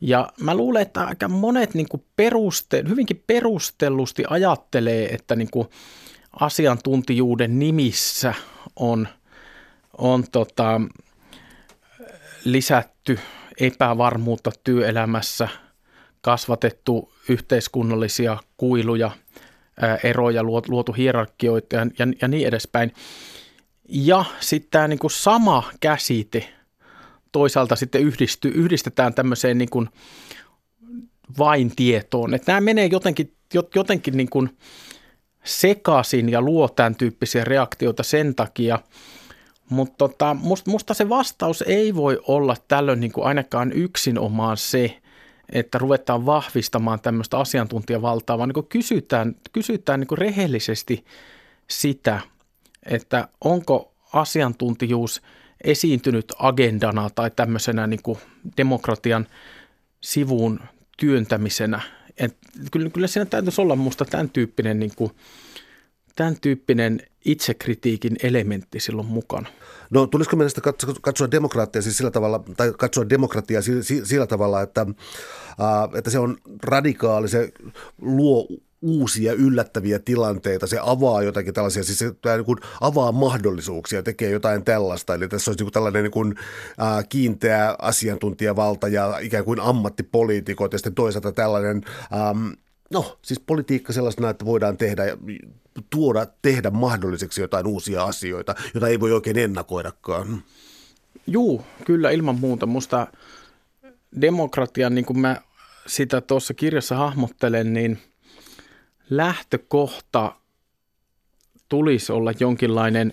Ja 0.00 0.28
mä 0.40 0.54
luulen, 0.54 0.82
että 0.82 1.04
aika 1.04 1.28
monet 1.28 1.74
niin 1.74 1.88
kuin 1.88 2.04
peruste, 2.16 2.84
hyvinkin 2.88 3.22
perustellusti 3.26 4.24
ajattelee, 4.28 5.06
että 5.14 5.36
niin 5.36 5.50
kuin 5.50 5.68
asiantuntijuuden 6.40 7.58
nimissä 7.58 8.34
on, 8.76 9.08
on 9.98 10.24
tota, 10.32 10.80
lisätty 12.44 13.18
epävarmuutta 13.60 14.50
työelämässä, 14.64 15.48
kasvatettu 16.20 17.12
yhteiskunnallisia 17.28 18.38
kuiluja, 18.56 19.10
eroja, 20.04 20.42
luotu 20.42 20.92
hierarkioita 20.92 21.76
ja, 21.76 21.86
ja, 21.98 22.06
ja 22.20 22.28
niin 22.28 22.48
edespäin. 22.48 22.92
Ja 23.88 24.24
sitten 24.40 24.70
tämä 24.70 24.88
niin 24.88 24.98
kuin 24.98 25.10
sama 25.10 25.70
käsite 25.80 26.52
toisaalta 27.32 27.76
sitten 27.76 28.02
yhdisty, 28.02 28.48
yhdistetään 28.48 29.14
tämmöiseen 29.14 29.58
niin 29.58 29.70
kuin 29.70 29.88
vain 31.38 31.76
tietoon. 31.76 32.30
Nämä 32.46 32.60
menee 32.60 32.86
jotenkin, 32.86 33.34
jotenkin 33.74 34.16
niin 34.16 34.30
kuin 34.30 34.56
sekaisin 35.44 36.28
ja 36.28 36.40
luo 36.40 36.68
tämän 36.68 36.94
tyyppisiä 36.94 37.44
reaktioita 37.44 38.02
sen 38.02 38.34
takia– 38.34 38.78
mutta 39.72 39.94
tota, 39.98 40.34
musta, 40.34 40.70
musta 40.70 40.94
se 40.94 41.08
vastaus 41.08 41.62
ei 41.62 41.94
voi 41.94 42.20
olla 42.26 42.56
tällöin 42.68 43.00
niin 43.00 43.12
kuin 43.12 43.26
ainakaan 43.26 43.72
yksinomaan 43.72 44.56
se, 44.56 45.00
että 45.52 45.78
ruvetaan 45.78 46.26
vahvistamaan 46.26 47.00
tämmöistä 47.00 47.38
asiantuntijavaltaa, 47.38 48.38
vaan 48.38 48.48
niin 48.48 48.66
kysytään, 48.66 49.36
kysytään 49.52 50.00
niin 50.00 50.18
rehellisesti 50.18 51.04
sitä, 51.70 52.20
että 52.86 53.28
onko 53.40 53.92
asiantuntijuus 54.12 55.22
esiintynyt 55.64 56.32
agendana 56.38 57.10
tai 57.10 57.30
tämmöisenä 57.30 57.86
niin 57.86 58.00
demokratian 58.56 59.26
sivuun 60.00 60.60
työntämisenä. 60.96 61.80
Et 62.18 62.36
kyllä, 62.70 62.90
kyllä 62.90 63.06
siinä 63.06 63.24
täytyisi 63.24 63.60
olla 63.60 63.76
minusta 63.76 64.04
tämän 64.04 64.30
tyyppinen 64.30 64.78
niin 64.78 64.92
kuin 64.96 65.12
tämän 66.16 66.36
tyyppinen 66.40 67.00
itsekritiikin 67.24 68.16
elementti 68.22 68.80
silloin 68.80 69.08
mukana. 69.08 69.48
No 69.90 70.06
tulisiko 70.06 70.36
mielestä 70.36 70.60
katsoa, 70.60 70.94
katsoa 71.00 71.30
demokraattia 71.30 71.82
siis 71.82 71.96
sillä 71.96 72.10
tavalla, 72.10 72.44
tai 72.56 72.72
katsoa 72.78 73.08
demokratiaa 73.08 73.62
sillä, 74.04 74.26
tavalla, 74.26 74.62
että, 74.62 74.86
että 75.94 76.10
se 76.10 76.18
on 76.18 76.36
radikaali, 76.62 77.28
se 77.28 77.52
luo 78.00 78.48
uusia 78.82 79.32
yllättäviä 79.32 79.98
tilanteita, 79.98 80.66
se 80.66 80.78
avaa 80.82 81.22
jotakin 81.22 81.54
tällaisia, 81.54 81.84
siis 81.84 81.98
se 81.98 82.04
niin 82.36 82.44
kuin 82.44 82.58
avaa 82.80 83.12
mahdollisuuksia, 83.12 84.02
tekee 84.02 84.30
jotain 84.30 84.64
tällaista, 84.64 85.14
eli 85.14 85.28
tässä 85.28 85.50
olisi 85.50 85.58
niin 85.58 85.66
kuin 85.66 85.72
tällainen 85.72 86.02
niin 86.02 86.12
kuin, 86.12 86.34
äh, 86.80 87.08
kiinteä 87.08 87.76
asiantuntijavalta 87.78 88.88
ja 88.88 89.18
ikään 89.18 89.44
kuin 89.44 89.60
ammattipoliitikot 89.60 90.72
ja 90.72 90.78
sitten 90.78 90.94
toisaalta 90.94 91.32
tällainen 91.32 91.82
ähm, 92.12 92.48
No, 92.92 93.18
siis 93.22 93.40
politiikka 93.40 93.92
sellaisena, 93.92 94.30
että 94.30 94.44
voidaan 94.44 94.76
tehdä, 94.76 95.02
tuoda, 95.90 96.26
tehdä 96.42 96.70
mahdolliseksi 96.70 97.40
jotain 97.40 97.66
uusia 97.66 98.04
asioita, 98.04 98.54
joita 98.74 98.88
ei 98.88 99.00
voi 99.00 99.12
oikein 99.12 99.38
ennakoidakaan. 99.38 100.42
Juu, 101.26 101.64
kyllä 101.84 102.10
ilman 102.10 102.40
muuta. 102.40 102.66
Musta 102.66 103.06
demokratian, 104.20 104.94
niin 104.94 105.04
kuin 105.04 105.18
mä 105.18 105.36
sitä 105.86 106.20
tuossa 106.20 106.54
kirjassa 106.54 106.96
hahmottelen, 106.96 107.72
niin 107.72 107.98
lähtökohta 109.10 110.34
tulisi 111.68 112.12
olla 112.12 112.32
jonkinlainen 112.40 113.12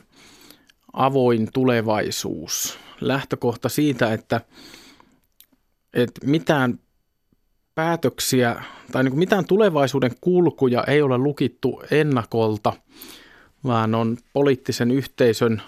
avoin 0.93 1.49
tulevaisuus. 1.53 2.79
Lähtökohta 3.01 3.69
siitä, 3.69 4.13
että, 4.13 4.41
että 5.93 6.27
mitään 6.27 6.79
päätöksiä 7.75 8.63
tai 8.91 9.03
niin 9.03 9.11
kuin 9.11 9.19
mitään 9.19 9.45
tulevaisuuden 9.45 10.11
kulkuja 10.21 10.83
ei 10.83 11.01
ole 11.01 11.17
lukittu 11.17 11.83
ennakolta, 11.91 12.73
vaan 13.63 13.95
on 13.95 14.17
poliittisen 14.33 14.91
yhteisön 14.91 15.61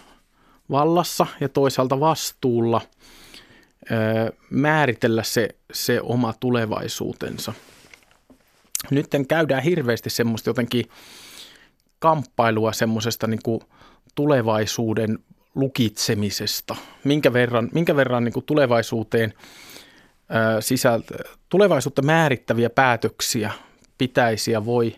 vallassa 0.72 1.28
ja 1.40 1.50
toisaalta 1.50 2.00
vastuulla 2.00 2.82
määritellä 4.50 5.24
se, 5.24 5.50
se 5.74 6.02
oma 6.02 6.34
tulevaisuutensa. 6.40 7.54
Nyt 8.90 9.08
käydään 9.28 9.64
hirveästi 9.64 10.10
semmoista 10.10 10.50
jotenkin 10.50 10.86
kamppailua 12.00 12.74
semmoisesta 12.74 13.28
niin 13.28 13.44
kuin 13.44 13.62
tulevaisuuden 14.16 15.20
lukitsemisesta. 15.56 16.76
Minkä 17.04 17.34
verran, 17.34 17.70
minkä 17.74 17.96
verran 17.96 18.24
niin 18.24 18.34
kuin 18.34 18.46
tulevaisuuteen– 18.46 19.34
sisältä, 20.60 21.16
tulevaisuutta 21.50 22.02
määrittäviä 22.02 22.70
päätöksiä 22.70 23.52
pitäisi 23.98 24.52
ja 24.52 24.66
voi, 24.66 24.96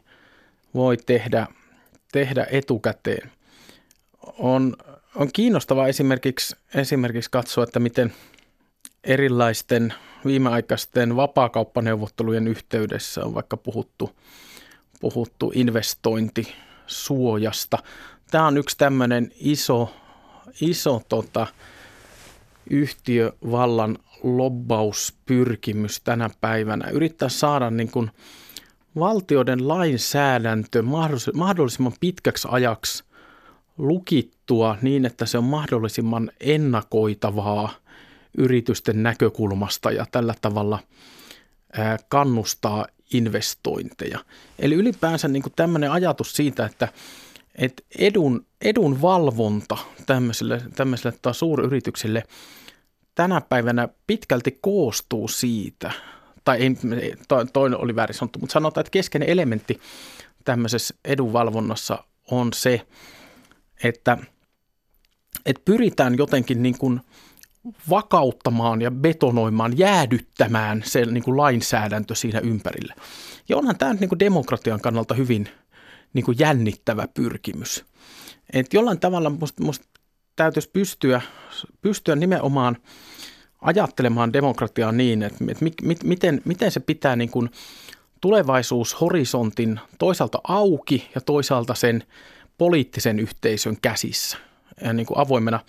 voi 0.74 0.98
tehdä, 0.98 1.48
tehdä 2.12 2.48
etukäteen. 2.52 3.32
On, 4.38 4.76
on 5.16 5.30
kiinnostavaa 5.34 5.88
esimerkiksi, 5.88 6.56
esimerkiksi 6.76 7.32
katsoa, 7.32 7.64
että 7.64 7.80
miten 7.80 8.14
erilaisten 9.04 9.94
viimeaikaisten 10.26 11.16
vapaakauppaneuvottelujen 11.16 12.48
yhteydessä 12.48 13.26
on 13.26 13.34
vaikka 13.34 13.58
puhuttu, 13.58 14.16
puhuttu 15.02 15.52
investointisuojasta. 15.56 17.78
Tämä 18.32 18.48
on 18.48 18.58
yksi 18.58 18.78
tämmöinen 18.78 19.32
iso, 19.36 19.94
iso 20.62 21.02
tota, 21.10 21.48
yhtiövallan 22.70 23.98
lobbauspyrkimys 24.24 26.02
tänä 26.02 26.30
päivänä. 26.42 26.90
Yrittää 26.90 27.30
saada 27.30 27.70
niin 27.70 27.92
kuin 27.92 28.12
valtioiden 29.00 29.68
lainsäädäntö 29.68 30.84
mahdollisimman 31.34 31.94
pitkäksi 32.00 32.48
ajaksi 32.52 33.04
lukittua 33.78 34.78
niin, 34.82 35.06
että 35.06 35.26
se 35.26 35.38
on 35.38 35.44
mahdollisimman 35.44 36.32
ennakoitavaa 36.40 37.83
yritysten 38.38 39.04
näkökulmasta 39.04 39.92
ja 39.92 40.06
tällä 40.12 40.36
tavalla 40.42 40.80
kannustaa 42.08 42.86
investointeja. 43.14 44.20
Eli 44.60 44.76
ylipäänsä 44.76 45.28
niin 45.28 45.44
kuin 45.44 45.54
tämmöinen 45.56 45.92
ajatus 45.92 46.36
siitä, 46.36 46.66
että, 46.66 46.88
että 47.56 47.84
edun, 48.00 48.46
edun 48.62 49.02
valvonta 49.02 49.78
tämmöisille, 50.06 50.62
tämmöisille 50.76 51.18
tai 51.22 51.34
suuryrityksille– 51.34 52.24
tänä 53.16 53.42
päivänä 53.42 53.90
pitkälti 54.08 54.58
koostuu 54.62 55.28
siitä, 55.28 55.92
tai 56.44 56.62
ei, 56.62 56.76
toinen 57.54 57.80
oli 57.80 57.96
väärin 57.96 58.16
sanottu, 58.16 58.40
mutta 58.40 58.54
sanotaan, 58.54 58.82
että 58.82 58.92
keskeinen 58.92 59.30
elementti 59.30 59.80
tämmöisessä 60.46 60.96
edunvalvonnassa 61.06 62.04
on 62.32 62.54
se, 62.54 62.88
että, 63.84 64.18
että 65.46 65.62
pyritään 65.66 66.18
jotenkin 66.18 66.64
niin 66.64 66.78
kuin 66.78 67.02
vakauttamaan 67.90 68.82
ja 68.82 68.92
betonoimaan, 68.92 69.78
jäädyttämään 69.78 70.84
se 70.86 71.06
niin 71.06 71.24
kuin 71.24 71.38
lainsäädäntö 71.38 72.16
siinä 72.16 72.40
ympärillä. 72.40 72.96
Ja 73.50 73.58
onhan 73.58 73.78
tämä 73.78 73.94
niin 73.94 74.10
kuin 74.10 74.20
demokratian 74.20 74.82
kannalta 74.82 75.14
hyvin 75.14 75.50
niin 76.14 76.26
kuin 76.26 76.40
jännittävä 76.40 77.08
pyrkimys. 77.14 77.86
Et 78.54 78.74
jollain 78.74 79.00
tavalla 79.00 79.30
musta, 79.30 79.64
musta 79.64 79.86
täytyisi 80.36 80.70
pystyä, 80.74 81.22
pystyä 81.82 82.16
nimenomaan 82.16 82.78
ajattelemaan 83.62 84.34
demokratiaa 84.34 84.92
niin, 84.92 85.24
että, 85.24 85.46
että 85.50 85.64
mi, 85.64 85.72
mi, 85.82 85.96
miten, 86.04 86.42
miten 86.46 86.72
se 86.72 86.80
pitää 86.80 87.16
niin 87.16 87.32
kuin 87.32 87.50
tulevaisuushorisontin 88.22 89.80
toisaalta 90.00 90.42
auki 90.48 91.10
ja 91.16 91.22
toisaalta 91.22 91.76
sen 91.76 92.04
poliittisen 92.58 93.20
yhteisön 93.20 93.78
käsissä 93.82 94.38
niin 94.94 95.06
kuin 95.06 95.20
avoimena, 95.20 95.60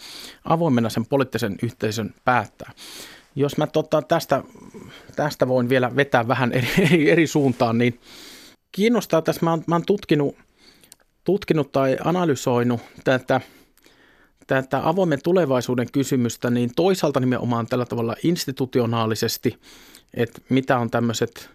avoimena 0.44 0.90
sen 0.90 1.06
poliittisen 1.06 1.56
yhteisön 1.62 2.14
päättää. 2.24 2.72
Jos 3.36 3.56
mä 3.56 3.66
tota, 3.66 4.02
tästä, 4.02 4.42
tästä 5.16 5.48
voin 5.48 5.68
vielä 5.68 5.96
vetää 5.96 6.28
vähän 6.28 6.52
eri, 6.52 6.68
eri, 6.90 7.10
eri 7.10 7.26
suuntaan, 7.26 7.78
niin 7.78 8.00
kiinnostaa 8.72 9.22
tässä, 9.22 9.44
mä 9.44 9.50
oon, 9.50 9.64
mä 9.66 9.74
oon 9.74 9.86
tutkinut, 9.86 10.36
tutkinut 11.24 11.72
tai 11.72 11.96
analysoinut 12.04 12.80
tätä– 13.04 13.40
tätä 14.46 14.88
avoimen 14.88 15.18
tulevaisuuden 15.24 15.92
kysymystä, 15.92 16.50
niin 16.50 16.70
toisaalta 16.76 17.20
nimenomaan 17.20 17.66
tällä 17.66 17.86
tavalla 17.86 18.16
institutionaalisesti, 18.22 19.58
että 20.14 20.40
mitä 20.48 20.78
on 20.78 20.90
tämmöiset 20.90 21.50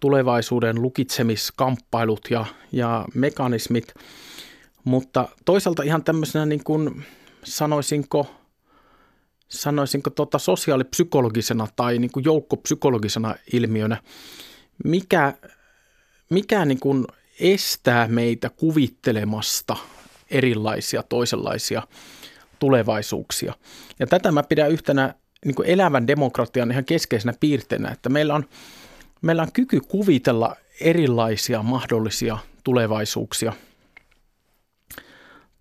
tulevaisuuden 0.00 0.82
lukitsemiskamppailut 0.82 2.20
ja, 2.30 2.46
ja 2.72 3.04
mekanismit, 3.14 3.94
mutta 4.86 5.28
toisaalta 5.44 5.82
ihan 5.82 6.04
tämmöisenä 6.04 6.46
niin 6.46 6.64
kuin 6.64 7.04
sanoisinko, 7.44 8.30
sanoisinko 9.48 10.10
tota 10.10 10.38
sosiaalipsykologisena 10.38 11.68
tai 11.76 11.98
niin 11.98 12.12
kuin 12.12 12.24
joukkopsykologisena 12.24 13.34
ilmiönä, 13.52 14.02
mikä, 14.84 15.34
mikä 16.30 16.64
niin 16.64 16.80
kuin 16.80 17.04
estää 17.40 18.08
meitä 18.08 18.50
kuvittelemasta– 18.50 19.76
erilaisia, 20.30 21.02
toisenlaisia 21.02 21.82
tulevaisuuksia. 22.58 23.54
Ja 23.98 24.06
tätä 24.06 24.32
mä 24.32 24.42
pidän 24.42 24.70
yhtenä 24.70 25.14
niin 25.44 25.54
kuin 25.54 25.68
elävän 25.68 26.06
demokratian 26.06 26.70
ihan 26.70 26.84
keskeisenä 26.84 27.34
piirteenä, 27.40 27.90
että 27.90 28.08
meillä 28.08 28.34
on, 28.34 28.44
meillä 29.22 29.42
on 29.42 29.52
kyky 29.52 29.80
kuvitella 29.80 30.56
erilaisia 30.80 31.62
mahdollisia 31.62 32.38
tulevaisuuksia, 32.64 33.52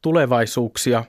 tulevaisuuksia 0.06 1.04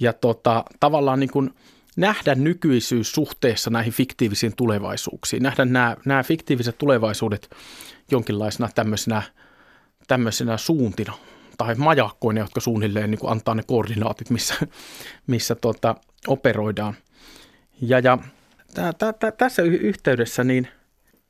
ja 0.00 0.12
tota, 0.12 0.64
tavallaan 0.80 1.20
niin 1.20 1.30
kuin 1.30 1.50
nähdä 1.96 2.34
nykyisyys 2.34 3.12
suhteessa 3.12 3.70
näihin 3.70 3.92
fiktiivisiin 3.92 4.56
tulevaisuuksiin, 4.56 5.42
nähdä 5.42 5.64
nämä, 5.64 5.96
nämä 6.04 6.22
fiktiiviset 6.22 6.78
tulevaisuudet 6.78 7.50
jonkinlaisena 8.10 8.68
tämmöisenä, 8.74 9.22
tämmöisenä 10.08 10.56
suuntina 10.56 11.12
tai 11.58 11.74
majakkoina, 11.74 12.40
jotka 12.40 12.60
suunnilleen 12.60 13.10
niin 13.10 13.18
kuin 13.18 13.32
antaa 13.32 13.54
ne 13.54 13.62
koordinaatit, 13.66 14.30
missä, 14.30 14.54
missä 15.26 15.54
tota, 15.54 15.94
operoidaan. 16.26 16.94
Ja, 17.80 17.98
ja 17.98 18.18
tä, 18.74 18.92
tä, 18.92 19.12
tä, 19.12 19.30
tässä 19.30 19.62
yhteydessä 19.62 20.44
niin 20.44 20.68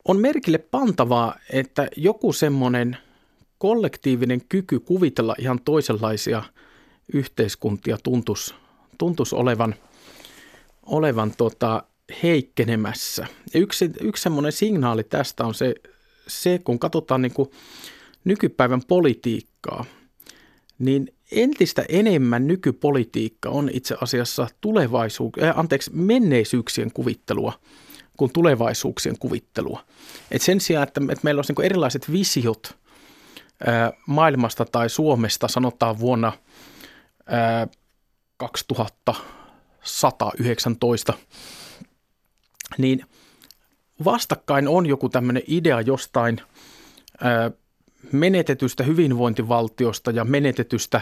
on 0.05 0.21
merkille 0.21 0.59
pantavaa, 0.59 1.35
että 1.53 1.89
joku 1.97 2.33
semmoinen 2.33 2.97
kollektiivinen 3.59 4.41
kyky 4.49 4.81
kuvitella 4.81 5.35
ihan 5.39 5.61
toisenlaisia 5.65 6.43
yhteiskuntia 7.13 7.99
tuntus, 8.03 8.55
tuntus 8.99 9.33
olevan, 9.33 9.75
olevan 10.83 11.33
tota, 11.37 11.83
heikkenemässä. 12.23 13.27
Ja 13.55 13.61
yksi, 13.61 13.91
yksi 14.01 14.23
semmoinen 14.23 14.53
signaali 14.53 15.05
tästä 15.05 15.45
on 15.45 15.55
se, 15.55 15.75
se 16.27 16.61
kun 16.65 16.79
katsotaan 16.79 17.23
niin 17.23 17.35
kuin 17.35 17.51
nykypäivän 18.25 18.83
politiikkaa, 18.89 19.85
niin 20.79 21.15
entistä 21.33 21.85
enemmän 21.89 22.47
nykypolitiikka 22.47 23.49
on 23.49 23.71
itse 23.73 23.97
asiassa 24.01 24.49
tulevaisuus, 24.61 25.33
äh, 25.43 25.59
anteeksi, 25.59 25.91
menneisyyksien 25.95 26.93
kuvittelua 26.93 27.53
kuin 28.17 28.33
tulevaisuuksien 28.33 29.19
kuvittelua. 29.19 29.85
Et 30.31 30.43
sen 30.43 30.61
sijaan, 30.61 30.89
että, 30.89 31.01
että 31.01 31.25
meillä 31.25 31.39
olisi 31.39 31.53
niin 31.53 31.65
erilaiset 31.65 32.13
visiot 32.13 32.77
äh, 33.69 33.93
maailmasta 34.07 34.65
tai 34.65 34.91
Suomesta, 34.91 35.49
sanotaan 35.49 35.99
vuonna 35.99 36.33
äh, 37.33 37.69
2119, 38.37 41.15
niin 42.79 43.05
vastakkain 44.05 44.69
on 44.69 44.87
joku 44.87 45.09
tämmöinen 45.09 45.43
idea 45.47 45.81
jostain 45.81 46.41
menetetystä 48.13 48.85
hyvinvointivaltiosta 48.85 50.11
ja 50.11 50.25
menetetystä 50.25 51.01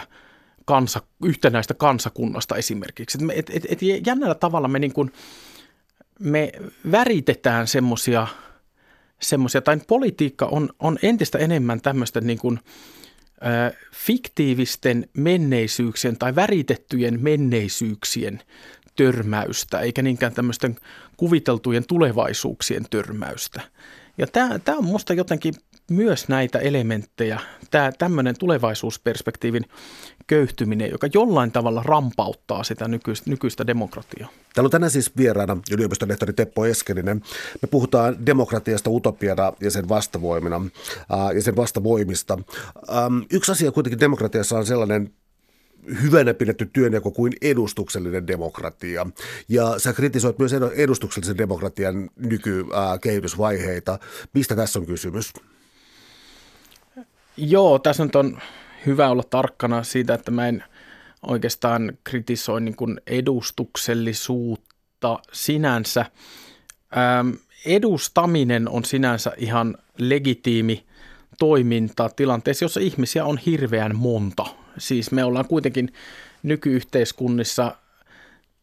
kansa, 0.65 1.01
yhtenäistä 1.25 1.73
kansakunnasta 1.73 2.55
esimerkiksi. 2.55 3.17
Et, 3.33 3.49
et, 3.49 3.65
et 3.69 3.79
jännällä 4.05 4.35
tavalla 4.35 4.67
me, 4.67 4.79
niin 4.79 4.93
kuin, 4.93 5.11
me 6.19 6.51
väritetään 6.91 7.67
semmoisia, 7.67 8.27
semmoisia, 9.21 9.61
tai 9.61 9.77
politiikka 9.87 10.45
on, 10.45 10.69
on 10.79 10.99
entistä 11.01 11.37
enemmän 11.37 11.81
tämmöistä 11.81 12.21
niin 12.21 12.39
kuin, 12.39 12.59
fiktiivisten 13.93 15.09
menneisyyksien 15.17 16.17
tai 16.17 16.35
väritettyjen 16.35 17.23
menneisyyksien 17.23 18.41
törmäystä, 18.95 19.79
eikä 19.79 20.01
niinkään 20.01 20.33
tämmöisten 20.33 20.75
kuviteltujen 21.17 21.87
tulevaisuuksien 21.87 22.85
törmäystä. 22.89 23.61
Ja 24.17 24.27
tämä, 24.27 24.59
on 24.77 24.85
minusta 24.85 25.13
jotenkin 25.13 25.53
myös 25.89 26.27
näitä 26.27 26.59
elementtejä, 26.59 27.39
tämä 27.71 27.91
tämmöinen 27.91 28.35
tulevaisuusperspektiivin 28.39 29.65
köyhtyminen, 30.27 30.91
joka 30.91 31.07
jollain 31.13 31.51
tavalla 31.51 31.83
rampauttaa 31.85 32.63
sitä 32.63 32.87
nykyistä, 32.87 33.29
nykyistä 33.29 33.67
demokratiaa. 33.67 34.29
Täällä 34.53 34.67
on 34.67 34.71
tänään 34.71 34.91
siis 34.91 35.17
vieraana 35.17 35.57
yliopiston 35.71 36.09
lehtori 36.09 36.33
Teppo 36.33 36.65
Eskelinen. 36.65 37.21
Me 37.61 37.67
puhutaan 37.71 38.25
demokratiasta 38.25 38.89
utopiana 38.89 39.53
ja 39.61 39.71
sen 39.71 39.89
vastavoimina 39.89 40.61
ja 41.35 41.41
sen 41.41 41.55
vastavoimista. 41.55 42.39
Yksi 43.31 43.51
asia 43.51 43.71
kuitenkin 43.71 43.99
demokratiassa 43.99 44.57
on 44.57 44.65
sellainen 44.65 45.13
hyvänä 46.01 46.33
pidetty 46.33 46.69
työnjako 46.73 47.11
kuin 47.11 47.33
edustuksellinen 47.41 48.27
demokratia. 48.27 49.07
Ja 49.49 49.79
sä 49.79 49.93
kritisoit 49.93 50.39
myös 50.39 50.51
edustuksellisen 50.75 51.37
demokratian 51.37 52.09
nykykehitysvaiheita. 52.15 53.99
Mistä 54.33 54.55
tässä 54.55 54.79
on 54.79 54.85
kysymys? 54.85 55.33
Joo, 57.37 57.79
tässä 57.79 58.05
nyt 58.05 58.15
on 58.15 58.39
hyvä 58.85 59.09
olla 59.09 59.23
tarkkana 59.29 59.83
siitä, 59.83 60.13
että 60.13 60.31
mä 60.31 60.47
en 60.47 60.63
oikeastaan 61.21 61.97
kritisoi 62.03 62.61
niin 62.61 62.75
kuin 62.75 63.01
edustuksellisuutta 63.07 65.19
sinänsä. 65.31 66.05
Ähm, 66.97 67.29
edustaminen 67.65 68.69
on 68.69 68.85
sinänsä 68.85 69.31
ihan 69.37 69.77
legitiimi 69.97 70.85
toiminta 71.39 72.09
tilanteessa, 72.09 72.65
jossa 72.65 72.79
ihmisiä 72.79 73.25
on 73.25 73.37
hirveän 73.37 73.95
monta. 73.95 74.45
Siis 74.77 75.11
me 75.11 75.23
ollaan 75.23 75.47
kuitenkin 75.47 75.93
nykyyhteiskunnissa 76.43 77.75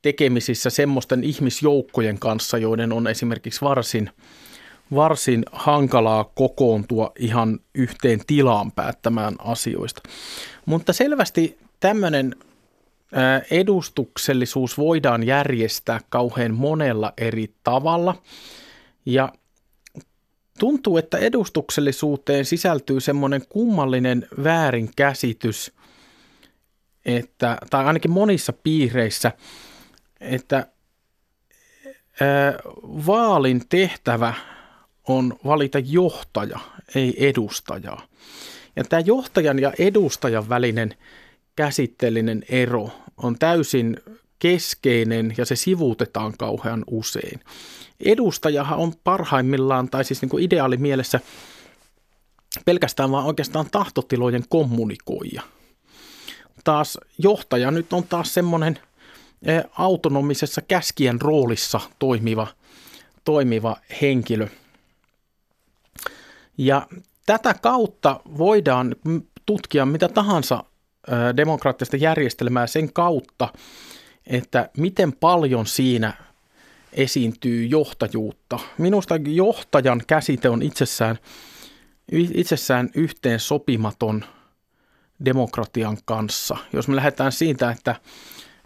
tekemisissä 0.03 0.71
semmoisten 0.71 1.25
ihmisjoukkojen 1.25 2.19
kanssa, 2.19 2.59
joiden 2.59 2.93
on 2.93 3.07
esimerkiksi 3.07 3.61
varsin– 3.61 4.11
varsin 4.95 5.43
hankalaa 5.53 6.25
kokoontua 6.35 7.13
ihan 7.19 7.61
yhteen 7.75 8.21
tilaan 8.27 8.73
päättämään 8.73 9.35
asioista. 9.39 10.03
Mutta 10.67 10.93
selvästi 10.93 11.59
tämmöinen 11.81 12.37
edustuksellisuus 13.51 14.79
voidaan 14.79 15.27
järjestää 15.27 16.01
kauhean 16.09 16.55
monella 16.55 17.13
eri 17.19 17.55
tavalla. 17.65 18.23
Ja 19.07 19.33
tuntuu, 20.59 20.97
että 20.97 21.19
edustuksellisuuteen 21.19 22.45
sisältyy 22.45 23.01
semmoinen 23.01 23.43
kummallinen 23.49 24.29
väärinkäsitys, 24.45 25.73
että, 27.05 27.59
tai 27.71 27.85
ainakin 27.85 28.11
monissa 28.11 28.53
piireissä, 28.53 29.33
että 30.21 30.67
vaalin 33.07 33.63
tehtävä 33.69 34.35
on 35.09 35.39
valita 35.45 35.79
johtaja, 35.79 36.59
ei 36.95 37.29
edustajaa. 37.29 38.03
Ja 38.77 38.85
tämä 38.85 39.01
johtajan 39.01 39.59
ja 39.59 39.73
edustajan 39.79 40.49
välinen 40.49 40.95
käsitteellinen 41.57 42.45
ero 42.49 42.91
on 43.17 43.39
täysin 43.39 43.97
keskeinen 44.39 45.35
ja 45.37 45.45
se 45.45 45.57
sivuutetaan 45.57 46.35
kauhean 46.39 46.85
usein. 46.91 47.41
Edustajahan 48.01 48.79
on 48.79 48.93
parhaimmillaan, 49.05 49.89
tai 49.91 50.05
siis 50.05 50.23
niin 50.23 50.29
kuin 50.31 50.45
ideaalimielessä, 50.45 51.21
pelkästään 52.65 53.11
vaan 53.11 53.27
oikeastaan 53.27 53.67
tahtotilojen 53.71 54.45
kommunikoija. 54.49 55.43
Taas 56.65 56.99
johtaja 57.19 57.71
nyt 57.71 57.93
on 57.93 58.05
taas 58.05 58.35
semmoinen 58.35 58.79
eh, 59.43 59.65
autonomisessa 59.79 60.61
käskien 60.61 61.21
roolissa 61.21 61.81
toimiva, 61.99 62.47
toimiva 63.25 63.77
henkilö– 64.01 64.49
ja 66.59 66.87
tätä 67.27 67.55
kautta 67.55 68.21
voidaan 68.39 68.97
tutkia 69.47 69.87
mitä 69.87 70.09
tahansa 70.09 70.65
demokraattista 71.37 71.97
järjestelmää 71.97 72.67
sen 72.67 72.93
kautta, 72.93 73.49
että 74.27 74.71
miten 74.77 75.13
paljon 75.13 75.67
siinä 75.67 76.13
esiintyy 76.93 77.67
johtajuutta. 77.67 78.59
Minusta 78.79 79.15
johtajan 79.17 80.03
käsite 80.07 80.49
on 80.49 80.63
itsessään, 80.63 81.19
itsessään 82.13 82.91
yhteen 82.95 83.41
sopimaton 83.41 84.25
demokratian 85.25 85.99
kanssa. 86.05 86.57
Jos 86.73 86.89
me 86.89 86.97
lähdetään 86.97 87.33
siitä, 87.33 87.71
että, 87.71 87.97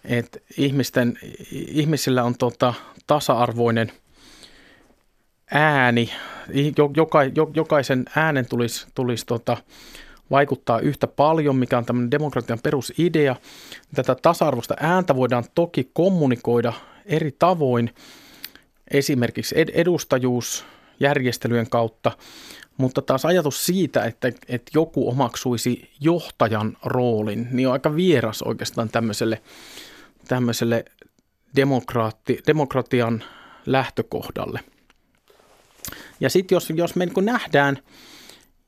että 0.03 0.39
ihmisten, 0.57 1.19
ihmisillä 1.51 2.23
on 2.23 2.37
tota, 2.37 2.73
tasa-arvoinen– 3.07 3.91
ääni, 5.51 6.09
joka, 6.95 7.19
jokaisen 7.53 8.05
äänen 8.15 8.45
tulisi, 8.49 8.87
tulisi 8.95 9.25
tota, 9.25 9.57
vaikuttaa 10.31 10.79
yhtä 10.79 11.07
paljon, 11.07 11.55
mikä 11.55 11.77
on 11.77 11.85
tämmöinen 11.85 12.11
demokratian 12.11 12.59
perusidea. 12.63 13.35
Tätä 13.95 14.15
tasa-arvoista 14.15 14.75
ääntä 14.79 15.15
voidaan 15.15 15.43
toki 15.55 15.89
kommunikoida 15.93 16.73
eri 17.05 17.35
tavoin, 17.39 17.93
esimerkiksi 18.91 19.55
edustajuusjärjestelyjen 19.73 21.69
kautta, 21.69 22.11
mutta 22.77 23.01
taas 23.01 23.25
ajatus 23.25 23.65
siitä, 23.65 24.05
että, 24.05 24.27
että 24.27 24.71
joku 24.73 25.09
omaksuisi 25.09 25.91
johtajan 25.99 26.77
roolin, 26.83 27.47
niin 27.51 27.67
on 27.67 27.73
aika 27.73 27.95
vieras 27.95 28.41
oikeastaan 28.41 28.89
tämmöiselle, 28.89 29.41
tämmöiselle 30.27 30.85
demokraatti, 31.55 32.39
demokratian 32.47 33.23
lähtökohdalle– 33.65 34.59
ja 36.19 36.29
sitten 36.29 36.55
jos, 36.55 36.69
jos 36.75 36.95
me 36.95 37.05
niin 37.05 37.25
nähdään 37.25 37.77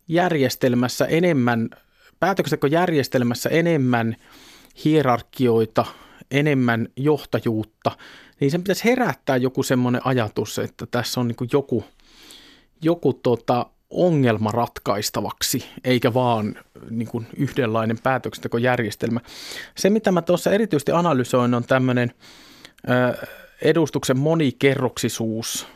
järjestelmässä 0.07 1.05
enemmän 1.05 1.69
päätöksentekojärjestelmässä 2.19 3.49
enemmän 3.49 4.15
hierarkioita, 4.85 5.85
enemmän 6.31 6.87
johtajuutta, 6.95 7.91
niin 8.39 8.51
sen 8.51 8.61
pitäisi 8.61 8.85
herättää 8.85 9.37
joku 9.37 9.63
semmoinen 9.63 10.01
ajatus, 10.05 10.59
että 10.59 10.85
tässä 10.91 11.19
on 11.19 11.27
niin 11.27 11.49
joku, 11.53 11.83
joku 12.81 13.13
tota 13.13 13.65
ongelma 13.89 14.51
ratkaistavaksi, 14.51 15.65
eikä 15.83 16.13
vaan 16.13 16.55
niin 16.89 17.07
kuin 17.07 17.27
yhdenlainen 17.37 17.99
päätöksentekojärjestelmä. 18.03 19.19
Se, 19.75 19.89
mitä 19.89 20.11
mä 20.11 20.21
tuossa 20.21 20.51
erityisesti 20.51 20.91
analysoin, 20.91 21.53
on 21.53 21.63
tämmöinen 21.63 22.11
edustuksen 23.61 24.19
monikerroksisuus, 24.19 25.67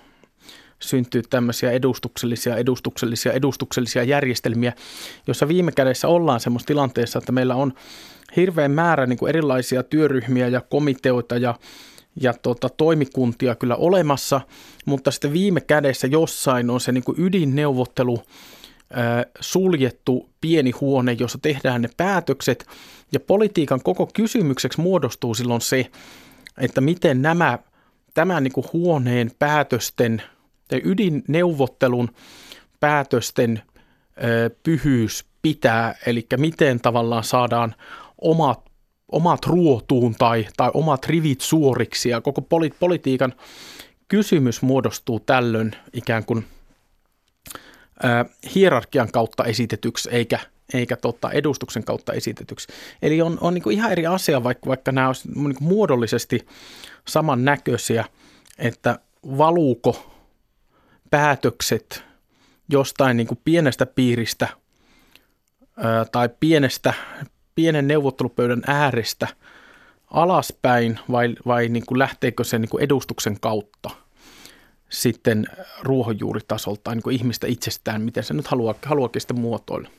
syntyy 0.84 1.22
tämmöisiä 1.30 1.72
edustuksellisia, 1.72 2.56
edustuksellisia, 2.56 3.34
edustuksellisia 3.34 4.04
järjestelmiä, 4.04 4.74
jossa 5.28 5.48
viime 5.48 5.72
kädessä 5.72 6.08
ollaan 6.08 6.40
semmoisessa 6.40 6.68
tilanteessa, 6.68 7.20
että 7.20 7.32
meillä 7.32 7.56
on 7.56 7.74
hirveän 8.36 8.72
määrä 8.72 9.06
niin 9.06 9.20
kuin 9.20 9.30
erilaisia 9.30 9.84
työryhmiä 9.84 10.48
ja 10.48 10.62
komiteoita 10.62 11.38
ja, 11.38 11.56
ja 12.22 12.34
tota, 12.34 12.70
toimikuntia 12.70 13.56
kyllä 13.56 13.76
olemassa, 13.76 14.42
mutta 14.86 15.12
sitten 15.12 15.34
viime 15.34 15.62
kädessä 15.62 16.08
jossain 16.08 16.70
on 16.70 16.82
se 16.82 16.92
niin 16.92 17.04
kuin 17.04 17.20
ydinneuvottelu, 17.20 18.24
suljettu 19.40 20.30
pieni 20.42 20.72
huone, 20.72 21.12
jossa 21.20 21.38
tehdään 21.42 21.82
ne 21.82 21.90
päätökset, 21.98 22.66
ja 23.12 23.20
politiikan 23.20 23.82
koko 23.84 24.10
kysymykseksi 24.14 24.82
muodostuu 24.82 25.34
silloin 25.34 25.62
se, 25.62 25.90
että 26.58 26.82
miten 26.82 27.22
nämä 27.22 27.60
tämän 28.14 28.44
niin 28.44 28.52
kuin 28.52 28.68
huoneen 28.74 29.32
päätösten 29.40 30.22
ydinneuvottelun 30.84 32.10
päätösten 32.80 33.62
pyhyys 34.64 35.26
pitää, 35.42 35.96
eli 36.06 36.28
miten 36.38 36.80
tavallaan 36.80 37.24
saadaan 37.24 37.76
omat, 38.22 38.70
omat 39.12 39.46
ruotuun 39.46 40.16
tai, 40.16 40.48
tai 40.58 40.72
omat 40.74 41.06
rivit 41.06 41.42
suoriksi 41.42 42.10
ja 42.10 42.22
koko 42.22 42.42
poli, 42.42 42.70
politiikan 42.80 43.34
kysymys 44.08 44.62
muodostuu 44.62 45.20
tällöin 45.20 45.72
ikään 45.94 46.26
kuin 46.26 46.46
hierarkian 48.56 49.12
kautta 49.12 49.44
esitetyksi 49.44 50.10
eikä, 50.12 50.40
eikä 50.74 50.96
tota, 50.96 51.32
edustuksen 51.32 51.84
kautta 51.84 52.14
esitetyksi. 52.14 52.68
Eli 53.02 53.22
on, 53.22 53.38
on 53.42 53.54
niin 53.54 53.72
ihan 53.72 53.92
eri 53.92 54.06
asia, 54.06 54.44
vaikka, 54.44 54.70
vaikka 54.70 54.92
nämä 54.92 55.08
olisivat 55.08 55.36
niin 55.36 55.56
muodollisesti 55.60 56.48
samannäköisiä, 57.08 58.06
että 58.58 59.00
valuuko 59.38 60.13
päätökset 61.14 62.04
jostain 62.70 63.18
niin 63.18 63.28
kuin 63.28 63.40
pienestä 63.46 63.86
piiristä 63.86 64.48
ää, 65.78 66.06
tai 66.06 66.30
pienestä, 66.40 66.94
pienen 67.56 67.88
neuvottelupöydän 67.88 68.64
äärestä 68.68 69.28
alaspäin 70.08 71.00
vai, 71.12 71.36
vai 71.46 71.70
niin 71.70 71.86
kuin 71.86 72.00
lähteekö 72.00 72.44
se 72.44 72.60
niin 72.60 72.70
kuin 72.70 72.84
edustuksen 72.84 73.40
kautta 73.40 73.90
sitten 74.90 75.46
ruohonjuuritasolta 75.82 76.96
niin 76.96 77.04
kuin 77.04 77.16
ihmistä 77.16 77.48
itsestään, 77.48 78.02
miten 78.02 78.24
se 78.24 78.34
nyt 78.34 78.48
haluaa, 78.48 78.76
haluakin 78.86 79.22
sitten 79.22 79.40
muotoilla. 79.40 79.90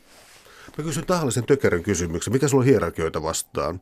Mä 0.79 0.85
kysyn 0.85 1.07
tahallisen 1.07 1.45
tökerön 1.47 1.83
kysymyksen. 1.83 2.33
Mikä 2.33 2.49
sulla 2.49 2.63
on 2.63 2.67
hierarkioita 2.67 3.23
vastaan? 3.23 3.81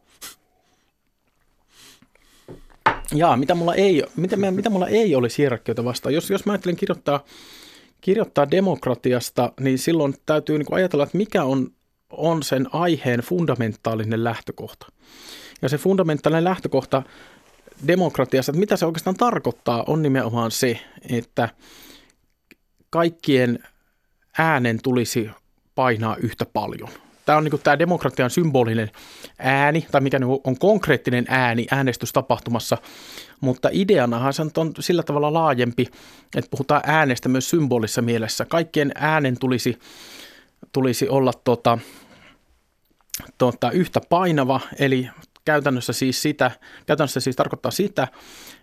Jaa, 3.15 3.37
mitä 3.37 3.55
mulla 3.55 3.75
ei, 3.75 4.05
mitä, 4.17 4.37
mitä 4.37 4.71
mulla 4.71 4.89
ei 4.89 5.15
olisi 5.15 5.39
hierarkioita 5.39 5.85
vastaan. 5.85 6.15
Jos, 6.15 6.31
jos 6.31 6.47
mä 6.47 6.53
ajattelen 6.53 6.77
kirjoittaa, 6.77 7.25
kirjoittaa 8.01 8.51
demokratiasta, 8.51 9.53
niin 9.61 9.79
silloin 9.79 10.15
täytyy 10.27 10.59
niin 10.59 10.75
ajatella, 10.75 11.05
että 11.05 11.19
mikä 11.19 11.45
on, 11.45 11.71
on 12.11 12.43
sen 12.43 12.69
aiheen 12.73 13.21
fundamentaalinen 13.21 14.25
lähtökohta. 14.25 14.87
Ja 15.63 15.69
se 15.69 15.79
fundamentaalinen 15.79 16.45
lähtökohta 16.45 17.03
demokratiassa, 17.87 18.53
että 18.53 18.61
mitä 18.61 18.77
se 18.77 18.87
oikeastaan 18.87 19.17
tarkoittaa, 19.17 19.85
on 19.87 20.03
nimenomaan 20.03 20.51
se, 20.51 20.81
että 21.11 21.49
kaikkien 22.91 23.59
äänen 24.39 24.79
tulisi 24.83 25.31
painaa 25.75 26.17
yhtä 26.17 26.47
paljon– 26.53 26.89
tämä 27.25 27.39
on 27.39 27.45
niin 27.45 27.51
kuin 27.51 27.63
tämä 27.63 27.79
demokratian 27.79 28.31
symbolinen 28.31 28.91
ääni, 29.39 29.87
tai 29.93 30.01
mikä 30.01 30.21
on 30.45 30.59
konkreettinen 30.59 31.25
ääni 31.29 31.67
äänestystapahtumassa, 31.71 32.79
mutta 33.41 33.69
ideanahan 33.73 34.33
se 34.33 34.43
on 34.43 34.73
sillä 34.81 35.03
tavalla 35.03 35.33
laajempi, 35.33 35.87
että 36.37 36.51
puhutaan 36.51 36.83
äänestä 36.87 37.29
myös 37.29 37.51
symbolissa 37.51 38.03
mielessä. 38.03 38.45
Kaikkien 38.45 38.93
äänen 38.95 39.39
tulisi, 39.39 39.79
tulisi 40.73 41.09
olla 41.09 41.33
tota, 41.45 41.79
tota, 43.39 43.71
yhtä 43.71 44.01
painava, 44.09 44.61
eli 44.79 45.09
käytännössä 45.45 45.93
siis, 45.93 46.23
sitä, 46.23 46.51
käytännössä 46.87 47.21
siis 47.21 47.37
tarkoittaa 47.37 47.71
sitä, 47.71 48.09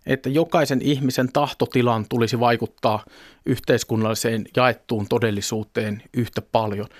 että 0.05 0.29
jokaisen 0.29 0.81
ihmisen 0.81 1.31
tahtotilan 1.31 2.05
tulisi 2.09 2.39
vaikuttaa 2.39 3.05
yhteiskunnalliseen 3.45 4.45
jaettuun 4.55 5.07
todellisuuteen 5.07 6.03
yhtä 6.13 6.41
paljon– 6.41 6.87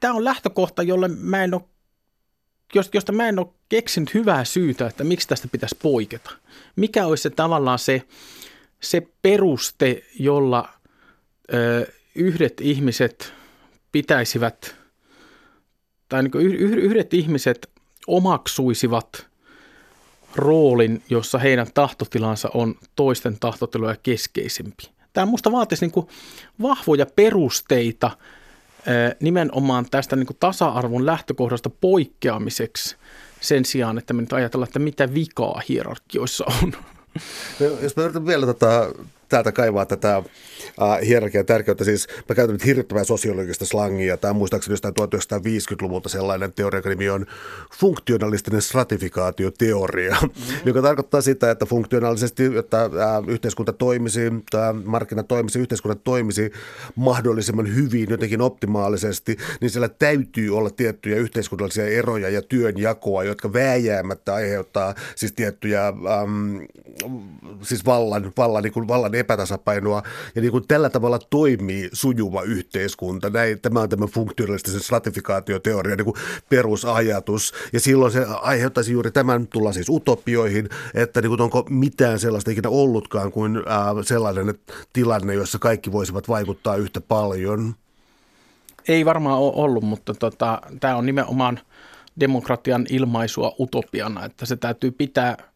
Tämä 0.00 0.14
on 0.14 0.24
lähtökohta, 0.24 0.82
jolle 0.82 1.08
mä 1.08 1.44
en 1.44 1.54
ole, 1.54 1.62
josta 2.94 3.12
mä 3.12 3.28
en 3.28 3.38
ole 3.38 3.46
keksinyt 3.68 4.14
hyvää 4.14 4.44
syytä, 4.44 4.86
että 4.86 5.04
miksi 5.04 5.28
tästä 5.28 5.48
pitäisi 5.52 5.76
poiketa. 5.82 6.30
Mikä 6.76 7.06
olisi 7.06 7.22
se 7.22 7.30
tavallaan 7.30 7.78
se, 7.78 8.02
se 8.80 9.06
peruste, 9.22 10.02
jolla 10.18 10.68
ö, 11.54 11.86
yhdet 12.14 12.60
ihmiset 12.60 13.32
pitäisivät, 13.92 14.76
tai 16.08 16.22
niin 16.22 16.42
yhdet 16.60 17.14
ihmiset 17.14 17.70
omaksuisivat 18.06 19.26
roolin, 20.36 21.02
jossa 21.10 21.38
heidän 21.38 21.66
tahtotilansa 21.74 22.50
on 22.54 22.74
toisten 22.96 23.38
tahtotiloja 23.40 23.96
keskeisempi. 24.02 24.90
Tämä 25.12 25.26
minusta 25.26 25.52
vaatisi 25.52 25.86
niin 25.86 26.06
vahvoja 26.62 27.06
perusteita– 27.16 28.10
nimenomaan 29.20 29.86
tästä 29.90 30.16
niin 30.16 30.26
tasa-arvon 30.40 31.06
lähtökohdasta 31.06 31.70
poikkeamiseksi 31.70 32.96
sen 33.40 33.64
sijaan, 33.64 33.98
että 33.98 34.14
me 34.14 34.20
nyt 34.20 34.32
ajatellaan, 34.32 34.68
että 34.68 34.78
mitä 34.78 35.14
vikaa 35.14 35.62
hierarkioissa 35.68 36.44
on. 36.62 36.72
No, 37.60 37.66
jos 37.82 37.96
mä 37.96 38.02
yritän 38.02 38.26
vielä 38.26 38.46
tota, 38.46 38.92
täältä 39.32 39.52
kaivaa 39.52 39.86
tätä 39.86 40.16
äh, 40.16 40.24
hierarkian 41.06 41.46
tärkeyttä. 41.46 41.84
Siis 41.84 42.08
mä 42.28 42.34
käytän 42.34 42.52
nyt 42.52 42.64
hirvittävää 42.64 43.04
sosiologista 43.04 43.66
slangia. 43.66 44.16
Tämä 44.16 44.30
on 44.30 44.36
muistaakseni 44.36 44.72
jostain 44.72 44.94
1950-luvulta 45.00 46.08
sellainen 46.08 46.52
teoria, 46.52 46.78
joka 46.78 46.88
nimi 46.88 47.08
on 47.08 47.26
funktionalistinen 47.74 48.62
stratifikaatioteoria, 48.62 50.16
mm-hmm. 50.22 50.56
joka 50.64 50.82
tarkoittaa 50.82 51.20
sitä, 51.20 51.50
että 51.50 51.66
funktionaalisesti, 51.66 52.44
että 52.58 52.82
äh, 52.84 52.90
yhteiskunta 53.26 53.72
toimisi, 53.72 54.20
tämä 54.50 54.72
markkina 54.72 55.22
toimisi, 55.22 55.58
yhteiskunta 55.58 56.00
toimisi 56.04 56.52
mahdollisimman 56.96 57.74
hyvin, 57.74 58.10
jotenkin 58.10 58.40
optimaalisesti, 58.40 59.36
niin 59.60 59.70
siellä 59.70 59.88
täytyy 59.88 60.56
olla 60.56 60.70
tiettyjä 60.70 61.16
yhteiskunnallisia 61.16 61.86
eroja 61.86 62.28
ja 62.28 62.42
työnjakoa, 62.42 63.24
jotka 63.24 63.52
vääjäämättä 63.52 64.34
aiheuttaa 64.34 64.94
siis 65.16 65.32
tiettyjä 65.32 65.88
äm, 65.88 66.66
siis 67.62 67.84
vallan, 67.84 68.32
vallan, 68.36 68.62
niin 68.62 68.72
kuin 68.72 68.88
vallan 68.88 69.14
epätasapainoa 69.22 70.02
ja 70.34 70.40
niin 70.40 70.52
kuin 70.52 70.68
tällä 70.68 70.90
tavalla 70.90 71.18
toimii 71.18 71.88
sujuva 71.92 72.42
yhteiskunta. 72.42 73.30
Näin, 73.30 73.60
tämä 73.60 73.80
on 73.80 73.88
tämä 73.88 74.06
funktionalistisen 74.06 74.80
stratifikaatioteoria 74.80 75.96
niin 75.96 76.04
kuin 76.04 76.16
perusajatus 76.48 77.54
ja 77.72 77.80
silloin 77.80 78.12
se 78.12 78.26
aiheuttaisi 78.42 78.92
juuri 78.92 79.10
tämän, 79.10 79.46
tulla 79.46 79.72
siis 79.72 79.88
utopioihin, 79.88 80.68
että 80.94 81.20
niin 81.20 81.30
kuin 81.30 81.40
onko 81.40 81.66
mitään 81.70 82.18
sellaista 82.18 82.50
ikinä 82.50 82.68
ollutkaan 82.68 83.32
kuin 83.32 83.56
ää, 83.66 84.02
sellainen 84.02 84.54
tilanne, 84.92 85.34
jossa 85.34 85.58
kaikki 85.58 85.92
voisivat 85.92 86.28
vaikuttaa 86.28 86.76
yhtä 86.76 87.00
paljon. 87.00 87.74
Ei 88.88 89.04
varmaan 89.04 89.38
ole 89.38 89.52
ollut, 89.54 89.84
mutta 89.84 90.14
tota, 90.14 90.60
tämä 90.80 90.96
on 90.96 91.06
nimenomaan 91.06 91.60
demokratian 92.20 92.86
ilmaisua 92.90 93.52
utopiana, 93.60 94.24
että 94.24 94.46
se 94.46 94.56
täytyy 94.56 94.90
pitää– 94.90 95.36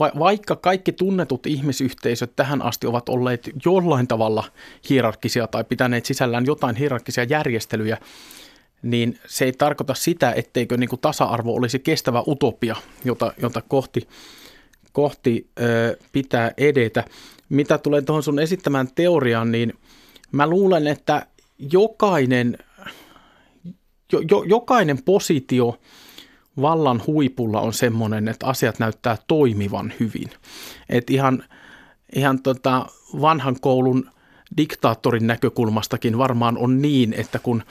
vaikka 0.00 0.56
kaikki 0.56 0.92
tunnetut 0.92 1.46
ihmisyhteisöt 1.46 2.32
tähän 2.36 2.62
asti 2.62 2.86
ovat 2.86 3.08
olleet 3.08 3.50
jollain 3.64 4.08
tavalla 4.08 4.44
hierarkkisia 4.90 5.46
tai 5.46 5.64
pitäneet 5.64 6.06
sisällään 6.06 6.46
jotain 6.46 6.76
hierarkkisia 6.76 7.24
järjestelyjä, 7.24 7.98
niin 8.82 9.18
se 9.26 9.44
ei 9.44 9.52
tarkoita 9.52 9.94
sitä, 9.94 10.32
etteikö 10.32 10.76
niin 10.76 10.88
kuin 10.88 11.00
tasa-arvo 11.00 11.54
olisi 11.54 11.78
kestävä 11.78 12.22
utopia, 12.28 12.76
jota, 13.04 13.32
jota 13.42 13.62
kohti, 13.68 14.08
kohti 14.92 15.50
ö, 15.60 15.96
pitää 16.12 16.52
edetä. 16.56 17.04
Mitä 17.48 17.78
tulee 17.78 18.02
tuohon 18.02 18.22
sun 18.22 18.38
esittämään 18.38 18.88
teoriaan, 18.94 19.52
niin 19.52 19.72
mä 20.32 20.46
luulen, 20.46 20.86
että 20.86 21.26
jokainen, 21.58 22.58
jo, 24.12 24.20
jo, 24.30 24.42
jokainen 24.42 25.02
positio– 25.02 25.76
vallan 26.60 27.02
huipulla 27.06 27.60
on 27.60 27.72
semmoinen, 27.72 28.28
että 28.28 28.46
asiat 28.46 28.78
näyttää 28.78 29.16
toimivan 29.28 29.92
hyvin. 30.00 30.30
Et 30.88 31.10
ihan 31.10 31.44
ihan 32.14 32.42
tota 32.42 32.86
vanhan 33.20 33.56
koulun 33.60 34.10
diktaattorin 34.56 35.26
näkökulmastakin 35.26 36.18
varmaan 36.18 36.58
on 36.58 36.82
niin, 36.82 37.12
että 37.12 37.38
kun 37.38 37.62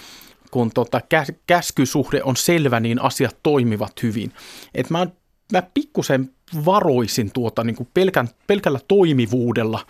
kun 0.51 0.71
tota 0.73 1.01
käskysuhde 1.47 2.23
on 2.23 2.35
selvä, 2.35 2.79
niin 2.79 3.01
asiat 3.01 3.37
toimivat 3.43 4.03
hyvin. 4.03 4.31
Et 4.75 4.89
mä, 4.89 5.07
mä 5.53 5.63
pikkusen 5.73 6.29
varoisin 6.65 7.31
tuota 7.31 7.63
niin 7.63 7.75
kuin 7.75 7.89
pelkän, 7.93 8.29
pelkällä 8.47 8.79
toimivuudella 8.87 9.85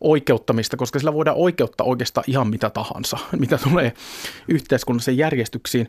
oikeuttamista, 0.00 0.76
koska 0.76 0.98
sillä 0.98 1.12
voidaan 1.12 1.36
oikeuttaa 1.36 1.86
oikeastaan 1.86 2.24
ihan 2.26 2.48
mitä 2.48 2.70
tahansa, 2.70 3.18
mitä 3.38 3.58
tulee 3.58 3.92
yhteiskunnallisen 4.48 5.18
järjestyksiin. 5.18 5.88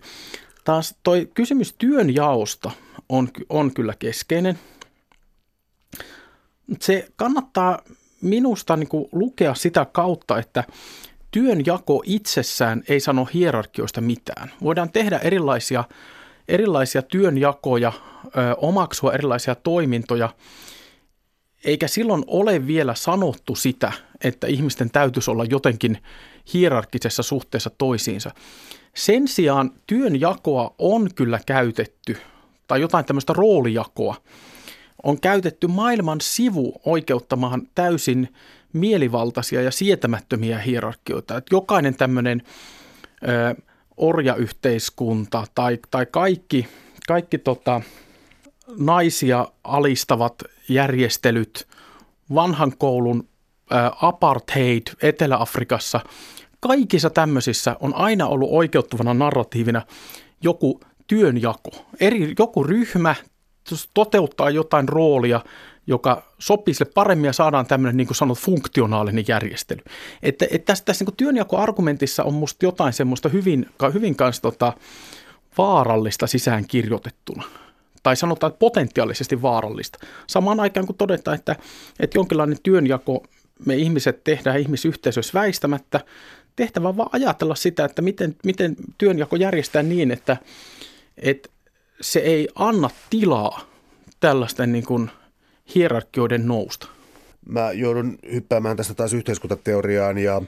Taas 0.63 0.95
toi 1.03 1.29
kysymys 1.33 1.75
työnjaosta 1.77 2.71
on, 3.09 3.29
on 3.49 3.73
kyllä 3.73 3.93
keskeinen. 3.99 4.59
Se 6.81 7.07
kannattaa 7.15 7.79
minusta 8.21 8.77
niin 8.77 8.87
kuin 8.89 9.09
lukea 9.11 9.53
sitä 9.55 9.85
kautta, 9.85 10.39
että 10.39 10.63
työnjako 11.31 12.03
itsessään 12.05 12.83
ei 12.89 12.99
sano 12.99 13.27
hierarkioista 13.33 14.01
mitään. 14.01 14.51
Voidaan 14.63 14.91
tehdä 14.91 15.17
erilaisia, 15.17 15.83
erilaisia 16.47 17.01
työnjakoja, 17.01 17.93
ö, 18.25 18.29
omaksua 18.57 19.13
erilaisia 19.13 19.55
toimintoja, 19.55 20.29
eikä 21.63 21.87
silloin 21.87 22.23
ole 22.27 22.67
vielä 22.67 22.95
sanottu 22.95 23.55
sitä, 23.55 23.91
että 24.23 24.47
ihmisten 24.47 24.89
täytyisi 24.89 25.31
olla 25.31 25.45
jotenkin 25.45 25.97
hierarkisessa 26.53 27.23
suhteessa 27.23 27.69
toisiinsa. 27.77 28.31
Sen 28.95 29.27
sijaan 29.27 29.71
työnjakoa 29.87 30.75
on 30.79 31.09
kyllä 31.15 31.39
käytetty, 31.45 32.17
tai 32.67 32.81
jotain 32.81 33.05
tämmöistä 33.05 33.33
roolijakoa, 33.33 34.15
on 35.03 35.19
käytetty 35.19 35.67
maailman 35.67 36.21
sivu 36.21 36.81
oikeuttamaan 36.85 37.67
täysin 37.75 38.33
mielivaltaisia 38.73 39.61
ja 39.61 39.71
sietämättömiä 39.71 40.59
hierarkioita. 40.59 41.37
Että 41.37 41.55
jokainen 41.55 41.95
tämmöinen 41.95 42.43
ö, 43.27 43.61
orjayhteiskunta 43.97 45.43
tai, 45.55 45.79
tai 45.91 46.05
kaikki, 46.05 46.67
kaikki 47.07 47.37
tota, 47.37 47.81
naisia 48.79 49.47
alistavat 49.63 50.43
järjestelyt, 50.69 51.67
vanhan 52.35 52.73
koulun 52.77 53.27
apartheid 54.01 54.81
Etelä-Afrikassa, 55.01 55.99
kaikissa 56.59 57.09
tämmöisissä 57.09 57.75
on 57.79 57.95
aina 57.95 58.27
ollut 58.27 58.49
oikeuttavana 58.51 59.13
narratiivina 59.13 59.81
joku 60.41 60.79
työnjako. 61.07 61.69
Eri, 61.99 62.33
joku 62.39 62.63
ryhmä 62.63 63.15
toteuttaa 63.93 64.49
jotain 64.49 64.89
roolia, 64.89 65.41
joka 65.87 66.23
sopii 66.39 66.73
sille 66.73 66.91
paremmin 66.95 67.25
ja 67.25 67.33
saadaan 67.33 67.65
tämmöinen 67.65 67.97
niin 67.97 68.07
kuin 68.07 68.15
sanot 68.15 68.37
funktionaalinen 68.37 69.25
järjestely. 69.27 69.81
Että, 70.23 70.45
että 70.51 70.65
tässä, 70.65 70.85
tässä 70.85 71.05
niin 71.05 71.15
työnjakoargumentissa 71.17 72.23
on 72.23 72.33
musta 72.33 72.65
jotain 72.65 72.93
semmoista 72.93 73.29
hyvin, 73.29 73.65
hyvin 73.93 74.15
kanssa 74.15 74.41
tota, 74.41 74.73
vaarallista 75.57 76.27
sisään 76.27 76.65
kirjoitettuna. 76.67 77.43
Tai 78.03 78.15
sanotaan, 78.15 78.51
että 78.51 78.59
potentiaalisesti 78.59 79.41
vaarallista. 79.41 79.99
Samaan 80.27 80.59
aikaan 80.59 80.85
kun 80.85 80.95
todetaan, 80.95 81.35
että, 81.35 81.55
että 81.99 82.17
jonkinlainen 82.17 82.57
työnjako 82.63 83.23
me 83.65 83.75
ihmiset 83.75 84.23
tehdään 84.23 84.59
ihmisyhteisössä 84.59 85.39
väistämättä, 85.39 85.99
tehtävä 86.55 86.89
on 86.89 86.97
vaan 86.97 87.09
ajatella 87.11 87.55
sitä, 87.55 87.85
että 87.85 88.01
miten, 88.01 88.35
miten 88.45 88.75
työnjako 88.97 89.35
järjestää 89.35 89.83
niin, 89.83 90.11
että, 90.11 90.37
että 91.17 91.49
se 92.01 92.19
ei 92.19 92.47
anna 92.55 92.89
tilaa 93.09 93.67
tällaisten 94.19 94.71
niin 94.71 94.85
kuin 94.85 95.09
hierarkioiden 95.75 96.47
nousta. 96.47 96.87
Mä 97.45 97.71
joudun 97.71 98.17
hyppäämään 98.31 98.77
tästä 98.77 98.93
taas 98.93 99.13
yhteiskuntateoriaan 99.13 100.17
ja 100.17 100.41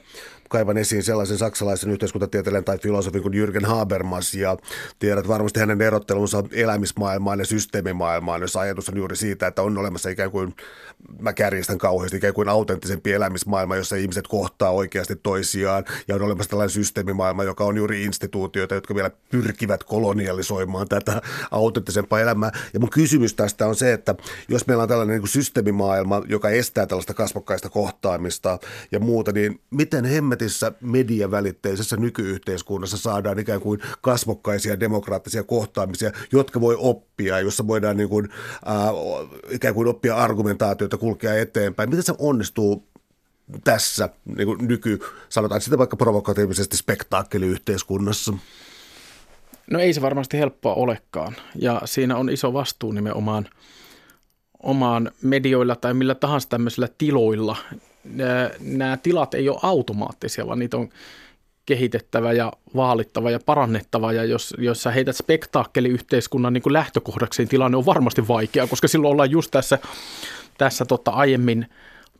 kaivan 0.48 0.78
esiin 0.78 1.02
sellaisen 1.02 1.38
saksalaisen 1.38 1.90
yhteiskuntatieteilijän 1.90 2.64
tai 2.64 2.78
filosofin 2.78 3.22
kuin 3.22 3.34
Jürgen 3.34 3.66
Habermas 3.66 4.34
ja 4.34 4.56
tiedät 4.98 5.28
varmasti 5.28 5.60
hänen 5.60 5.82
erottelunsa 5.82 6.44
elämismaailmaan 6.52 7.38
ja 7.38 7.44
systeemimaailmaan, 7.44 8.40
jos 8.40 8.56
ajatus 8.56 8.88
on 8.88 8.96
juuri 8.96 9.16
siitä, 9.16 9.46
että 9.46 9.62
on 9.62 9.78
olemassa 9.78 10.10
ikään 10.10 10.30
kuin, 10.30 10.54
mä 11.20 11.32
kärjistän 11.32 11.78
kauheasti, 11.78 12.16
ikään 12.16 12.34
kuin 12.34 12.48
autenttisempi 12.48 13.12
elämismaailma, 13.12 13.76
jossa 13.76 13.96
ihmiset 13.96 14.28
kohtaa 14.28 14.70
oikeasti 14.70 15.16
toisiaan 15.16 15.84
ja 16.08 16.14
on 16.14 16.22
olemassa 16.22 16.50
tällainen 16.50 16.70
systeemimaailma, 16.70 17.44
joka 17.44 17.64
on 17.64 17.76
juuri 17.76 18.04
instituutioita, 18.04 18.74
jotka 18.74 18.94
vielä 18.94 19.10
pyrkivät 19.30 19.84
kolonialisoimaan 19.84 20.88
tätä 20.88 21.22
autenttisempaa 21.50 22.20
elämää. 22.20 22.50
Ja 22.74 22.80
mun 22.80 22.90
kysymys 22.90 23.34
tästä 23.34 23.66
on 23.66 23.76
se, 23.76 23.92
että 23.92 24.14
jos 24.48 24.66
meillä 24.66 24.82
on 24.82 24.88
tällainen 24.88 25.20
niin 25.20 25.28
systeemimaailma, 25.28 26.22
joka 26.28 26.50
estää 26.50 26.86
tällaista 26.86 27.14
kasvokkaista 27.14 27.68
kohtaamista 27.68 28.58
ja 28.92 29.00
muuta, 29.00 29.32
niin 29.32 29.60
miten 29.70 30.04
hemme 30.04 30.35
hemmetissä 30.36 30.72
mediavälitteisessä 30.80 31.96
nykyyhteiskunnassa 31.96 32.96
saadaan 32.96 33.38
ikään 33.38 33.60
kuin 33.60 33.80
kasvokkaisia 34.00 34.80
demokraattisia 34.80 35.42
kohtaamisia, 35.42 36.10
jotka 36.32 36.60
voi 36.60 36.76
oppia, 36.78 37.40
jossa 37.40 37.66
voidaan 37.66 37.96
niin 37.96 38.08
kuin, 38.08 38.28
äh, 38.68 38.88
ikään 39.50 39.74
kuin 39.74 39.88
oppia 39.88 40.16
argumentaatiota, 40.16 40.96
kulkea 40.96 41.34
eteenpäin. 41.34 41.90
Miten 41.90 42.02
se 42.02 42.14
onnistuu 42.18 42.86
tässä 43.64 44.08
niin 44.36 44.46
kuin 44.46 44.68
nyky, 44.68 44.98
sanotaan 45.28 45.60
sitä 45.60 45.78
vaikka 45.78 45.96
provokatiivisesti 45.96 46.76
spektaakkeliyhteiskunnassa? 46.76 48.32
No 49.70 49.78
ei 49.78 49.92
se 49.92 50.02
varmasti 50.02 50.38
helppoa 50.38 50.74
olekaan 50.74 51.36
ja 51.54 51.82
siinä 51.84 52.16
on 52.16 52.30
iso 52.30 52.52
vastuu 52.52 52.92
nimenomaan 52.92 53.48
omaan 54.62 55.10
medioilla 55.22 55.76
tai 55.76 55.94
millä 55.94 56.14
tahansa 56.14 56.48
tämmöisillä 56.48 56.88
tiloilla 56.98 57.56
nämä 58.60 58.96
tilat 58.96 59.34
ei 59.34 59.48
ole 59.48 59.58
automaattisia, 59.62 60.46
vaan 60.46 60.58
niitä 60.58 60.76
on 60.76 60.88
kehitettävä 61.66 62.32
ja 62.32 62.52
vaalittava 62.76 63.30
ja 63.30 63.40
parannettava. 63.46 64.12
Ja 64.12 64.24
jos, 64.24 64.54
jos 64.58 64.82
sä 64.82 64.90
heität 64.90 65.16
spektaakkeliyhteiskunnan 65.16 66.52
niin 66.52 66.62
kuin 66.62 66.72
lähtökohdaksi, 66.72 67.42
niin 67.42 67.48
tilanne 67.48 67.76
on 67.76 67.86
varmasti 67.86 68.28
vaikea, 68.28 68.66
koska 68.66 68.88
silloin 68.88 69.12
ollaan 69.12 69.30
just 69.30 69.50
tässä, 69.50 69.78
tässä 70.58 70.84
tota 70.84 71.10
aiemmin 71.10 71.66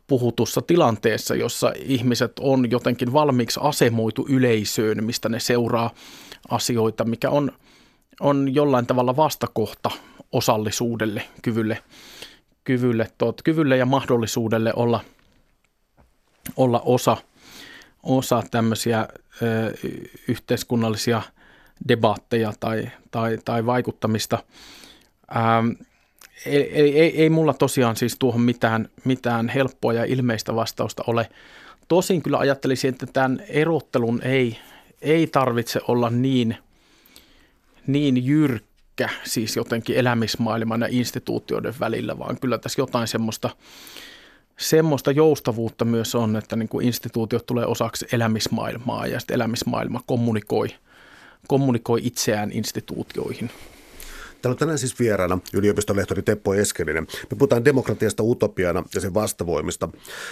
puhutussa 0.07 0.61
tilanteessa, 0.61 1.35
jossa 1.35 1.73
ihmiset 1.75 2.31
on 2.39 2.71
jotenkin 2.71 3.13
valmiiksi 3.13 3.59
asemoitu 3.63 4.25
yleisöön, 4.29 5.03
mistä 5.03 5.29
ne 5.29 5.39
seuraa 5.39 5.93
asioita, 6.49 7.03
mikä 7.03 7.29
on, 7.29 7.51
on 8.19 8.55
jollain 8.55 8.87
tavalla 8.87 9.15
vastakohta 9.15 9.91
osallisuudelle, 10.31 11.23
kyvylle, 11.41 11.77
kyvylle, 12.63 13.07
tot, 13.17 13.41
kyvylle 13.41 13.77
ja 13.77 13.85
mahdollisuudelle 13.85 14.73
olla– 14.75 14.99
olla 16.55 16.81
osa, 16.85 17.17
osa 18.03 18.43
tämmöisiä 18.51 19.07
ö, 19.41 19.73
yhteiskunnallisia 20.27 21.21
debatteja 21.87 22.53
tai, 22.59 22.89
tai, 23.11 23.37
tai 23.45 23.65
vaikuttamista. 23.65 24.43
Ähm, 25.35 25.69
ei, 26.45 26.73
ei, 26.73 27.21
ei 27.21 27.29
mulla 27.29 27.53
tosiaan 27.53 27.95
siis 27.95 28.15
tuohon 28.19 28.41
mitään, 28.41 28.89
mitään 29.03 29.49
helppoa 29.49 29.93
ja 29.93 30.05
ilmeistä 30.05 30.55
vastausta 30.55 31.03
ole. 31.07 31.29
Tosin 31.87 32.21
kyllä 32.21 32.37
ajattelisin, 32.37 32.89
että 32.89 33.05
tämän 33.05 33.43
erottelun 33.49 34.21
ei, 34.23 34.57
ei 35.01 35.27
tarvitse 35.27 35.79
olla 35.87 36.09
niin, 36.09 36.57
niin 37.87 38.25
jyrkkä, 38.25 39.09
siis 39.23 39.55
jotenkin 39.55 39.95
elämismaailman 39.97 40.81
ja 40.81 40.87
instituutioiden 40.91 41.73
välillä, 41.79 42.19
vaan 42.19 42.39
kyllä 42.39 42.57
tässä 42.57 42.81
jotain 42.81 43.07
semmoista– 43.07 43.49
semmoista 44.57 45.11
joustavuutta 45.11 45.85
myös 45.85 46.15
on, 46.15 46.35
että 46.35 46.55
niin 46.55 46.69
kuin 46.69 46.85
instituutiot 46.85 47.45
tulee 47.45 47.65
osaksi 47.65 48.07
elämismaailmaa 48.11 49.07
ja 49.07 49.19
sitten 49.19 49.35
elämismaailma 49.35 50.01
kommunikoi, 50.05 50.67
kommunikoi 51.47 51.99
itseään 52.03 52.51
instituutioihin. 52.51 53.49
Täällä 54.41 54.53
on 54.53 54.59
tänään 54.59 54.79
siis 54.79 54.99
vieraana 54.99 55.39
yliopistonlehtori 55.53 56.21
Teppo 56.21 56.53
Eskelinen. 56.53 57.07
Me 57.31 57.37
puhutaan 57.37 57.65
demokratiasta 57.65 58.23
utopiana 58.23 58.83
ja 58.95 59.01
sen 59.01 59.13
vastavoimista. 59.13 59.87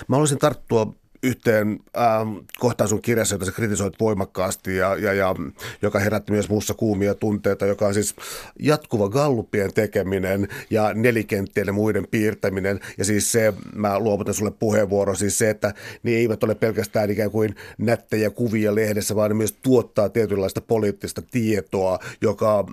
Mä 0.08 0.16
haluaisin 0.16 0.40
tarttua 0.40 0.94
yhteen 1.24 1.80
ähm, 1.98 2.36
kohtaan 2.60 2.88
sun 2.88 3.02
kirjassa, 3.02 3.36
jota 3.36 3.46
sä 3.46 3.52
kritisoit 3.52 4.00
voimakkaasti 4.00 4.76
ja, 4.76 4.96
ja, 4.96 5.14
ja 5.14 5.36
joka 5.82 6.00
herätti 6.00 6.32
myös 6.32 6.50
muussa 6.50 6.74
kuumia 6.74 7.16
tunteita, 7.16 7.66
joka 7.66 7.88
on 7.88 7.94
siis 7.94 8.16
jatkuva 8.60 9.10
gallupien 9.10 9.74
tekeminen 9.74 10.48
ja 10.70 10.94
nelikenttien 10.94 11.68
ja 11.68 11.74
muiden 11.74 12.08
piirtäminen. 12.12 12.80
Ja 12.98 13.06
siis 13.06 13.32
se, 13.32 13.54
mä 13.76 14.00
luovutan 14.00 14.34
sulle 14.34 14.52
puheenvuoro, 14.52 15.16
siis 15.16 15.38
se, 15.38 15.50
että 15.50 15.74
ne 16.04 16.12
eivät 16.12 16.44
ole 16.44 16.56
pelkästään 16.56 17.10
ikään 17.12 17.32
kuin 17.32 17.56
nättejä 17.78 18.30
kuvia 18.30 18.76
lehdessä, 18.76 19.16
vaan 19.16 19.32
ne 19.32 19.36
myös 19.36 19.56
tuottaa 19.62 20.10
tietynlaista 20.10 20.62
poliittista 20.62 21.22
tietoa, 21.32 22.00
joka 22.22 22.66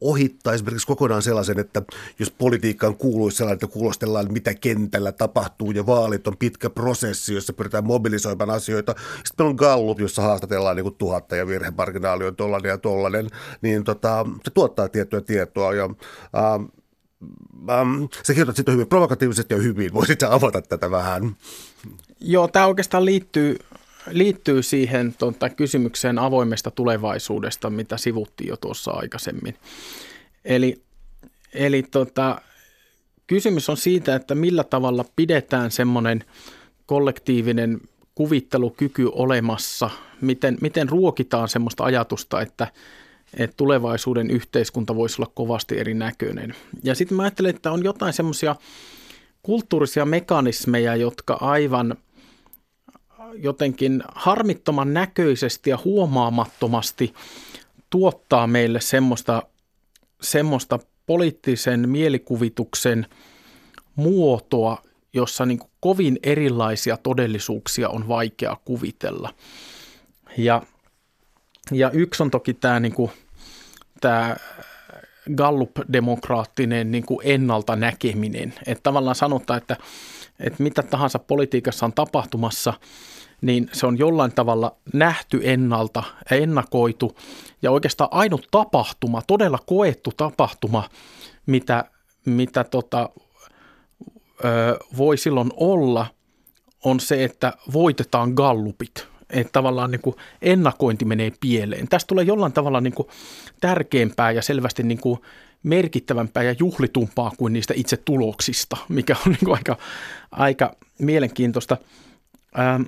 ohittaa 0.00 0.54
esimerkiksi 0.54 0.86
kokonaan 0.86 1.22
sellaisen, 1.22 1.58
että 1.58 1.82
jos 2.18 2.30
politiikkaan 2.30 2.96
kuuluisi 2.96 3.36
sellainen, 3.36 3.54
että 3.54 3.66
kuulostellaan, 3.66 4.32
mitä 4.32 4.54
kentällä 4.54 5.12
tapahtuu 5.12 5.70
ja 5.70 5.86
vaalit 5.86 6.26
on 6.26 6.36
pitkä 6.36 6.70
prosessi, 6.70 7.34
jossa 7.34 7.52
pyritään 7.52 7.86
mobilisoimaan 7.86 8.50
asioita. 8.50 8.94
Sitten 8.98 9.34
meillä 9.38 9.50
on 9.50 9.56
Gallup, 9.56 10.00
jossa 10.00 10.22
haastatellaan 10.22 10.76
niin 10.76 10.84
kuin 10.84 10.94
tuhatta 10.94 11.36
ja 11.36 11.46
virhemarginaali 11.46 12.26
on 12.26 12.36
tollainen 12.36 12.70
ja 12.70 12.78
tollainen, 12.78 13.30
niin 13.62 13.84
tota, 13.84 14.26
se 14.44 14.50
tuottaa 14.50 14.88
tiettyä 14.88 15.20
tietoa 15.20 15.74
ja 15.74 15.84
ähm, 15.84 16.64
ähm, 17.70 18.04
sä 18.22 18.32
kirjoitat 18.32 18.56
sitä 18.56 18.72
hyvin 18.72 18.86
provokatiivisesti 18.88 19.54
ja 19.54 19.60
hyvin. 19.60 19.94
Voisit 19.94 20.22
avata 20.22 20.62
tätä 20.62 20.90
vähän? 20.90 21.36
Joo, 22.20 22.48
tämä 22.48 22.66
oikeastaan 22.66 23.04
liittyy, 23.04 23.58
liittyy 24.10 24.62
siihen 24.62 25.14
tuota, 25.18 25.50
kysymykseen 25.50 26.18
avoimesta 26.18 26.70
tulevaisuudesta, 26.70 27.70
mitä 27.70 27.96
sivuttiin 27.96 28.48
jo 28.48 28.56
tuossa 28.56 28.90
aikaisemmin. 28.90 29.54
Eli, 30.44 30.82
eli 31.54 31.82
tota, 31.82 32.40
kysymys 33.26 33.68
on 33.68 33.76
siitä, 33.76 34.14
että 34.14 34.34
millä 34.34 34.64
tavalla 34.64 35.04
pidetään 35.16 35.70
semmoinen 35.70 36.24
kollektiivinen 36.86 37.80
kuvittelukyky 38.14 39.08
olemassa, 39.12 39.90
miten, 40.20 40.58
miten 40.60 40.88
ruokitaan 40.88 41.48
semmoista 41.48 41.84
ajatusta, 41.84 42.40
että, 42.40 42.66
että 43.34 43.56
tulevaisuuden 43.56 44.30
yhteiskunta 44.30 44.96
voisi 44.96 45.22
olla 45.22 45.32
kovasti 45.34 45.78
erinäköinen. 45.78 46.54
Ja 46.82 46.94
sitten 46.94 47.16
mä 47.16 47.22
ajattelen, 47.22 47.54
että 47.54 47.72
on 47.72 47.84
jotain 47.84 48.12
semmoisia 48.12 48.56
kulttuurisia 49.42 50.04
mekanismeja, 50.04 50.96
jotka 50.96 51.38
aivan 51.40 51.96
jotenkin 53.34 54.02
harmittoman 54.14 54.94
näköisesti 54.94 55.70
ja 55.70 55.78
huomaamattomasti 55.84 57.14
tuottaa 57.90 58.46
meille 58.46 58.80
semmoista, 58.80 59.42
semmoista 60.20 60.78
poliittisen 61.06 61.88
mielikuvituksen 61.88 63.06
muotoa, 63.96 64.82
jossa 65.12 65.46
niin 65.46 65.58
kuin 65.58 65.70
kovin 65.80 66.18
erilaisia 66.22 66.96
todellisuuksia 66.96 67.88
on 67.88 68.08
vaikea 68.08 68.56
kuvitella. 68.64 69.34
Ja, 70.36 70.62
ja 71.72 71.90
yksi 71.90 72.22
on 72.22 72.30
toki 72.30 72.54
tämä, 72.54 72.80
niin 72.80 72.94
kuin, 72.94 73.10
tämä 74.00 74.36
Gallup-demokraattinen 75.36 76.90
niin 76.90 77.06
kuin 77.06 77.20
ennalta 77.22 77.76
näkeminen. 77.76 78.54
Että 78.66 78.82
tavallaan 78.82 79.16
sanotaan, 79.16 79.58
että, 79.58 79.76
että 80.40 80.62
mitä 80.62 80.82
tahansa 80.82 81.18
politiikassa 81.18 81.86
on 81.86 81.92
tapahtumassa, 81.92 82.74
niin 83.40 83.70
se 83.72 83.86
on 83.86 83.98
jollain 83.98 84.32
tavalla 84.32 84.76
nähty 84.92 85.40
ennalta 85.42 86.02
ennakoitu. 86.30 87.16
Ja 87.62 87.70
oikeastaan 87.70 88.10
ainut 88.12 88.48
tapahtuma, 88.50 89.22
todella 89.26 89.58
koettu 89.66 90.12
tapahtuma, 90.16 90.88
mitä, 91.46 91.84
mitä 92.24 92.64
tota, 92.64 93.10
ö, 94.44 94.78
voi 94.96 95.16
silloin 95.16 95.50
olla, 95.56 96.06
on 96.84 97.00
se, 97.00 97.24
että 97.24 97.52
voitetaan 97.72 98.32
gallupit. 98.32 99.08
Että 99.30 99.52
tavallaan 99.52 99.90
niin 99.90 100.00
kuin 100.00 100.16
ennakointi 100.42 101.04
menee 101.04 101.32
pieleen. 101.40 101.88
Tästä 101.88 102.08
tulee 102.08 102.24
jollain 102.24 102.52
tavalla 102.52 102.80
niin 102.80 102.94
kuin 102.94 103.08
tärkeämpää 103.60 104.30
ja 104.30 104.42
selvästi 104.42 104.82
niin 104.82 105.00
kuin 105.00 105.18
merkittävämpää 105.62 106.42
ja 106.42 106.54
juhlitumpaa 106.58 107.32
kuin 107.38 107.52
niistä 107.52 107.74
itse 107.76 107.96
tuloksista, 107.96 108.76
mikä 108.88 109.16
on 109.26 109.32
niin 109.32 109.44
kuin 109.44 109.56
aika, 109.56 109.76
aika 110.30 110.76
mielenkiintoista. 110.98 111.76
Ähm, 112.58 112.82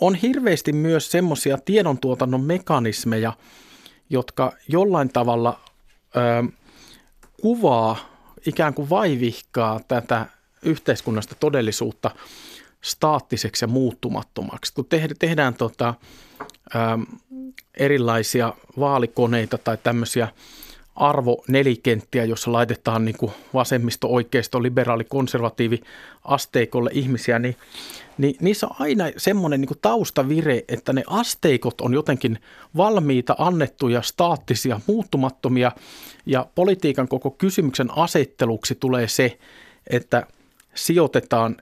on 0.00 0.14
hirveästi 0.14 0.72
myös 0.72 1.10
semmoisia 1.10 1.58
tiedontuotannon 1.58 2.40
mekanismeja, 2.40 3.32
jotka 4.10 4.52
jollain 4.68 5.08
tavalla 5.08 5.60
ö, 6.16 6.52
kuvaa, 7.40 7.96
ikään 8.46 8.74
kuin 8.74 8.90
vaivihkaa 8.90 9.80
tätä 9.88 10.26
yhteiskunnasta 10.62 11.34
todellisuutta 11.40 12.10
staattiseksi 12.84 13.64
ja 13.64 13.68
muuttumattomaksi. 13.68 14.72
Kun 14.74 14.86
tehdään 15.18 15.54
tota, 15.54 15.94
ö, 16.74 16.78
erilaisia 17.74 18.54
vaalikoneita 18.78 19.58
tai 19.58 19.78
tämmöisiä 19.82 20.28
arvonelikenttiä, 20.96 22.24
jossa 22.24 22.52
laitetaan 22.52 23.04
niin 23.04 23.16
kuin 23.18 23.32
vasemmisto, 23.54 24.08
oikeisto, 24.08 24.62
liberaali, 24.62 25.04
konservatiivi 25.04 25.80
asteikolle 26.24 26.90
ihmisiä, 26.92 27.38
niin, 27.38 27.56
niin 28.18 28.36
niissä 28.40 28.66
on 28.66 28.76
aina 28.78 29.04
semmoinen 29.16 29.60
niin 29.60 29.68
kuin 29.68 29.78
taustavire, 29.82 30.64
että 30.68 30.92
ne 30.92 31.02
asteikot 31.06 31.80
on 31.80 31.94
jotenkin 31.94 32.38
valmiita, 32.76 33.34
annettuja, 33.38 34.02
staattisia, 34.02 34.80
muuttumattomia. 34.86 35.72
Ja 36.26 36.46
politiikan 36.54 37.08
koko 37.08 37.30
kysymyksen 37.30 37.98
asetteluksi 37.98 38.74
tulee 38.74 39.08
se, 39.08 39.38
että 39.86 40.26
sijoitetaan 40.74 41.56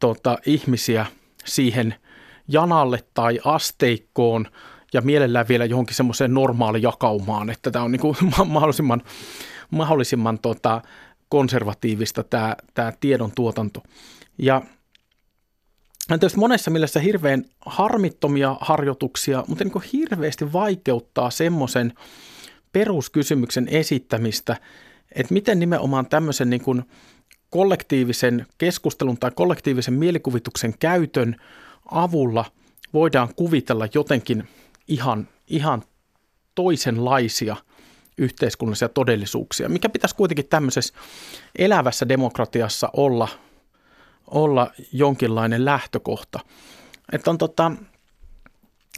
tota, 0.00 0.38
ihmisiä 0.46 1.06
siihen 1.44 1.94
janalle 2.48 3.04
tai 3.14 3.40
asteikkoon– 3.44 4.46
ja 4.92 5.00
mielellään 5.00 5.48
vielä 5.48 5.64
johonkin 5.64 5.96
semmoiseen 5.96 6.34
normaali 6.34 6.82
jakaumaan, 6.82 7.50
että 7.50 7.70
tämä 7.70 7.84
on 7.84 7.92
niin 7.92 8.00
kuin 8.00 8.16
mahdollisimman, 8.46 9.02
mahdollisimman 9.70 10.38
tota, 10.38 10.82
konservatiivista 11.28 12.22
tämä, 12.24 12.56
tämä 12.74 12.92
tiedon 13.00 13.32
tuotanto. 13.34 13.82
Ja 14.38 14.62
tietysti 16.08 16.38
monessa 16.38 16.70
mielessä 16.70 17.00
hirveän 17.00 17.44
harmittomia 17.66 18.56
harjoituksia, 18.60 19.44
mutta 19.48 19.64
niin 19.64 19.72
kuin 19.72 19.84
hirveästi 19.92 20.52
vaikeuttaa 20.52 21.30
semmoisen 21.30 21.92
peruskysymyksen 22.72 23.68
esittämistä, 23.68 24.56
että 25.14 25.34
miten 25.34 25.58
nimenomaan 25.58 26.06
tämmöisen 26.06 26.50
niin 26.50 26.62
kuin 26.62 26.82
kollektiivisen 27.50 28.46
keskustelun 28.58 29.18
tai 29.18 29.30
kollektiivisen 29.34 29.94
mielikuvituksen 29.94 30.74
käytön 30.78 31.36
avulla 31.90 32.44
voidaan 32.92 33.28
kuvitella 33.36 33.88
jotenkin 33.94 34.48
ihan, 34.88 35.28
ihan 35.46 35.82
toisenlaisia 36.54 37.56
yhteiskunnallisia 38.18 38.88
todellisuuksia, 38.88 39.68
mikä 39.68 39.88
pitäisi 39.88 40.16
kuitenkin 40.16 40.48
tämmöisessä 40.48 40.94
elävässä 41.58 42.08
demokratiassa 42.08 42.90
olla, 42.92 43.28
olla 44.26 44.70
jonkinlainen 44.92 45.64
lähtökohta. 45.64 46.40
Että 47.12 47.30
on, 47.30 47.38
tota, 47.38 47.72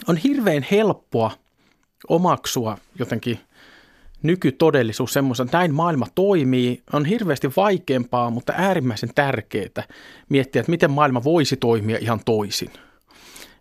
on 0.09 0.17
hirveän 0.17 0.67
helppoa 0.71 1.31
omaksua 2.09 2.79
jotenkin 2.99 3.41
nykytodellisuus 4.23 5.13
semmoisen, 5.13 5.45
että 5.45 5.59
näin 5.59 5.75
maailma 5.75 6.07
toimii, 6.15 6.83
on 6.93 7.05
hirveästi 7.05 7.49
vaikeampaa, 7.57 8.31
mutta 8.31 8.53
äärimmäisen 8.57 9.15
tärkeää 9.15 9.85
miettiä, 10.29 10.61
että 10.61 10.71
miten 10.71 10.91
maailma 10.91 11.25
voisi 11.25 11.57
toimia 11.57 11.99
ihan 12.01 12.21
toisin. 12.25 12.71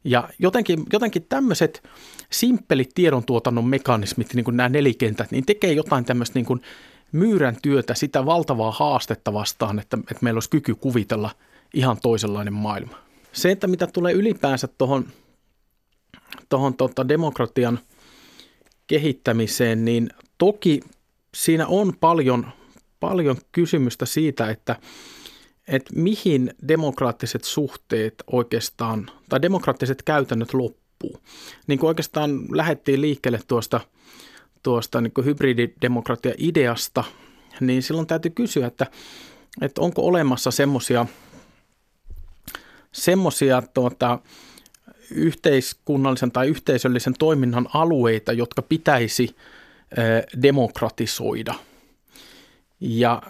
Ja 0.04 0.30
jotenkin, 0.40 0.84
jotenkin 0.94 1.26
tämmöiset 1.30 1.84
simppelit 2.32 2.90
tiedontuotannon 2.96 3.66
mekanismit, 3.66 4.34
niin 4.34 4.44
kuin 4.44 4.58
nämä 4.58 4.70
nelikentät, 4.70 5.32
niin 5.32 5.46
tekee 5.46 5.74
jotain 5.74 6.06
tämmöistä 6.06 6.40
niin 6.40 6.46
kuin 6.46 6.62
myyrän 7.12 7.58
työtä, 7.62 7.94
sitä 7.94 8.26
valtavaa 8.26 8.72
haastetta 8.72 9.34
vastaan, 9.34 9.80
että, 9.80 9.98
että 9.98 10.18
meillä 10.22 10.38
olisi 10.38 10.50
kyky 10.50 10.76
kuvitella 10.76 11.30
ihan 11.74 11.98
toisenlainen 12.02 12.54
maailma. 12.54 12.98
Se, 13.32 13.52
että 13.52 13.68
mitä 13.68 13.88
tulee 13.88 14.14
ylipäänsä 14.14 14.68
tuohon 14.68 15.06
tohon, 16.50 16.74
tota, 16.74 17.08
demokratian 17.08 17.80
kehittämiseen, 18.88 19.86
niin 19.86 20.10
toki 20.38 20.80
siinä 21.36 21.68
on 21.68 21.94
paljon, 22.00 22.48
paljon 23.00 23.38
kysymystä 23.52 24.06
siitä, 24.06 24.50
että, 24.50 24.76
että 25.68 25.94
mihin 25.96 26.54
demokraattiset 26.68 27.44
suhteet 27.44 28.24
oikeastaan, 28.32 29.12
tai 29.30 29.42
demokraattiset 29.42 30.02
käytännöt 30.02 30.54
loppuvat 30.54 30.87
loppuu. 31.04 31.22
Niin 31.68 31.80
kuin 31.80 31.88
oikeastaan 31.88 32.46
lähdettiin 32.52 33.02
liikkeelle 33.02 33.40
tuosta, 33.48 33.80
tuosta 34.64 35.02
niin 35.02 35.26
hybrididemokratia-ideasta, 35.26 37.04
niin 37.60 37.84
silloin 37.84 38.08
täytyy 38.08 38.32
kysyä, 38.32 38.68
että, 38.68 38.88
että 39.62 39.82
onko 39.82 40.02
olemassa 40.02 40.52
semmoisia 40.52 41.06
semmoisia 42.92 43.64
tuota, 43.74 44.20
yhteiskunnallisen 45.12 46.32
tai 46.32 46.48
yhteisöllisen 46.48 47.14
toiminnan 47.20 47.68
alueita, 47.74 48.34
jotka 48.34 48.62
pitäisi 48.62 49.36
demokratisoida. 50.42 51.56
Ja 52.80 53.22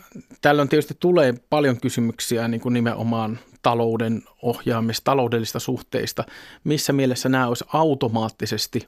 tällöin 0.42 0.70
tietysti 0.70 0.98
tulee 1.00 1.34
paljon 1.50 1.80
kysymyksiä 1.82 2.48
niin 2.48 2.62
kuin 2.62 2.74
nimenomaan 2.74 3.40
talouden 3.62 4.24
ohjaamista, 4.42 5.04
taloudellista 5.04 5.60
suhteista, 5.60 6.24
missä 6.64 6.94
mielessä 6.94 7.30
nämä 7.30 7.48
olisi 7.48 7.66
automaattisesti 7.74 8.88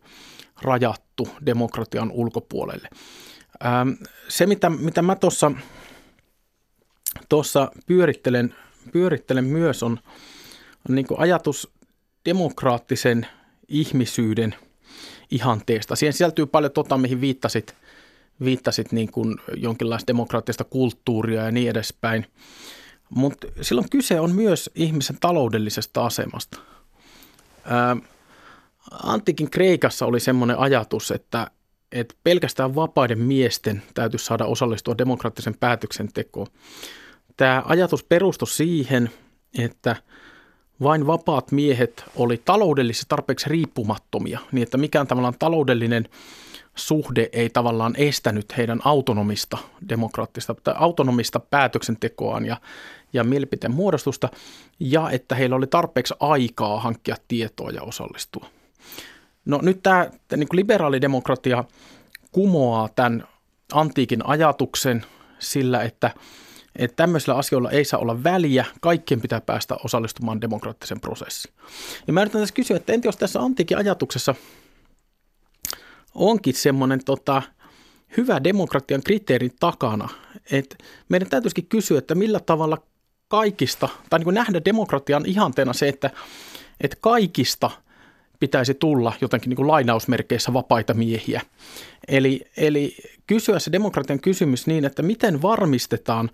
rajattu 0.62 1.28
demokratian 1.45 2.12
ulkopuolelle. 2.12 2.89
Ähm, 3.66 3.89
se, 4.28 4.45
mitä, 4.45 4.70
mitä 4.70 5.01
mä 5.01 5.16
tuossa 5.16 5.51
tuossa 7.30 7.72
pyörittelen, 7.86 8.55
pyörittelen 8.91 9.45
myös, 9.45 9.84
on, 9.84 9.99
on 10.89 10.95
niin 10.95 11.05
ajatus 11.18 11.74
demokraattisen 12.26 13.28
ihmisyyden 13.68 14.55
ihanteesta. 15.32 15.95
Siihen 15.95 16.14
sisältyy 16.14 16.45
paljon 16.45 16.72
tota, 16.72 16.97
mihin 16.97 17.22
viittasit, 17.22 17.76
viittasit 18.44 18.92
niin 18.92 19.12
kuin 19.12 19.36
jonkinlaista 19.58 20.08
demokraattista 20.08 20.64
kulttuuria 20.64 21.44
ja 21.44 21.52
niin 21.52 21.70
edespäin. 21.70 22.26
Mutta 23.10 23.48
silloin 23.62 23.90
kyse 23.90 24.20
on 24.20 24.36
myös 24.36 24.70
ihmisen 24.76 25.18
taloudellisesta 25.20 26.06
asemasta. 26.06 26.60
Ää, 27.66 27.98
Antiikin 29.04 29.50
Kreikassa 29.50 30.06
oli 30.06 30.20
semmoinen 30.20 30.60
ajatus, 30.60 31.12
että, 31.12 31.52
että 31.92 32.16
pelkästään 32.24 32.76
vapaiden 32.76 33.20
miesten 33.20 33.84
täytyisi 33.94 34.26
saada 34.26 34.46
osallistua 34.46 34.98
demokraattisen 34.98 35.56
päätöksentekoon. 35.60 36.48
Tämä 37.38 37.64
ajatus 37.66 38.04
perustui 38.04 38.48
siihen, 38.48 39.10
että 39.58 39.96
vain 40.84 41.08
vapaat 41.08 41.52
miehet 41.52 42.04
oli 42.16 42.42
taloudellisesti 42.46 43.06
tarpeeksi 43.10 43.50
riippumattomia, 43.50 44.40
niin 44.52 44.64
että 44.64 44.78
mikään 44.78 45.08
tavallaan 45.08 45.36
taloudellinen 45.40 46.10
suhde 46.80 47.30
ei 47.32 47.50
tavallaan 47.50 47.96
estänyt 47.98 48.58
heidän 48.58 48.80
autonomista 48.86 49.58
demokraattista 49.90 50.56
tai 50.64 50.74
autonomista 50.78 51.40
päätöksentekoaan 51.40 52.46
ja, 52.46 52.58
ja 53.14 53.24
mielipiteen 53.24 53.74
muodostusta, 53.74 54.30
ja 54.80 55.10
että 55.10 55.36
heillä 55.36 55.56
oli 55.56 55.68
tarpeeksi 55.68 56.14
aikaa 56.20 56.80
hankkia 56.80 57.16
tietoa 57.28 57.70
ja 57.70 57.82
osallistua. 57.82 58.46
No 59.46 59.60
nyt 59.62 59.84
tämä, 59.84 60.10
niin 60.36 60.48
liberaalidemokratia 60.52 61.64
kumoaa 62.32 62.90
tämän 62.96 63.28
antiikin 63.74 64.26
ajatuksen 64.26 65.06
sillä, 65.40 65.84
että, 65.84 66.12
että 66.76 66.96
tämmöisillä 66.96 67.36
asioilla 67.36 67.72
ei 67.72 67.86
saa 67.86 68.00
olla 68.00 68.24
väliä, 68.24 68.66
kaikkien 68.82 69.22
pitää 69.22 69.42
päästä 69.42 69.76
osallistumaan 69.84 70.42
demokraattisen 70.42 71.00
prosessiin. 71.00 71.54
Ja 72.08 72.14
mä 72.14 72.22
yritän 72.22 72.42
tässä 72.42 72.56
kysyä, 72.56 72.78
että 72.78 72.94
entä 72.94 73.08
jos 73.08 73.18
tässä 73.18 73.40
antiikin 73.40 73.78
ajatuksessa 73.78 74.36
onkin 76.16 76.53
semmoinen 76.53 77.03
tota, 77.05 77.41
hyvä 78.18 78.43
demokratian 78.43 79.03
kriteerin 79.03 79.53
takana, 79.60 80.10
että 80.51 80.76
meidän 81.10 81.30
täytyisikin 81.30 81.68
kysyä, 81.68 81.97
että 81.97 82.16
millä 82.16 82.39
tavalla 82.39 82.78
kaikista, 83.28 83.89
tai 84.10 84.20
niin 84.20 84.26
kuin 84.26 84.34
nähdä 84.34 84.62
demokratian 84.66 85.26
ihanteena 85.26 85.74
se, 85.74 85.88
että, 85.88 86.10
että 86.82 86.97
kaikista– 87.01 87.72
pitäisi 88.39 88.74
tulla 88.74 89.14
jotenkin 89.22 89.49
niin 89.49 89.55
kuin 89.55 89.68
lainausmerkeissä 89.68 90.53
vapaita 90.53 90.93
miehiä. 90.93 91.41
Eli, 92.07 92.41
eli 92.57 92.95
kysyä 93.28 93.60
se 93.60 93.72
demokratian 93.72 94.20
kysymys 94.20 94.68
niin, 94.68 94.86
että 94.86 95.01
miten 95.01 95.41
varmistetaan, 95.41 96.30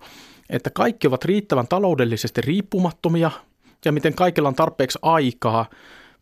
että 0.50 0.70
kaikki 0.70 1.06
ovat 1.06 1.24
riittävän 1.24 1.68
taloudellisesti 1.68 2.40
riippumattomia 2.40 3.30
ja 3.84 3.92
miten 3.92 4.14
kaikilla 4.14 4.48
on 4.48 4.54
tarpeeksi 4.54 4.98
aikaa 5.02 5.66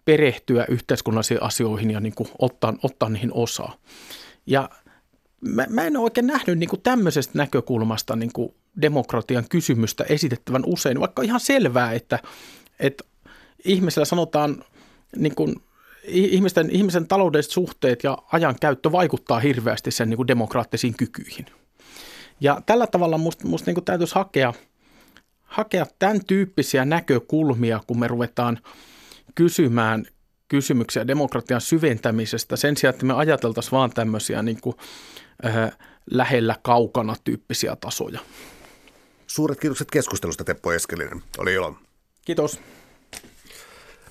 perehtyä 0.05 0.65
yhteiskunnallisiin 0.69 1.43
asioihin 1.43 1.91
ja 1.91 2.01
niin 2.01 2.15
kuin 2.15 2.29
ottaa, 2.39 2.75
ottaa 2.83 3.09
niihin 3.09 3.33
osaa. 3.33 3.75
Ja 4.47 4.71
mä, 5.41 5.67
mä 5.69 5.83
en 5.85 5.97
ole 5.97 6.05
oikein 6.05 6.27
nähnyt 6.27 6.59
niin 6.59 6.69
kuin 6.69 6.83
tämmöisestä 6.83 7.39
näkökulmasta 7.39 8.17
niin 8.17 8.33
kuin 8.33 8.55
demokratian 8.83 9.45
kysymystä 9.49 10.05
esitettävän 10.09 10.63
usein, 10.67 11.01
vaikka 11.01 11.23
ihan 11.23 11.41
selvää, 11.41 11.93
että, 11.93 12.19
että 12.81 13.05
ihmisellä 13.65 14.05
sanotaan 14.05 14.65
niin 15.17 15.35
kuin 15.35 15.57
ihmisten, 16.05 16.71
ihmisen 16.71 17.09
taloudelliset 17.09 17.53
suhteet 17.53 18.05
ja 18.05 18.19
ajan 18.33 18.57
käyttö 18.61 18.93
vaikuttaa 18.93 19.41
hirveästi 19.41 19.91
sen 19.91 20.11
niin 20.11 20.17
kuin 20.17 20.29
demokraattisiin 20.29 20.95
kykyihin. 20.97 21.47
Ja 22.41 22.63
tällä 22.67 22.87
tavalla 22.87 23.19
musta, 23.19 23.47
musta 23.49 23.71
niin 23.71 23.85
täytyisi 23.85 24.15
hakea, 24.15 24.53
hakea 25.43 25.87
tämän 25.99 26.25
tyyppisiä 26.27 26.85
näkökulmia, 26.85 27.81
kun 27.87 27.99
me 27.99 28.09
ruvetaan 28.09 28.59
kysymään 29.35 30.07
kysymyksiä 30.49 31.07
demokratian 31.07 31.61
syventämisestä 31.61 32.57
sen 32.57 32.77
sijaan, 32.77 32.95
että 32.95 33.07
me 33.07 33.15
ajateltaisiin 33.15 33.73
vaan 33.73 33.91
tämmöisiä 33.91 34.43
niin 34.43 34.61
kuin, 34.61 34.77
äh, 35.47 35.73
lähellä 36.11 36.57
kaukana 36.63 37.15
tyyppisiä 37.25 37.77
tasoja. 37.77 38.21
Suuret 39.27 39.61
kiitokset 39.61 39.91
keskustelusta 39.91 40.45
Teppo 40.45 40.73
Eskelinen. 40.73 41.23
Oli 41.39 41.55
ilo. 41.55 41.77
Kiitos. 42.25 42.61